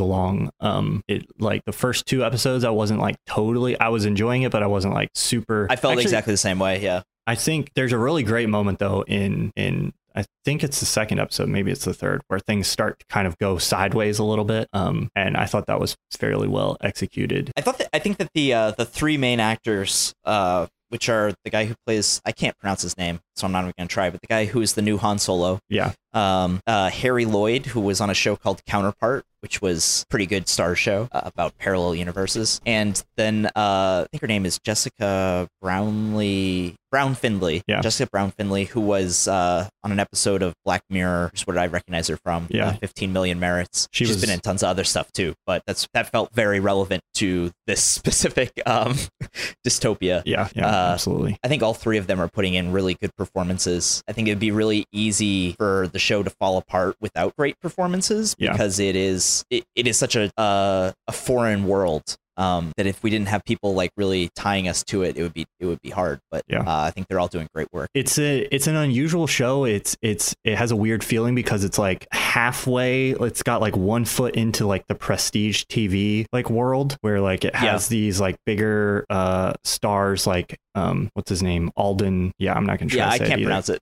along. 0.00 0.50
Um, 0.60 1.02
it 1.08 1.26
like 1.38 1.64
the 1.64 1.72
first 1.72 2.06
two 2.06 2.24
episodes, 2.24 2.62
I 2.64 2.70
wasn't 2.70 3.00
like 3.00 3.16
totally. 3.26 3.78
I 3.80 3.88
was 3.88 4.04
enjoying 4.04 4.42
it, 4.42 4.52
but 4.52 4.62
I 4.62 4.66
wasn't 4.66 4.94
like 4.94 5.08
super. 5.14 5.66
I 5.70 5.76
felt 5.76 5.92
Actually, 5.92 6.02
exactly 6.04 6.32
the 6.34 6.38
same 6.38 6.58
way. 6.58 6.80
Yeah. 6.82 7.02
I 7.26 7.34
think 7.36 7.70
there's 7.74 7.92
a 7.92 7.98
really 7.98 8.22
great 8.22 8.48
moment 8.48 8.78
though 8.80 9.02
in 9.02 9.52
in 9.56 9.92
I 10.14 10.24
think 10.44 10.64
it's 10.64 10.80
the 10.80 10.86
second 10.86 11.20
episode, 11.20 11.48
maybe 11.48 11.70
it's 11.70 11.84
the 11.84 11.94
third, 11.94 12.22
where 12.28 12.40
things 12.40 12.66
start 12.66 12.98
to 13.00 13.06
kind 13.08 13.26
of 13.26 13.38
go 13.38 13.58
sideways 13.58 14.18
a 14.18 14.24
little 14.24 14.44
bit. 14.44 14.68
Um, 14.72 15.10
and 15.14 15.36
I 15.36 15.46
thought 15.46 15.66
that 15.66 15.80
was 15.80 15.96
fairly 16.12 16.48
well 16.48 16.76
executed. 16.80 17.52
I 17.56 17.60
thought 17.60 17.78
that 17.78 17.88
I 17.92 17.98
think 17.98 18.18
that 18.18 18.30
the 18.34 18.54
uh, 18.54 18.70
the 18.72 18.84
three 18.84 19.16
main 19.16 19.40
actors, 19.40 20.12
uh, 20.24 20.66
which 20.88 21.08
are 21.08 21.32
the 21.44 21.50
guy 21.50 21.66
who 21.66 21.74
plays 21.86 22.20
I 22.24 22.32
can't 22.32 22.58
pronounce 22.58 22.82
his 22.82 22.96
name, 22.96 23.20
so 23.36 23.46
I'm 23.46 23.52
not 23.52 23.60
even 23.64 23.72
gonna 23.78 23.88
try, 23.88 24.10
but 24.10 24.20
the 24.20 24.26
guy 24.26 24.44
who 24.46 24.60
is 24.60 24.74
the 24.74 24.82
new 24.82 24.96
Han 24.98 25.18
Solo, 25.18 25.58
Yeah, 25.68 25.92
um, 26.12 26.60
uh, 26.66 26.90
Harry 26.90 27.24
Lloyd, 27.24 27.66
who 27.66 27.80
was 27.80 28.00
on 28.00 28.10
a 28.10 28.14
show 28.14 28.36
called 28.36 28.64
Counterpart, 28.66 29.24
which 29.40 29.62
was 29.62 30.04
pretty 30.10 30.26
good 30.26 30.48
star 30.48 30.74
show 30.74 31.08
uh, 31.12 31.22
about 31.24 31.56
parallel 31.58 31.94
universes, 31.94 32.60
and 32.66 33.02
then 33.16 33.46
uh, 33.46 34.04
I 34.04 34.06
think 34.12 34.20
her 34.20 34.26
name 34.28 34.44
is 34.44 34.58
Jessica 34.64 35.48
Brownlee 35.62 36.76
Brown 36.90 37.14
Findlay, 37.14 37.62
Yeah. 37.68 37.80
Jessica 37.80 38.10
Brown 38.10 38.32
Findlay, 38.32 38.64
who 38.64 38.80
was 38.80 39.28
uh, 39.28 39.68
on 39.84 39.92
an 39.92 40.00
episode 40.00 40.42
of 40.42 40.54
Black 40.64 40.82
Mirror, 40.90 41.28
which 41.32 41.42
is 41.42 41.46
what 41.46 41.52
did 41.54 41.60
I 41.60 41.66
recognize 41.68 42.08
her 42.08 42.16
from. 42.16 42.48
Yeah. 42.50 42.70
uh, 42.70 42.72
15 42.74 43.12
Million 43.12 43.38
Merits. 43.38 43.88
She 43.92 44.04
She's 44.04 44.16
was- 44.16 44.20
been 44.20 44.30
in 44.30 44.40
tons 44.40 44.62
of 44.64 44.68
other 44.70 44.82
stuff 44.84 45.10
too, 45.12 45.34
but 45.46 45.62
that's 45.66 45.86
that 45.94 46.10
felt 46.10 46.34
very 46.34 46.58
relevant 46.60 47.02
to 47.14 47.52
this 47.68 47.82
specific 47.98 48.50
um, 48.66 48.96
dystopia. 49.66 50.22
yeah, 50.24 50.48
yeah, 50.54 50.66
Uh, 50.66 50.92
absolutely. 50.94 51.36
I 51.44 51.48
think 51.48 51.62
all 51.62 51.74
three 51.74 51.98
of 51.98 52.06
them 52.06 52.20
are 52.20 52.28
putting 52.28 52.54
in 52.54 52.72
really 52.72 52.94
good 52.94 53.14
performances. 53.20 54.02
I 54.08 54.12
think 54.12 54.28
it'd 54.28 54.38
be 54.40 54.50
really 54.50 54.86
easy 54.92 55.52
for 55.52 55.88
the 55.88 55.98
show 55.98 56.22
to 56.22 56.30
fall 56.30 56.56
apart 56.56 56.96
without 57.00 57.36
great 57.36 57.58
performances 57.60 58.34
Yeah. 58.38 58.52
because 58.52 58.78
it 58.78 58.96
is 58.96 59.44
it, 59.50 59.64
it 59.76 59.86
is 59.86 59.98
such 59.98 60.16
a 60.16 60.30
uh, 60.38 60.92
a 61.06 61.12
foreign 61.12 61.64
world 61.66 62.16
um, 62.40 62.72
that 62.76 62.86
if 62.86 63.02
we 63.02 63.10
didn't 63.10 63.28
have 63.28 63.44
people 63.44 63.74
like 63.74 63.90
really 63.96 64.30
tying 64.34 64.66
us 64.68 64.82
to 64.84 65.02
it, 65.02 65.16
it 65.16 65.22
would 65.22 65.34
be 65.34 65.44
it 65.60 65.66
would 65.66 65.80
be 65.82 65.90
hard. 65.90 66.18
But 66.30 66.42
Yeah. 66.48 66.60
uh, 66.62 66.82
I 66.86 66.90
think 66.90 67.06
they're 67.08 67.20
all 67.20 67.28
doing 67.28 67.48
great 67.54 67.68
work. 67.72 67.88
it's 67.94 68.18
a 68.18 68.40
it's 68.54 68.66
an 68.66 68.76
unusual 68.76 69.26
show 69.26 69.64
it's 69.64 69.96
it's 70.02 70.34
it 70.44 70.56
has 70.56 70.70
a 70.70 70.76
weird 70.76 71.04
feeling 71.04 71.34
because 71.34 71.64
it's 71.64 71.78
like 71.78 72.06
halfway 72.12 73.10
it's 73.10 73.42
got 73.42 73.60
like 73.60 73.76
one 73.76 74.04
foot 74.04 74.34
into 74.36 74.66
like 74.66 74.86
the 74.86 74.94
prestige 74.94 75.64
tv 75.64 76.24
like 76.32 76.48
world 76.48 76.96
where 77.02 77.20
like 77.20 77.44
it 77.44 77.54
has 77.54 77.88
these 77.88 78.20
like 78.20 78.36
bigger 78.46 79.04
uh 79.10 79.52
stars 79.64 80.26
like 80.26 80.56
um 80.74 81.10
what's 81.14 81.28
his 81.28 81.42
name 81.42 81.70
alden 81.76 82.32
yeah 82.38 82.54
i'm 82.54 82.64
not 82.64 82.78
gonna 82.78 82.88
try 82.90 82.98
Yeah, 82.98 83.06
to 83.08 83.12
I 83.12 83.18
can't 83.18 83.30
it 83.32 83.34
either. 83.40 83.44
pronounce 83.44 83.68
it. 83.68 83.80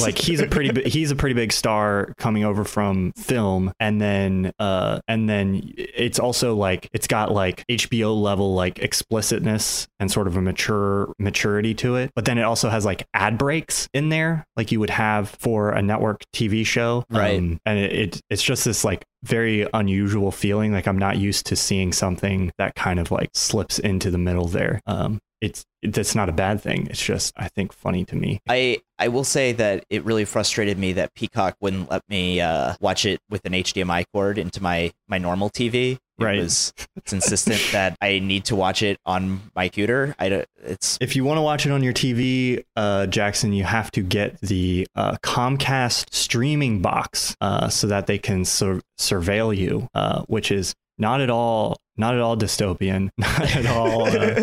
Like 0.00 0.18
he's 0.18 0.40
a 0.40 0.46
pretty 0.46 0.70
bi- 0.70 0.88
he's 0.88 1.10
a 1.10 1.16
pretty 1.16 1.34
big 1.34 1.52
star 1.52 2.12
coming 2.18 2.44
over 2.44 2.64
from 2.64 3.12
film. 3.12 3.72
And 3.80 4.00
then 4.00 4.52
uh 4.58 5.00
and 5.08 5.28
then 5.28 5.72
it's 5.76 6.18
also 6.18 6.54
like 6.54 6.88
it's 6.92 7.06
got 7.06 7.32
like 7.32 7.64
HBO 7.68 8.20
level 8.20 8.54
like 8.54 8.78
explicitness 8.78 9.86
and 9.98 10.10
sort 10.10 10.26
of 10.26 10.36
a 10.36 10.42
mature 10.42 11.12
maturity 11.18 11.74
to 11.74 11.96
it. 11.96 12.10
But 12.14 12.24
then 12.24 12.38
it 12.38 12.42
also 12.42 12.68
has 12.68 12.84
like 12.84 13.06
ad 13.14 13.38
breaks 13.38 13.88
in 13.92 14.08
there 14.08 14.46
like 14.56 14.72
you 14.72 14.80
would 14.80 14.90
have 14.90 15.30
for 15.30 15.72
a 15.72 15.82
network 15.82 16.22
TV 16.34 16.64
show. 16.64 17.04
Right. 17.10 17.38
Um, 17.38 17.60
and 17.64 17.78
it, 17.78 17.92
it 17.92 18.20
it's 18.30 18.42
just 18.42 18.64
this 18.64 18.84
like 18.84 19.04
very 19.22 19.66
unusual 19.74 20.30
feeling. 20.30 20.72
Like 20.72 20.86
I'm 20.86 20.98
not 20.98 21.18
used 21.18 21.46
to 21.46 21.56
seeing 21.56 21.92
something 21.92 22.52
that 22.58 22.74
kind 22.74 22.98
of 23.00 23.10
like 23.10 23.30
slips 23.34 23.78
into 23.78 24.10
the 24.10 24.18
middle 24.18 24.46
there. 24.46 24.80
Um 24.86 25.20
it's 25.40 25.64
that's 25.82 26.14
not 26.14 26.28
a 26.28 26.32
bad 26.32 26.60
thing. 26.60 26.86
It's 26.88 27.02
just 27.02 27.32
I 27.36 27.48
think 27.48 27.72
funny 27.72 28.04
to 28.06 28.16
me. 28.16 28.40
I 28.48 28.80
I 28.98 29.08
will 29.08 29.24
say 29.24 29.52
that 29.52 29.84
it 29.90 30.04
really 30.04 30.24
frustrated 30.24 30.78
me 30.78 30.94
that 30.94 31.14
Peacock 31.14 31.56
wouldn't 31.60 31.90
let 31.90 32.02
me 32.08 32.40
uh, 32.40 32.74
watch 32.80 33.04
it 33.04 33.20
with 33.28 33.44
an 33.44 33.52
HDMI 33.52 34.04
cord 34.12 34.38
into 34.38 34.62
my 34.62 34.92
my 35.08 35.18
normal 35.18 35.50
TV. 35.50 35.98
It 36.18 36.24
Right. 36.24 36.38
was 36.40 36.72
it's 36.96 37.12
insistent 37.12 37.60
that 37.72 37.96
I 38.00 38.18
need 38.20 38.46
to 38.46 38.56
watch 38.56 38.82
it 38.82 38.98
on 39.04 39.42
my 39.54 39.68
computer. 39.68 40.14
I 40.18 40.28
don't, 40.30 40.46
it's 40.64 40.96
If 41.00 41.14
you 41.14 41.24
want 41.24 41.36
to 41.38 41.42
watch 41.42 41.66
it 41.66 41.72
on 41.72 41.82
your 41.82 41.92
TV, 41.92 42.64
uh, 42.74 43.06
Jackson, 43.06 43.52
you 43.52 43.64
have 43.64 43.90
to 43.92 44.02
get 44.02 44.40
the 44.40 44.86
uh, 44.96 45.16
Comcast 45.22 46.06
streaming 46.14 46.80
box 46.80 47.36
uh, 47.40 47.68
so 47.68 47.86
that 47.88 48.06
they 48.06 48.16
can 48.18 48.44
sur- 48.46 48.80
surveil 48.98 49.54
you, 49.56 49.88
uh, 49.94 50.22
which 50.22 50.50
is 50.50 50.74
not 50.98 51.20
at 51.20 51.28
all, 51.28 51.76
not 51.98 52.14
at 52.14 52.20
all 52.22 52.36
dystopian, 52.36 53.10
not 53.18 53.54
at 53.54 53.66
all, 53.66 54.06
uh, 54.06 54.42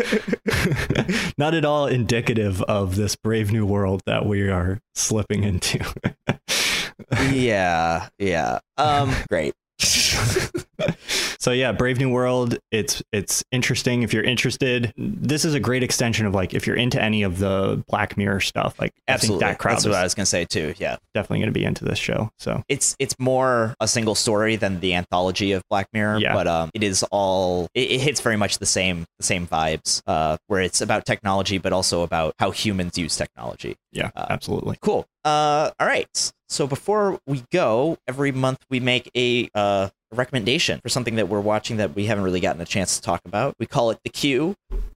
not 1.38 1.54
at 1.54 1.64
all 1.64 1.88
indicative 1.88 2.62
of 2.62 2.94
this 2.94 3.16
brave 3.16 3.50
new 3.50 3.66
world 3.66 4.00
that 4.06 4.24
we 4.26 4.48
are 4.48 4.78
slipping 4.94 5.42
into. 5.42 5.84
yeah 7.32 8.08
yeah 8.18 8.58
um 8.76 9.12
great. 9.28 9.52
so 11.38 11.50
yeah, 11.50 11.72
Brave 11.72 11.98
New 11.98 12.10
World. 12.10 12.58
It's 12.70 13.02
it's 13.12 13.42
interesting 13.52 14.02
if 14.02 14.12
you're 14.12 14.22
interested. 14.24 14.92
This 14.96 15.44
is 15.44 15.54
a 15.54 15.60
great 15.60 15.82
extension 15.82 16.26
of 16.26 16.34
like 16.34 16.54
if 16.54 16.66
you're 16.66 16.76
into 16.76 17.00
any 17.02 17.22
of 17.22 17.38
the 17.38 17.82
Black 17.88 18.16
Mirror 18.16 18.40
stuff. 18.40 18.78
Like 18.80 18.92
Absolutely, 19.08 19.44
I 19.44 19.48
think 19.48 19.58
that 19.58 19.62
crowd 19.62 19.72
that's 19.74 19.86
what 19.86 19.94
I 19.94 20.02
was 20.02 20.14
gonna 20.14 20.26
say 20.26 20.44
too. 20.44 20.74
Yeah, 20.78 20.96
definitely 21.14 21.38
going 21.40 21.52
to 21.52 21.58
be 21.58 21.64
into 21.64 21.84
this 21.84 21.98
show. 21.98 22.30
So 22.38 22.62
it's 22.68 22.96
it's 22.98 23.14
more 23.18 23.74
a 23.80 23.88
single 23.88 24.14
story 24.14 24.56
than 24.56 24.80
the 24.80 24.94
anthology 24.94 25.52
of 25.52 25.62
Black 25.70 25.88
Mirror, 25.92 26.18
Yeah. 26.20 26.34
but 26.34 26.46
um, 26.46 26.70
it 26.74 26.82
is 26.82 27.04
all 27.10 27.68
it, 27.74 27.90
it 27.92 28.00
hits 28.00 28.20
very 28.20 28.36
much 28.36 28.58
the 28.58 28.66
same 28.66 29.04
the 29.18 29.24
same 29.24 29.46
vibes. 29.46 30.02
Uh, 30.06 30.36
where 30.46 30.60
it's 30.60 30.80
about 30.80 31.04
technology, 31.04 31.58
but 31.58 31.72
also 31.72 32.02
about 32.02 32.34
how 32.38 32.50
humans 32.50 32.96
use 32.98 33.16
technology. 33.16 33.76
yeah, 33.92 34.10
Uh, 34.16 34.26
absolutely. 34.30 34.76
Cool. 34.80 35.06
Uh, 35.24 35.70
all 35.80 35.86
right. 35.86 36.32
So 36.48 36.66
before 36.66 37.18
we 37.26 37.44
go, 37.50 37.96
every 38.06 38.30
month 38.32 38.58
we 38.70 38.78
make 38.80 39.10
a 39.16 39.48
uh, 39.54 39.88
recommendation 40.12 40.80
for 40.80 40.88
something 40.88 41.16
that 41.16 41.28
we're 41.28 41.40
watching 41.40 41.78
that 41.78 41.94
we 41.94 42.06
haven't 42.06 42.24
really 42.24 42.40
gotten 42.40 42.60
a 42.60 42.66
chance 42.66 42.96
to 42.96 43.02
talk 43.02 43.22
about. 43.24 43.54
We 43.58 43.66
call 43.66 43.90
it 43.90 43.98
the 44.04 44.10
queue. 44.10 44.54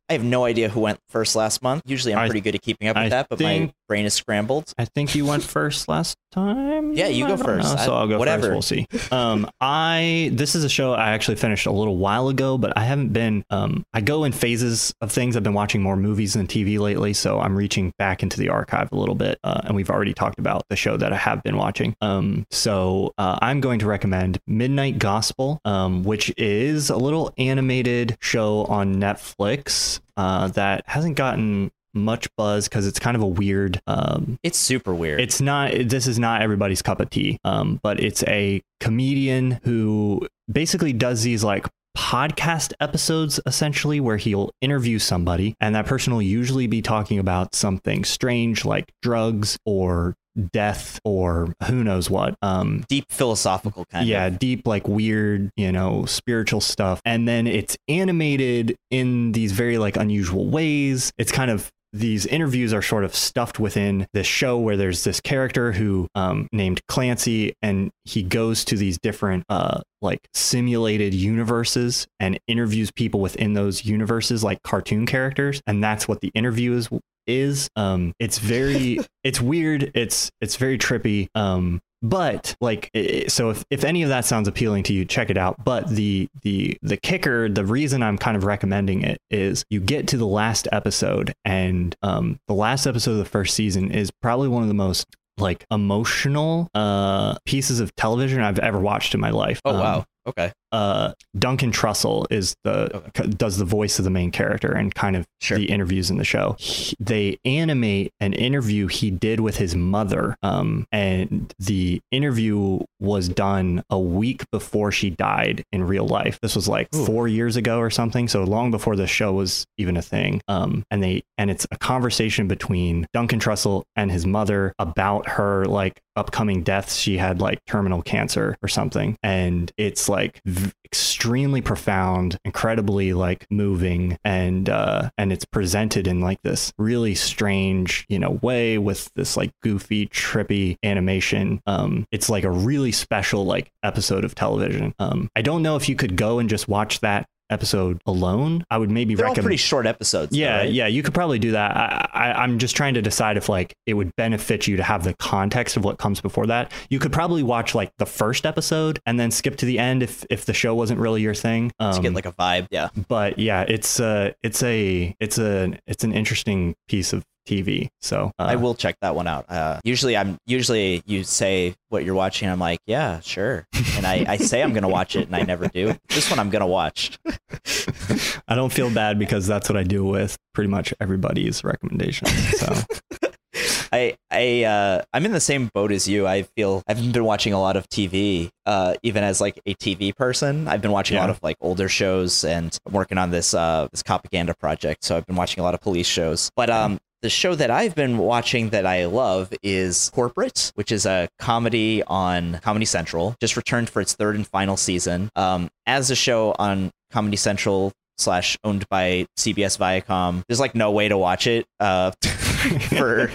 I 0.09 0.13
have 0.13 0.25
no 0.25 0.45
idea 0.45 0.69
who 0.69 0.81
went 0.81 1.01
first 1.09 1.37
last 1.37 1.63
month. 1.63 1.83
Usually, 1.87 2.15
I'm 2.15 2.21
I- 2.21 2.27
pretty 2.27 2.41
good 2.41 2.55
at 2.55 2.63
keeping 2.63 2.89
up 2.89 2.97
with 2.97 3.07
I 3.07 3.09
that, 3.09 3.29
but 3.29 3.41
my 3.41 3.73
brain 3.89 4.05
is 4.07 4.15
scrambled. 4.15 4.73
I 4.79 4.85
think 4.85 5.15
you 5.15 5.25
went 5.27 5.43
first 5.43 5.89
last 5.89 6.17
time. 6.31 6.93
Yeah, 6.93 7.09
you 7.09 7.25
I 7.25 7.29
go 7.29 7.37
first. 7.39 7.77
know, 7.77 7.85
so 7.85 7.95
I'll 7.95 8.07
go 8.07 8.19
whatever. 8.19 8.43
first. 8.49 8.53
We'll 8.53 8.63
see. 8.63 8.87
Um, 9.11 9.51
I 9.61 10.31
this 10.33 10.55
is 10.55 10.63
a 10.63 10.69
show 10.69 10.93
I 10.93 11.11
actually 11.11 11.37
finished 11.37 11.67
a 11.67 11.73
little 11.73 11.97
while 11.97 12.29
ago, 12.29 12.59
but 12.59 12.77
I 12.77 12.85
haven't 12.85 13.13
been. 13.13 13.45
Um, 13.51 13.85
I 13.93 14.01
go 14.03 14.25
in 14.25 14.33
phases 14.33 14.95
of 15.01 15.11
things. 15.11 15.37
I've 15.37 15.43
been 15.43 15.55
watching 15.55 15.83
more 15.83 15.97
movies 15.97 16.35
than 16.35 16.47
TV 16.47 16.79
lately, 16.79 17.15
so 17.15 17.41
I'm 17.41 17.57
reaching 17.57 17.93
back 17.99 18.23
into 18.23 18.39
the 18.39 18.51
archive 18.51 18.93
a 18.93 18.97
little 18.97 19.15
bit. 19.15 19.39
Uh, 19.43 19.63
and 19.65 19.75
we've 19.75 19.91
already 19.91 20.13
talked 20.15 20.39
about 20.39 20.63
the 20.69 20.77
show 20.77 20.97
that 20.99 21.13
I 21.13 21.17
have 21.17 21.43
been 21.43 21.57
watching. 21.57 21.97
Um, 22.01 22.47
so 22.51 23.13
uh, 23.19 23.39
I'm 23.41 23.61
going 23.61 23.79
to 23.81 23.87
recommend 23.87 24.39
Midnight 24.47 24.99
Gospel, 24.99 25.61
um, 25.65 26.05
which 26.05 26.33
is 26.37 26.91
a 26.91 26.97
little 26.97 27.33
animated 27.39 28.17
show 28.21 28.65
on 28.65 28.97
Netflix 28.97 30.01
uh, 30.17 30.49
that 30.49 30.83
hasn't 30.87 31.17
gotten 31.17 31.71
much 31.99 32.29
buzz 32.37 32.69
because 32.69 32.87
it's 32.87 32.99
kind 32.99 33.17
of 33.17 33.23
a 33.23 33.27
weird 33.27 33.81
um, 33.87 34.39
It's 34.43 34.59
super 34.59 34.95
weird. 34.95 35.21
it's 35.21 35.41
not 35.41 35.73
this 35.85 36.07
is 36.07 36.19
not 36.19 36.43
everybody's 36.43 36.83
cup 36.83 37.01
of 37.01 37.11
tea 37.11 37.39
um 37.45 37.79
but 37.83 38.01
it's 38.01 38.23
a 38.25 38.63
comedian 38.81 39.61
who 39.65 40.27
basically 40.51 40.93
does 40.93 41.23
these 41.23 41.43
like 41.45 41.67
podcast 41.97 42.73
episodes 42.81 43.41
essentially 43.45 43.99
where 43.99 44.17
he'll 44.19 44.51
interview 44.61 44.99
somebody 45.01 45.55
and 45.61 45.75
that 45.75 45.85
person 45.87 46.13
will 46.13 46.23
usually 46.23 46.67
be 46.69 46.81
talking 46.81 47.19
about 47.19 47.55
something 47.57 48.05
strange 48.05 48.65
like 48.65 48.85
drugs 49.03 49.59
or 49.67 50.15
death 50.53 51.01
or 51.05 51.53
who 51.67 51.83
knows 51.83 52.09
what 52.09 52.37
um 52.43 52.85
deep 52.89 53.05
philosophical 53.11 53.85
kind 53.87 54.03
of 54.05 54.09
yeah 54.09 54.27
of. 54.27 54.39
deep 54.39 54.65
like 54.65 54.87
weird 54.87 55.51
you 55.57 55.73
know 55.73 56.05
spiritual 56.05 56.61
stuff 56.61 57.03
and 57.05 57.27
then 57.27 57.49
it's 57.49 57.77
animated 57.89 58.77
in 58.93 59.33
these 59.33 59.51
very 59.51 59.79
like 59.79 59.97
unusual 59.97 60.47
ways 60.49 61.13
it's 61.19 61.33
kind 61.33 61.51
of 61.51 61.73
these 61.93 62.27
interviews 62.27 62.73
are 62.73 62.83
sort 62.83 63.05
of 63.05 63.15
stuffed 63.15 63.59
within 63.59 64.07
this 64.13 64.27
show 64.27 64.59
where 64.59 64.77
there's 64.77 65.05
this 65.05 65.21
character 65.21 65.73
who 65.73 66.09
um, 66.15 66.49
named 66.53 66.81
Clancy 66.89 67.55
and 67.63 67.91
he 68.05 68.23
goes 68.23 68.65
to 68.67 68.77
these 68.77 68.99
different 68.99 69.45
uh, 69.49 69.81
like 70.03 70.21
simulated 70.35 71.15
universes 71.15 72.07
and 72.21 72.39
interviews 72.47 72.91
people 72.91 73.21
within 73.21 73.55
those 73.55 73.85
universes 73.85 74.45
like 74.45 74.63
cartoon 74.63 75.07
characters 75.07 75.61
and 75.67 75.83
that's 75.83 76.07
what 76.07 76.21
the 76.21 76.31
interview 76.35 76.73
is 76.75 76.89
is. 77.29 77.69
Um 77.77 78.13
it's 78.19 78.39
very 78.39 78.99
it's 79.25 79.41
weird. 79.41 79.93
It's 79.95 80.31
it's 80.41 80.57
very 80.57 80.79
trippy. 80.79 81.29
Um 81.35 81.81
but 82.03 82.55
like 82.61 82.91
so 83.29 83.51
if, 83.51 83.65
if 83.71 83.83
any 83.85 84.03
of 84.03 84.09
that 84.09 84.25
sounds 84.25 84.47
appealing 84.47 84.83
to 84.85 84.93
you 84.93 85.05
check 85.05 85.31
it 85.31 85.37
out 85.37 85.57
but 85.65 85.89
the 85.89 86.29
the 86.43 86.77
the 86.83 86.97
kicker 86.97 87.49
the 87.49 87.65
reason 87.65 88.03
i'm 88.03 88.17
kind 88.17 88.37
of 88.37 88.45
recommending 88.45 89.03
it 89.03 89.19
is 89.31 89.65
you 89.69 89.81
get 89.81 90.07
to 90.07 90.17
the 90.17 90.27
last 90.27 90.69
episode 90.71 91.33
and 91.45 91.97
um 92.03 92.39
the 92.47 92.55
last 92.55 92.87
episode 92.87 93.13
of 93.13 93.19
the 93.19 93.25
first 93.25 93.55
season 93.55 93.91
is 93.91 94.11
probably 94.23 94.47
one 94.49 94.63
of 94.63 94.69
the 94.69 94.75
most 94.75 95.07
like 95.39 95.65
emotional 95.71 96.69
uh 96.75 97.37
pieces 97.47 97.81
of 97.81 97.95
television 97.97 98.41
i've 98.43 98.59
ever 98.61 98.79
watched 98.79 99.15
in 99.15 99.21
my 99.21 99.31
life 99.31 99.61
Oh 99.65 99.71
Um, 99.75 99.81
wow. 99.81 100.05
Okay. 100.29 100.53
uh, 100.71 101.13
Duncan 101.39 101.73
Trussell 101.73 102.27
is 102.31 102.55
the 102.63 102.95
Okay. 102.95 103.27
does 103.29 103.57
the 103.57 103.65
voice 103.65 103.99
of 103.99 104.05
the 104.05 104.11
main 104.11 104.31
character 104.31 104.71
and 104.73 104.95
kind 104.95 105.17
of 105.17 105.25
Sure. 105.41 105.57
the 105.57 105.65
interviews 105.71 106.11
in 106.11 106.19
the 106.19 106.25
show. 106.25 106.57
He- 106.59 106.95
they 107.01 107.39
animate 107.47 108.13
an 108.21 108.35
interview 108.35 108.87
he 108.89 109.11
did 109.11 109.41
with 109.41 109.57
his 109.57 109.75
mother, 109.75 110.37
um, 110.43 110.85
and 110.93 111.55
the 111.59 112.01
interview 112.11 112.81
was 113.01 113.29
done 113.31 113.83
a 113.89 113.99
week 113.99 114.43
before 114.53 114.93
she 114.93 115.09
died 115.11 115.65
in 115.73 115.85
real 115.85 116.07
life. 116.07 116.39
This 116.43 116.55
was 116.55 116.69
like 116.69 116.89
Ooh. 116.95 117.07
four 117.07 117.29
years 117.29 117.57
ago 117.57 117.79
or 117.79 117.89
something, 117.89 118.29
so 118.29 118.45
long 118.45 118.71
before 118.71 118.95
the 118.97 119.07
show 119.07 119.33
was 119.33 119.65
even 119.79 119.97
a 119.97 120.03
thing. 120.03 120.43
Um, 120.49 120.85
and 120.91 121.03
they 121.03 121.23
and 121.39 121.51
it's 121.51 121.67
a 121.71 121.79
conversation 121.79 122.47
between 122.49 123.07
Duncan 123.15 123.39
Trussell 123.41 123.85
and 123.97 124.11
his 124.11 124.27
mother 124.27 124.75
about 124.79 125.29
her 125.31 125.65
like 125.65 126.01
upcoming 126.19 126.63
deaths. 126.63 126.97
She 126.97 127.17
had 127.17 127.41
like 127.41 127.65
terminal 127.67 128.03
cancer 128.03 128.57
or 128.63 128.69
something, 128.69 129.17
and 129.23 129.73
it's 129.77 130.09
like 130.09 130.41
v- 130.45 130.73
extremely 130.85 131.61
profound, 131.61 132.39
incredibly 132.45 133.13
like 133.13 133.47
moving, 133.51 134.19
and 134.25 134.69
uh, 134.69 135.11
and 135.17 135.33
it's 135.33 135.45
presented 135.45 136.07
in 136.07 136.21
like 136.21 136.43
this 136.43 136.73
really 136.79 137.15
strange, 137.15 138.05
you 138.09 138.19
know, 138.19 138.39
way 138.43 138.79
with 138.79 139.11
this 139.15 139.37
like 139.37 139.51
goofy, 139.63 140.07
trippy 140.09 140.77
animation. 140.83 141.61
Um, 141.67 142.07
it's 142.11 142.29
like 142.29 142.45
a 142.45 142.51
really 142.51 142.93
special 142.93 143.45
like 143.45 143.71
episode 143.83 144.25
of 144.25 144.35
television. 144.35 144.95
Um, 144.99 145.31
I 145.37 145.43
don't 145.43 145.63
know 145.63 145.77
if 145.77 145.89
you 145.89 145.97
could 145.97 146.17
go 146.17 146.39
and 146.39 146.49
just 146.49 146.69
watch 146.69 147.01
that 147.01 147.27
episode 147.51 148.01
alone. 148.07 148.65
I 148.71 148.79
would 148.79 148.91
maybe 148.91 149.15
They're 149.15 149.27
all 149.27 149.31
recommend. 149.33 149.45
pretty 149.45 149.57
short 149.57 149.87
episodes. 149.87 150.31
though, 150.33 150.39
Yeah, 150.39 150.59
right? 150.59 150.71
yeah, 150.73 150.87
you 150.87 151.03
could 151.03 151.15
probably 151.15 151.39
do 151.39 151.53
that. 151.53 151.77
I, 151.77 152.09
I, 152.13 152.33
I'm 152.43 152.59
just 152.59 152.77
trying 152.77 152.95
to 152.95 153.03
decide 153.03 153.37
if 153.37 153.49
like 153.49 153.75
it 153.87 153.95
would 153.95 154.15
benefit 154.17 154.67
you 154.67 154.77
to 154.77 154.83
have 154.83 155.05
the 155.05 155.15
context 155.15 155.77
of 155.77 155.85
what 155.85 155.99
comes 155.99 156.21
before 156.21 156.47
that. 156.47 156.73
You 156.91 156.99
could 156.99 157.13
probably 157.13 157.43
watch 157.43 157.75
like 157.75 157.91
the 157.99 158.07
first 158.07 158.47
episode 158.47 159.01
and 159.07 159.19
then 159.19 159.31
skip 159.31 159.57
to 159.57 159.67
the 159.67 159.79
end 159.79 160.03
if 160.03 160.25
if 160.31 160.45
the 160.45 160.55
show 160.55 160.75
wasn't 160.75 161.01
really 161.01 161.23
your 161.23 161.35
thing. 161.35 161.73
Um, 161.79 161.95
To 161.95 162.01
get 162.01 162.15
like 162.15 162.27
a 162.27 162.33
vibe. 162.33 162.67
Yeah. 162.71 162.89
but 163.09 163.39
yeah, 163.39 163.63
it's 163.63 164.01
uh 164.01 164.33
it's 164.43 164.63
a 164.63 165.15
it's 165.21 165.39
a 165.39 165.79
it's 165.87 166.05
an 166.05 166.13
interesting 166.13 166.75
piece 166.89 167.13
of 167.13 167.25
TV. 167.49 167.89
So 168.01 168.33
uh, 168.39 168.43
I 168.45 168.57
will 168.57 168.75
check 168.75 168.97
that 169.01 169.15
one 169.15 169.27
out. 169.27 169.47
Uh, 169.49 169.81
usually, 169.85 170.17
I'm 170.17 170.39
usually 170.47 171.03
you 171.07 171.25
say 171.25 171.75
what 171.89 172.05
you're 172.05 172.15
watching. 172.15 172.49
I'm 172.49 172.59
like, 172.59 172.81
yeah, 172.87 173.21
sure, 173.21 173.67
and 173.97 174.07
I, 174.07 174.25
I 174.29 174.37
say 174.37 174.63
I'm 174.63 174.73
gonna 174.75 174.89
watch 174.89 175.17
it, 175.17 175.27
and 175.27 175.35
I 175.35 175.43
never 175.43 175.67
do. 175.69 175.95
This 176.09 176.31
one 176.31 176.39
I'm 176.39 176.51
gonna 176.51 176.67
watch. 176.67 177.19
I 178.49 178.55
don't 178.55 178.73
feel 178.73 178.91
bad 178.91 179.19
because 179.19 179.47
that's 179.47 179.69
what 179.69 179.77
I 179.77 179.83
do 179.83 180.05
with 180.05 180.37
pretty 180.53 180.69
much 180.69 180.93
everybody's 181.01 181.65
recommendations. 181.65 182.31
So 182.59 182.75
I 183.93 184.17
I 184.31 184.65
uh, 184.65 185.03
I'm 185.13 185.25
in 185.25 185.33
the 185.33 185.41
same 185.41 185.71
boat 185.73 185.93
as 185.93 186.07
you. 186.09 186.27
I 186.27 186.43
feel 186.43 186.83
I've 186.87 187.13
been 187.13 187.25
watching 187.25 187.53
a 187.53 187.61
lot 187.61 187.77
of 187.77 187.89
TV, 187.89 188.51
uh, 188.67 188.95
even 189.03 189.25
as 189.25 189.41
like 189.41 189.61
a 189.67 189.75
TV 189.75 190.15
person. 190.15 190.69
I've 190.69 190.83
been 190.83 190.93
watching 190.93 191.17
a 191.17 191.21
lot 191.21 191.31
of 191.31 191.41
like 191.43 191.57
older 191.61 191.89
shows, 191.89 192.45
and 192.45 192.77
I'm 192.87 192.93
working 192.93 193.19
on 193.19 193.31
this 193.31 193.55
uh, 193.55 193.89
this 193.91 194.03
propaganda 194.03 194.55
project. 194.55 195.05
So 195.05 195.17
I've 195.17 195.27
been 195.27 195.37
watching 195.37 195.61
a 195.61 195.65
lot 195.65 195.75
of 195.75 195.81
police 195.81 196.07
shows. 196.07 196.51
But 196.57 196.71
um, 196.71 196.99
the 197.23 197.31
show 197.31 197.55
that 197.55 197.71
I've 197.71 197.95
been 197.95 198.19
watching 198.19 198.71
that 198.71 198.87
I 198.87 199.07
love 199.07 199.53
is 199.63 200.11
Corporate, 200.15 200.73
which 200.75 200.93
is 200.93 201.05
a 201.07 201.29
comedy 201.39 202.03
on 202.07 202.61
Comedy 202.63 202.85
Central. 202.85 203.35
Just 203.41 203.57
returned 203.57 203.91
for 203.91 204.01
its 204.01 204.15
third 204.15 204.37
and 204.37 204.47
final 204.47 204.77
season. 204.77 205.31
Um, 205.35 205.69
as 205.87 206.11
a 206.11 206.17
show 206.17 206.55
on 206.59 206.91
Comedy 207.11 207.37
Central 207.37 207.93
slash 208.19 208.57
owned 208.65 208.89
by 208.89 209.27
CBS 209.37 209.79
Viacom, 209.79 210.43
there's 210.49 210.61
like 210.61 210.75
no 210.75 210.91
way 210.93 211.09
to 211.09 211.19
watch 211.19 211.47
it. 211.47 211.67
Uh, 211.81 212.13
for 212.89 213.31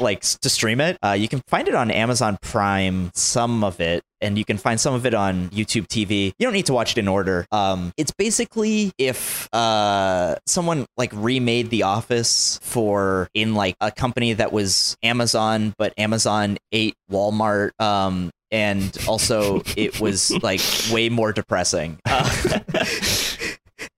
like 0.00 0.20
to 0.20 0.48
stream 0.48 0.80
it. 0.80 0.98
Uh, 1.02 1.12
you 1.12 1.28
can 1.28 1.40
find 1.48 1.68
it 1.68 1.74
on 1.74 1.90
Amazon 1.90 2.38
Prime, 2.42 3.10
some 3.14 3.64
of 3.64 3.80
it, 3.80 4.02
and 4.20 4.36
you 4.36 4.44
can 4.44 4.58
find 4.58 4.80
some 4.80 4.94
of 4.94 5.06
it 5.06 5.14
on 5.14 5.48
YouTube 5.50 5.86
TV. 5.86 6.32
You 6.38 6.46
don't 6.46 6.52
need 6.52 6.66
to 6.66 6.72
watch 6.72 6.92
it 6.92 6.98
in 6.98 7.08
order. 7.08 7.46
Um, 7.52 7.92
it's 7.96 8.12
basically 8.12 8.92
if 8.98 9.48
uh 9.54 10.36
someone 10.46 10.86
like 10.96 11.12
remade 11.14 11.70
The 11.70 11.84
Office 11.84 12.58
for 12.62 13.28
in 13.34 13.54
like 13.54 13.76
a 13.80 13.90
company 13.90 14.34
that 14.34 14.52
was 14.52 14.96
Amazon, 15.02 15.74
but 15.78 15.94
Amazon 15.98 16.58
ate 16.72 16.94
Walmart. 17.10 17.70
Um, 17.80 18.30
and 18.50 18.96
also 19.08 19.62
it 19.76 19.98
was 19.98 20.30
like 20.42 20.60
way 20.92 21.08
more 21.08 21.32
depressing. 21.32 21.98
Uh, 22.04 22.28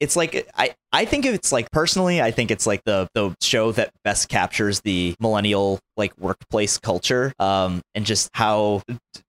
it's 0.01 0.17
like 0.17 0.49
I 0.57 0.75
I 0.93 1.05
think 1.05 1.27
it's 1.27 1.53
like 1.53 1.71
personally 1.71 2.21
I 2.21 2.31
think 2.31 2.51
it's 2.51 2.67
like 2.67 2.83
the 2.85 3.09
the 3.15 3.35
show 3.41 3.73
that 3.73 3.91
best 4.05 4.29
captures 4.29 4.81
the 4.81 5.15
millennial 5.21 5.81
like 5.97 6.17
workplace 6.19 6.79
culture 6.79 7.33
um 7.39 7.81
and 7.95 8.05
just 8.05 8.31
how 8.35 8.83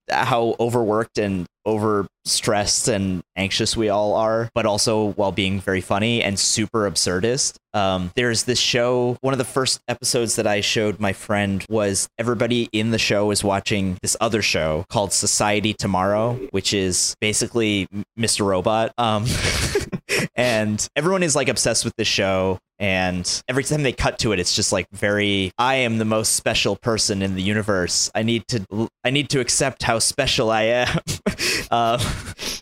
how 0.10 0.56
overworked 0.60 1.18
and 1.18 1.46
over 1.66 2.08
stressed 2.26 2.88
and 2.88 3.24
anxious 3.36 3.76
we 3.76 3.90
all 3.90 4.14
are 4.14 4.50
but 4.54 4.66
also 4.66 5.12
while 5.14 5.32
being 5.32 5.60
very 5.60 5.82
funny 5.82 6.22
and 6.22 6.40
super 6.40 6.90
absurdist 6.90 7.56
um 7.74 8.12
there's 8.16 8.44
this 8.44 8.60
show 8.60 9.18
one 9.22 9.34
of 9.34 9.38
the 9.40 9.44
first 9.44 9.80
episodes 9.88 10.36
that 10.36 10.46
I 10.46 10.62
showed 10.62 11.00
my 11.00 11.14
friend 11.14 11.66
was 11.70 12.08
everybody 12.20 12.70
in 12.72 12.92
the 12.92 13.00
show 13.00 13.32
is 13.32 13.44
watching 13.44 13.98
this 14.02 14.16
other 14.22 14.42
show 14.42 14.86
called 14.90 15.14
Society 15.14 15.74
Tomorrow 15.74 16.36
which 16.52 16.74
is 16.74 17.16
basically 17.20 17.88
Mr. 18.18 18.46
Robot 18.46 18.92
um 18.98 19.26
and 20.36 20.88
everyone 20.96 21.24
is 21.24 21.36
like 21.36 21.50
obsessed 21.50 21.86
with 21.86 21.96
this 21.96 22.08
show 22.08 22.60
and 22.80 23.42
every 23.48 23.64
time 23.64 23.84
they 23.84 23.94
cut 23.94 24.20
to 24.20 24.32
it 24.34 24.40
it's 24.40 24.54
just 24.56 24.72
like 24.72 24.86
very 24.92 25.52
i 25.58 25.76
am 25.76 25.98
the 25.98 26.06
most 26.06 26.34
special 26.34 26.76
person 26.76 27.22
in 27.22 27.36
the 27.36 27.42
universe. 27.42 28.12
I 28.14 28.24
need 28.24 28.48
to 28.50 28.90
i 29.04 29.10
need 29.10 29.30
to 29.30 29.40
accept 29.40 29.84
how 29.84 30.00
special 30.00 30.52
i 30.52 30.64
am. 30.64 31.00
Uh, 31.72 31.98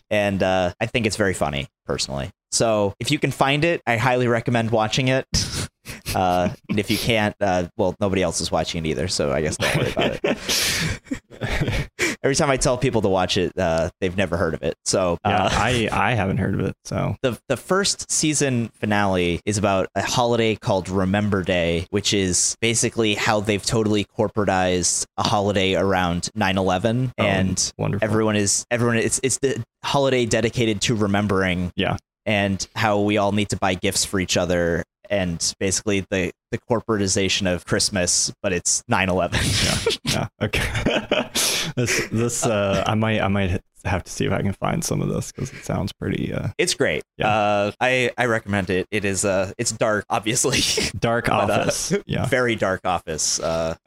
and 0.10 0.42
uh, 0.42 0.72
i 0.80 0.86
think 0.86 1.06
it's 1.06 1.16
very 1.16 1.34
funny 1.34 1.66
personally. 1.86 2.30
So 2.52 2.94
if 3.00 3.10
you 3.10 3.18
can 3.18 3.30
find 3.30 3.64
it 3.64 3.82
i 3.86 3.96
highly 3.96 4.28
recommend 4.28 4.70
watching 4.70 5.08
it. 5.08 5.26
Uh, 6.14 6.48
and 6.70 6.78
if 6.78 6.90
you 6.92 6.96
can't 6.96 7.34
uh, 7.40 7.66
well 7.76 7.96
nobody 8.00 8.22
else 8.22 8.40
is 8.40 8.50
watching 8.50 8.84
it 8.84 8.88
either 8.88 9.08
so 9.08 9.32
i 9.32 9.42
guess 9.42 9.56
don't 9.56 9.76
worry 9.76 9.90
about 9.90 10.20
it 10.22 11.90
every 12.24 12.34
time 12.34 12.50
i 12.50 12.56
tell 12.56 12.76
people 12.76 13.00
to 13.02 13.08
watch 13.08 13.36
it 13.36 13.56
uh, 13.58 13.88
they've 14.00 14.16
never 14.16 14.36
heard 14.36 14.54
of 14.54 14.62
it 14.62 14.74
so 14.84 15.16
yeah, 15.24 15.44
uh, 15.44 15.48
I 15.52 15.88
I 15.92 16.14
haven't 16.14 16.38
heard 16.38 16.54
of 16.54 16.60
it. 16.60 16.74
So 16.84 17.16
the 17.22 17.38
the 17.48 17.56
first 17.56 18.10
season 18.10 18.68
finale 18.74 19.40
is 19.46 19.56
about 19.58 19.88
a 19.94 20.02
holiday 20.02 20.56
called 20.56 20.88
Remember 20.88 21.42
Day, 21.42 21.86
which 21.90 22.12
is 22.12 22.56
basically 22.60 23.14
how 23.14 23.40
they've 23.40 23.64
totally 23.64 24.04
corporatized 24.04 25.06
a 25.16 25.22
holiday 25.22 25.74
around 25.74 26.28
9/11 26.36 27.12
Oh, 27.18 27.22
and 27.24 27.72
wonderful. 27.78 28.04
everyone 28.06 28.36
is 28.36 28.66
everyone 28.70 28.96
it's 28.98 29.20
it's 29.22 29.38
the 29.38 29.62
holiday 29.82 30.26
dedicated 30.26 30.80
to 30.82 30.94
remembering 30.94 31.72
Yeah. 31.76 31.96
and 32.26 32.66
how 32.74 33.00
we 33.00 33.16
all 33.18 33.32
need 33.32 33.50
to 33.50 33.56
buy 33.56 33.74
gifts 33.74 34.04
for 34.04 34.20
each 34.20 34.36
other 34.36 34.84
and 35.10 35.54
basically 35.60 36.04
the 36.10 36.32
the 36.54 36.58
corporatization 36.74 37.52
of 37.52 37.64
Christmas 37.66 38.32
but 38.42 38.52
it's 38.52 38.82
9/11 38.90 40.14
yeah. 40.14 40.28
Okay. 40.40 41.30
this 41.76 42.06
this 42.08 42.46
uh, 42.46 42.84
I 42.86 42.94
might 42.94 43.20
I 43.20 43.28
might 43.28 43.60
have 43.84 44.02
to 44.04 44.10
see 44.10 44.24
if 44.24 44.32
I 44.32 44.40
can 44.40 44.52
find 44.54 44.82
some 44.82 45.02
of 45.02 45.08
this 45.10 45.30
because 45.32 45.52
it 45.52 45.64
sounds 45.64 45.92
pretty 45.92 46.32
uh, 46.32 46.48
it's 46.56 46.72
great 46.74 47.02
Yeah. 47.18 47.28
uh 47.28 47.72
I 47.80 48.10
I 48.16 48.26
recommend 48.26 48.70
it 48.70 48.86
it 48.90 49.04
is 49.04 49.24
uh 49.24 49.52
it's 49.58 49.72
dark 49.72 50.04
obviously 50.08 50.60
dark 50.98 51.26
But, 51.26 51.50
uh, 51.50 51.52
office. 51.62 51.92
yeah. 52.06 52.26
very 52.26 52.54
dark 52.56 52.80
office 52.84 53.40
uh 53.40 53.74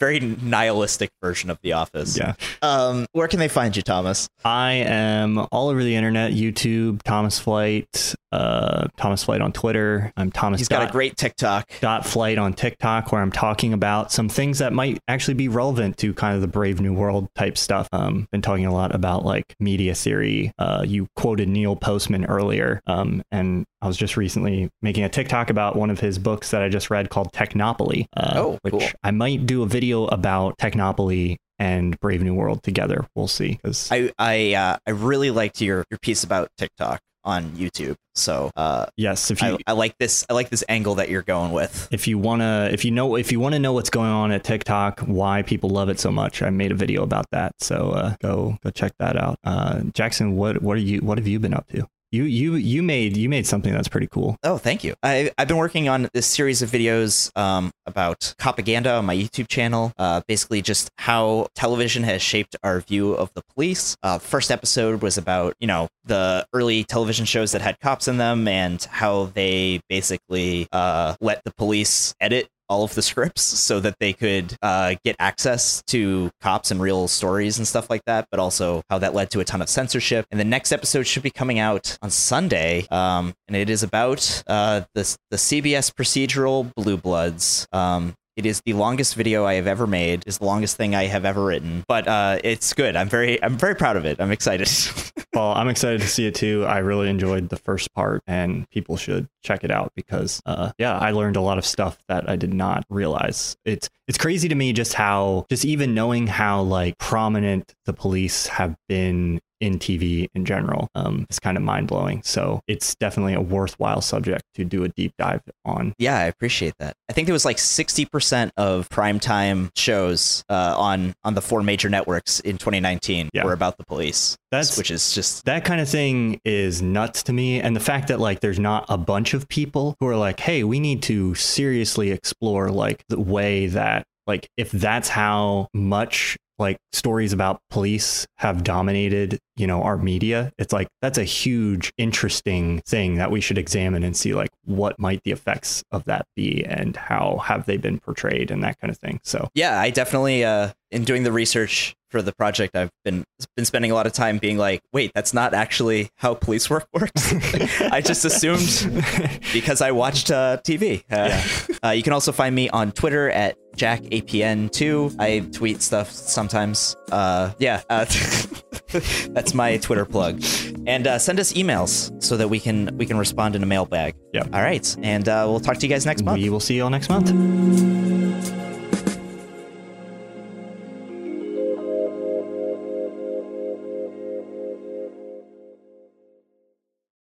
very 0.00 0.20
nihilistic 0.20 1.10
version 1.22 1.50
of 1.50 1.58
the 1.62 1.72
office 1.72 2.16
yeah. 2.16 2.34
um 2.62 3.06
where 3.12 3.28
can 3.28 3.38
they 3.38 3.48
find 3.48 3.74
you 3.76 3.82
thomas 3.82 4.28
I 4.44 4.72
am 4.86 5.38
all 5.52 5.68
over 5.68 5.82
the 5.82 5.94
internet, 5.96 6.32
YouTube, 6.32 7.02
Thomas 7.02 7.38
Flight, 7.40 8.14
uh, 8.32 8.86
Thomas 8.96 9.24
Flight 9.24 9.40
on 9.42 9.52
Twitter. 9.52 10.10
I'm 10.16 10.30
Thomas. 10.30 10.60
he's 10.60 10.68
got 10.68 10.88
a 10.88 10.92
great 10.92 11.16
tiktok 11.16 11.27
dot 11.36 12.06
flight 12.06 12.38
on 12.38 12.52
TikTok 12.52 13.12
where 13.12 13.20
I'm 13.22 13.32
talking 13.32 13.72
about 13.72 14.12
some 14.12 14.28
things 14.28 14.58
that 14.58 14.72
might 14.72 14.98
actually 15.08 15.34
be 15.34 15.48
relevant 15.48 15.96
to 15.98 16.14
kind 16.14 16.34
of 16.34 16.40
the 16.40 16.48
Brave 16.48 16.80
New 16.80 16.94
World 16.94 17.28
type 17.34 17.58
stuff. 17.58 17.88
Um, 17.92 18.26
been 18.32 18.42
talking 18.42 18.66
a 18.66 18.72
lot 18.72 18.94
about 18.94 19.24
like 19.24 19.54
media 19.60 19.94
theory. 19.94 20.52
Uh, 20.58 20.84
you 20.86 21.06
quoted 21.16 21.48
Neil 21.48 21.76
Postman 21.76 22.24
earlier, 22.26 22.80
um, 22.86 23.22
and 23.30 23.64
I 23.80 23.86
was 23.86 23.96
just 23.96 24.16
recently 24.16 24.68
making 24.82 25.04
a 25.04 25.08
TikTok 25.08 25.50
about 25.50 25.76
one 25.76 25.90
of 25.90 26.00
his 26.00 26.18
books 26.18 26.50
that 26.50 26.62
I 26.62 26.68
just 26.68 26.90
read 26.90 27.10
called 27.10 27.32
Technopoly. 27.32 28.06
Uh, 28.16 28.32
Oh, 28.36 28.58
which 28.62 28.72
cool. 28.72 28.82
I 29.02 29.10
might 29.10 29.46
do 29.46 29.62
a 29.62 29.66
video 29.66 30.06
about 30.06 30.58
Technopoly 30.58 31.36
and 31.58 31.98
Brave 32.00 32.22
New 32.22 32.34
World 32.34 32.62
together. 32.62 33.06
We'll 33.16 33.26
see. 33.26 33.54
Because 33.54 33.90
i 33.90 34.12
i 34.18 34.54
uh 34.54 34.76
i 34.86 34.90
really 34.90 35.30
liked 35.32 35.60
your 35.60 35.84
your 35.90 35.98
piece 35.98 36.22
about 36.22 36.50
tiktok 36.56 37.00
on 37.24 37.50
youtube 37.50 37.96
so 38.14 38.50
uh 38.56 38.86
yes, 38.96 39.30
if 39.30 39.40
you 39.42 39.48
I, 39.48 39.58
I 39.68 39.72
like 39.72 39.96
this 39.98 40.24
i 40.28 40.34
like 40.34 40.48
this 40.48 40.64
angle 40.68 40.96
that 40.96 41.08
you're 41.08 41.22
going 41.22 41.52
with 41.52 41.88
if 41.92 42.08
you 42.08 42.18
wanna 42.18 42.68
if 42.72 42.84
you 42.84 42.90
know 42.90 43.16
if 43.16 43.30
you 43.32 43.40
want 43.40 43.54
to 43.54 43.58
know 43.58 43.72
what's 43.72 43.90
going 43.90 44.10
on 44.10 44.32
at 44.32 44.44
TikTok, 44.44 45.00
why 45.00 45.42
people 45.42 45.70
love 45.70 45.88
it 45.88 46.00
so 46.00 46.10
much, 46.10 46.42
I 46.42 46.50
made 46.50 46.72
a 46.72 46.74
video 46.74 47.02
about 47.02 47.26
that. 47.32 47.52
So 47.60 47.90
uh, 47.90 48.16
go 48.22 48.58
go 48.62 48.70
check 48.70 48.92
that 48.98 49.16
out. 49.16 49.38
Uh, 49.44 49.80
Jackson, 49.92 50.36
what 50.36 50.62
what 50.62 50.76
are 50.76 50.80
you 50.80 51.00
what 51.00 51.18
have 51.18 51.26
you 51.26 51.38
been 51.38 51.54
up 51.54 51.68
to? 51.68 51.86
You 52.10 52.24
you 52.24 52.54
you 52.54 52.82
made 52.82 53.16
you 53.16 53.28
made 53.28 53.46
something 53.46 53.72
that's 53.72 53.88
pretty 53.88 54.06
cool. 54.06 54.36
Oh, 54.42 54.56
thank 54.56 54.82
you. 54.82 54.94
I, 55.02 55.30
I've 55.36 55.48
been 55.48 55.58
working 55.58 55.88
on 55.90 56.08
this 56.14 56.26
series 56.26 56.62
of 56.62 56.70
videos 56.70 57.30
um, 57.36 57.70
about 57.84 58.34
propaganda 58.38 58.94
on 58.94 59.04
my 59.04 59.14
YouTube 59.14 59.48
channel. 59.48 59.92
Uh, 59.98 60.22
basically, 60.26 60.62
just 60.62 60.90
how 60.96 61.48
television 61.54 62.04
has 62.04 62.22
shaped 62.22 62.56
our 62.62 62.80
view 62.80 63.12
of 63.12 63.30
the 63.34 63.42
police. 63.54 63.94
Uh, 64.02 64.18
first 64.18 64.50
episode 64.50 65.02
was 65.02 65.18
about 65.18 65.54
you 65.60 65.66
know 65.66 65.88
the 66.04 66.46
early 66.54 66.84
television 66.84 67.26
shows 67.26 67.52
that 67.52 67.60
had 67.60 67.78
cops 67.80 68.08
in 68.08 68.16
them 68.16 68.48
and 68.48 68.82
how 68.84 69.26
they 69.34 69.80
basically 69.90 70.66
uh, 70.72 71.14
let 71.20 71.44
the 71.44 71.52
police 71.54 72.14
edit 72.20 72.48
all 72.68 72.84
of 72.84 72.94
the 72.94 73.02
scripts 73.02 73.42
so 73.68 73.80
that 73.80 73.96
they 74.00 74.12
could 74.12 74.56
uh, 74.62 74.94
get 75.04 75.16
access 75.18 75.82
to 75.88 76.30
cops 76.40 76.70
and 76.70 76.80
real 76.80 77.08
stories 77.08 77.58
and 77.58 77.66
stuff 77.66 77.90
like 77.90 78.04
that, 78.06 78.26
but 78.30 78.40
also 78.40 78.82
how 78.90 78.98
that 78.98 79.14
led 79.14 79.30
to 79.30 79.40
a 79.40 79.44
ton 79.44 79.62
of 79.62 79.68
censorship. 79.68 80.26
And 80.30 80.38
the 80.38 80.44
next 80.44 80.72
episode 80.72 81.04
should 81.06 81.22
be 81.22 81.30
coming 81.30 81.58
out 81.58 81.96
on 82.02 82.10
Sunday, 82.10 82.86
um, 82.90 83.34
and 83.46 83.56
it 83.56 83.70
is 83.70 83.82
about 83.82 84.42
uh, 84.46 84.82
the 84.94 85.16
the 85.30 85.36
CBS 85.36 85.92
procedural 85.92 86.72
Blue 86.74 86.96
Bloods. 86.96 87.66
Um, 87.72 88.14
it 88.38 88.46
is 88.46 88.62
the 88.64 88.72
longest 88.72 89.16
video 89.16 89.44
I 89.44 89.54
have 89.54 89.66
ever 89.66 89.88
made. 89.88 90.22
It's 90.24 90.38
the 90.38 90.44
longest 90.44 90.76
thing 90.76 90.94
I 90.94 91.06
have 91.06 91.24
ever 91.24 91.44
written, 91.44 91.84
but 91.88 92.06
uh, 92.06 92.38
it's 92.44 92.72
good. 92.72 92.94
I'm 92.94 93.08
very, 93.08 93.42
I'm 93.42 93.58
very 93.58 93.74
proud 93.74 93.96
of 93.96 94.04
it. 94.04 94.20
I'm 94.20 94.30
excited. 94.30 94.70
well, 95.34 95.52
I'm 95.52 95.68
excited 95.68 96.00
to 96.02 96.06
see 96.06 96.24
it 96.24 96.36
too. 96.36 96.64
I 96.64 96.78
really 96.78 97.10
enjoyed 97.10 97.48
the 97.48 97.56
first 97.56 97.92
part, 97.94 98.22
and 98.28 98.70
people 98.70 98.96
should 98.96 99.28
check 99.42 99.64
it 99.64 99.72
out 99.72 99.92
because, 99.96 100.40
uh, 100.46 100.70
yeah, 100.78 100.96
I 100.96 101.10
learned 101.10 101.34
a 101.34 101.40
lot 101.40 101.58
of 101.58 101.66
stuff 101.66 101.98
that 102.06 102.30
I 102.30 102.36
did 102.36 102.54
not 102.54 102.84
realize. 102.88 103.56
It's 103.64 103.90
it's 104.06 104.18
crazy 104.18 104.48
to 104.48 104.54
me 104.54 104.72
just 104.72 104.94
how, 104.94 105.44
just 105.50 105.64
even 105.64 105.92
knowing 105.92 106.28
how 106.28 106.62
like 106.62 106.96
prominent 106.98 107.74
the 107.86 107.92
police 107.92 108.46
have 108.46 108.76
been 108.88 109.40
in 109.60 109.78
TV 109.78 110.28
in 110.34 110.44
general 110.44 110.88
um, 110.94 111.26
is 111.30 111.38
kind 111.38 111.56
of 111.56 111.62
mind 111.62 111.88
blowing. 111.88 112.22
So 112.24 112.60
it's 112.66 112.94
definitely 112.96 113.34
a 113.34 113.40
worthwhile 113.40 114.00
subject 114.00 114.44
to 114.54 114.64
do 114.64 114.84
a 114.84 114.88
deep 114.88 115.12
dive 115.18 115.42
on. 115.64 115.94
Yeah, 115.98 116.18
I 116.18 116.24
appreciate 116.24 116.74
that. 116.78 116.94
I 117.08 117.12
think 117.12 117.26
there 117.26 117.32
was 117.32 117.44
like 117.44 117.56
60% 117.56 118.50
of 118.56 118.88
primetime 118.88 119.70
shows 119.76 120.44
uh, 120.48 120.74
on 120.76 121.14
on 121.24 121.34
the 121.34 121.42
four 121.42 121.62
major 121.62 121.88
networks 121.88 122.40
in 122.40 122.58
2019 122.58 123.30
yeah. 123.32 123.44
were 123.44 123.52
about 123.52 123.76
the 123.76 123.84
police. 123.84 124.36
That's 124.50 124.76
which 124.78 124.90
is 124.90 125.14
just 125.14 125.44
that 125.44 125.64
kind 125.64 125.80
of 125.80 125.88
thing 125.88 126.40
is 126.44 126.80
nuts 126.82 127.22
to 127.24 127.32
me. 127.32 127.60
And 127.60 127.74
the 127.74 127.80
fact 127.80 128.08
that 128.08 128.20
like 128.20 128.40
there's 128.40 128.58
not 128.58 128.86
a 128.88 128.98
bunch 128.98 129.34
of 129.34 129.48
people 129.48 129.96
who 130.00 130.06
are 130.06 130.16
like, 130.16 130.40
hey, 130.40 130.64
we 130.64 130.80
need 130.80 131.02
to 131.04 131.34
seriously 131.34 132.10
explore 132.10 132.70
like 132.70 133.04
the 133.08 133.20
way 133.20 133.66
that 133.68 134.04
like 134.26 134.48
if 134.56 134.70
that's 134.70 135.08
how 135.08 135.68
much 135.74 136.36
like 136.58 136.78
stories 136.92 137.32
about 137.32 137.60
police 137.70 138.26
have 138.36 138.64
dominated 138.64 139.38
you 139.56 139.66
know 139.66 139.82
our 139.82 139.96
media 139.96 140.52
it's 140.58 140.72
like 140.72 140.88
that's 141.00 141.18
a 141.18 141.24
huge 141.24 141.92
interesting 141.98 142.80
thing 142.86 143.16
that 143.16 143.30
we 143.30 143.40
should 143.40 143.58
examine 143.58 144.02
and 144.02 144.16
see 144.16 144.34
like 144.34 144.50
what 144.64 144.98
might 144.98 145.22
the 145.24 145.32
effects 145.32 145.82
of 145.90 146.04
that 146.04 146.26
be 146.36 146.64
and 146.64 146.96
how 146.96 147.38
have 147.38 147.66
they 147.66 147.76
been 147.76 147.98
portrayed 147.98 148.50
and 148.50 148.62
that 148.62 148.78
kind 148.80 148.90
of 148.90 148.98
thing. 148.98 149.20
So 149.22 149.48
yeah 149.54 149.80
i 149.80 149.90
definitely 149.90 150.44
uh 150.44 150.70
in 150.90 151.04
doing 151.04 151.22
the 151.22 151.32
research 151.32 151.94
for 152.10 152.22
the 152.22 152.32
project 152.32 152.74
i've 152.74 152.90
been 153.04 153.24
been 153.56 153.64
spending 153.64 153.90
a 153.90 153.94
lot 153.94 154.06
of 154.06 154.12
time 154.12 154.38
being 154.38 154.56
like 154.56 154.80
wait 154.92 155.12
that's 155.14 155.34
not 155.34 155.54
actually 155.54 156.08
how 156.16 156.34
police 156.34 156.70
work 156.70 156.86
works? 156.92 157.34
I 157.80 158.00
just 158.00 158.24
assumed 158.24 159.04
because 159.52 159.80
i 159.80 159.90
watched 159.90 160.30
uh, 160.30 160.58
tv 160.64 161.02
uh, 161.10 161.28
yeah. 161.28 161.76
uh, 161.88 161.90
you 161.92 162.02
can 162.02 162.12
also 162.12 162.32
find 162.32 162.54
me 162.54 162.68
on 162.70 162.92
twitter 162.92 163.30
at 163.30 163.56
jackapn2 163.78 165.16
i 165.18 165.40
tweet 165.56 165.82
stuff 165.82 166.10
sometimes. 166.10 166.96
Uh 167.10 167.52
yeah 167.58 167.82
uh, 167.88 168.04
that's 169.34 169.54
my 169.54 169.76
twitter 169.78 170.04
plug. 170.04 170.42
And 170.86 171.06
uh, 171.06 171.18
send 171.18 171.38
us 171.40 171.52
emails 171.52 172.10
so 172.22 172.36
that 172.36 172.48
we 172.48 172.60
can 172.60 172.96
we 172.98 173.06
can 173.06 173.18
respond 173.18 173.56
in 173.56 173.62
a 173.62 173.66
mailbag. 173.66 174.14
Yeah. 174.32 174.44
All 174.52 174.62
right. 174.62 174.86
And 175.02 175.28
uh, 175.28 175.44
we'll 175.48 175.60
talk 175.60 175.76
to 175.78 175.86
you 175.86 175.90
guys 175.90 176.06
next 176.06 176.22
month. 176.22 176.38
we 176.38 176.50
will 176.50 176.60
see 176.60 176.76
you 176.76 176.84
all 176.84 176.90
next 176.90 177.08
month 177.08 177.30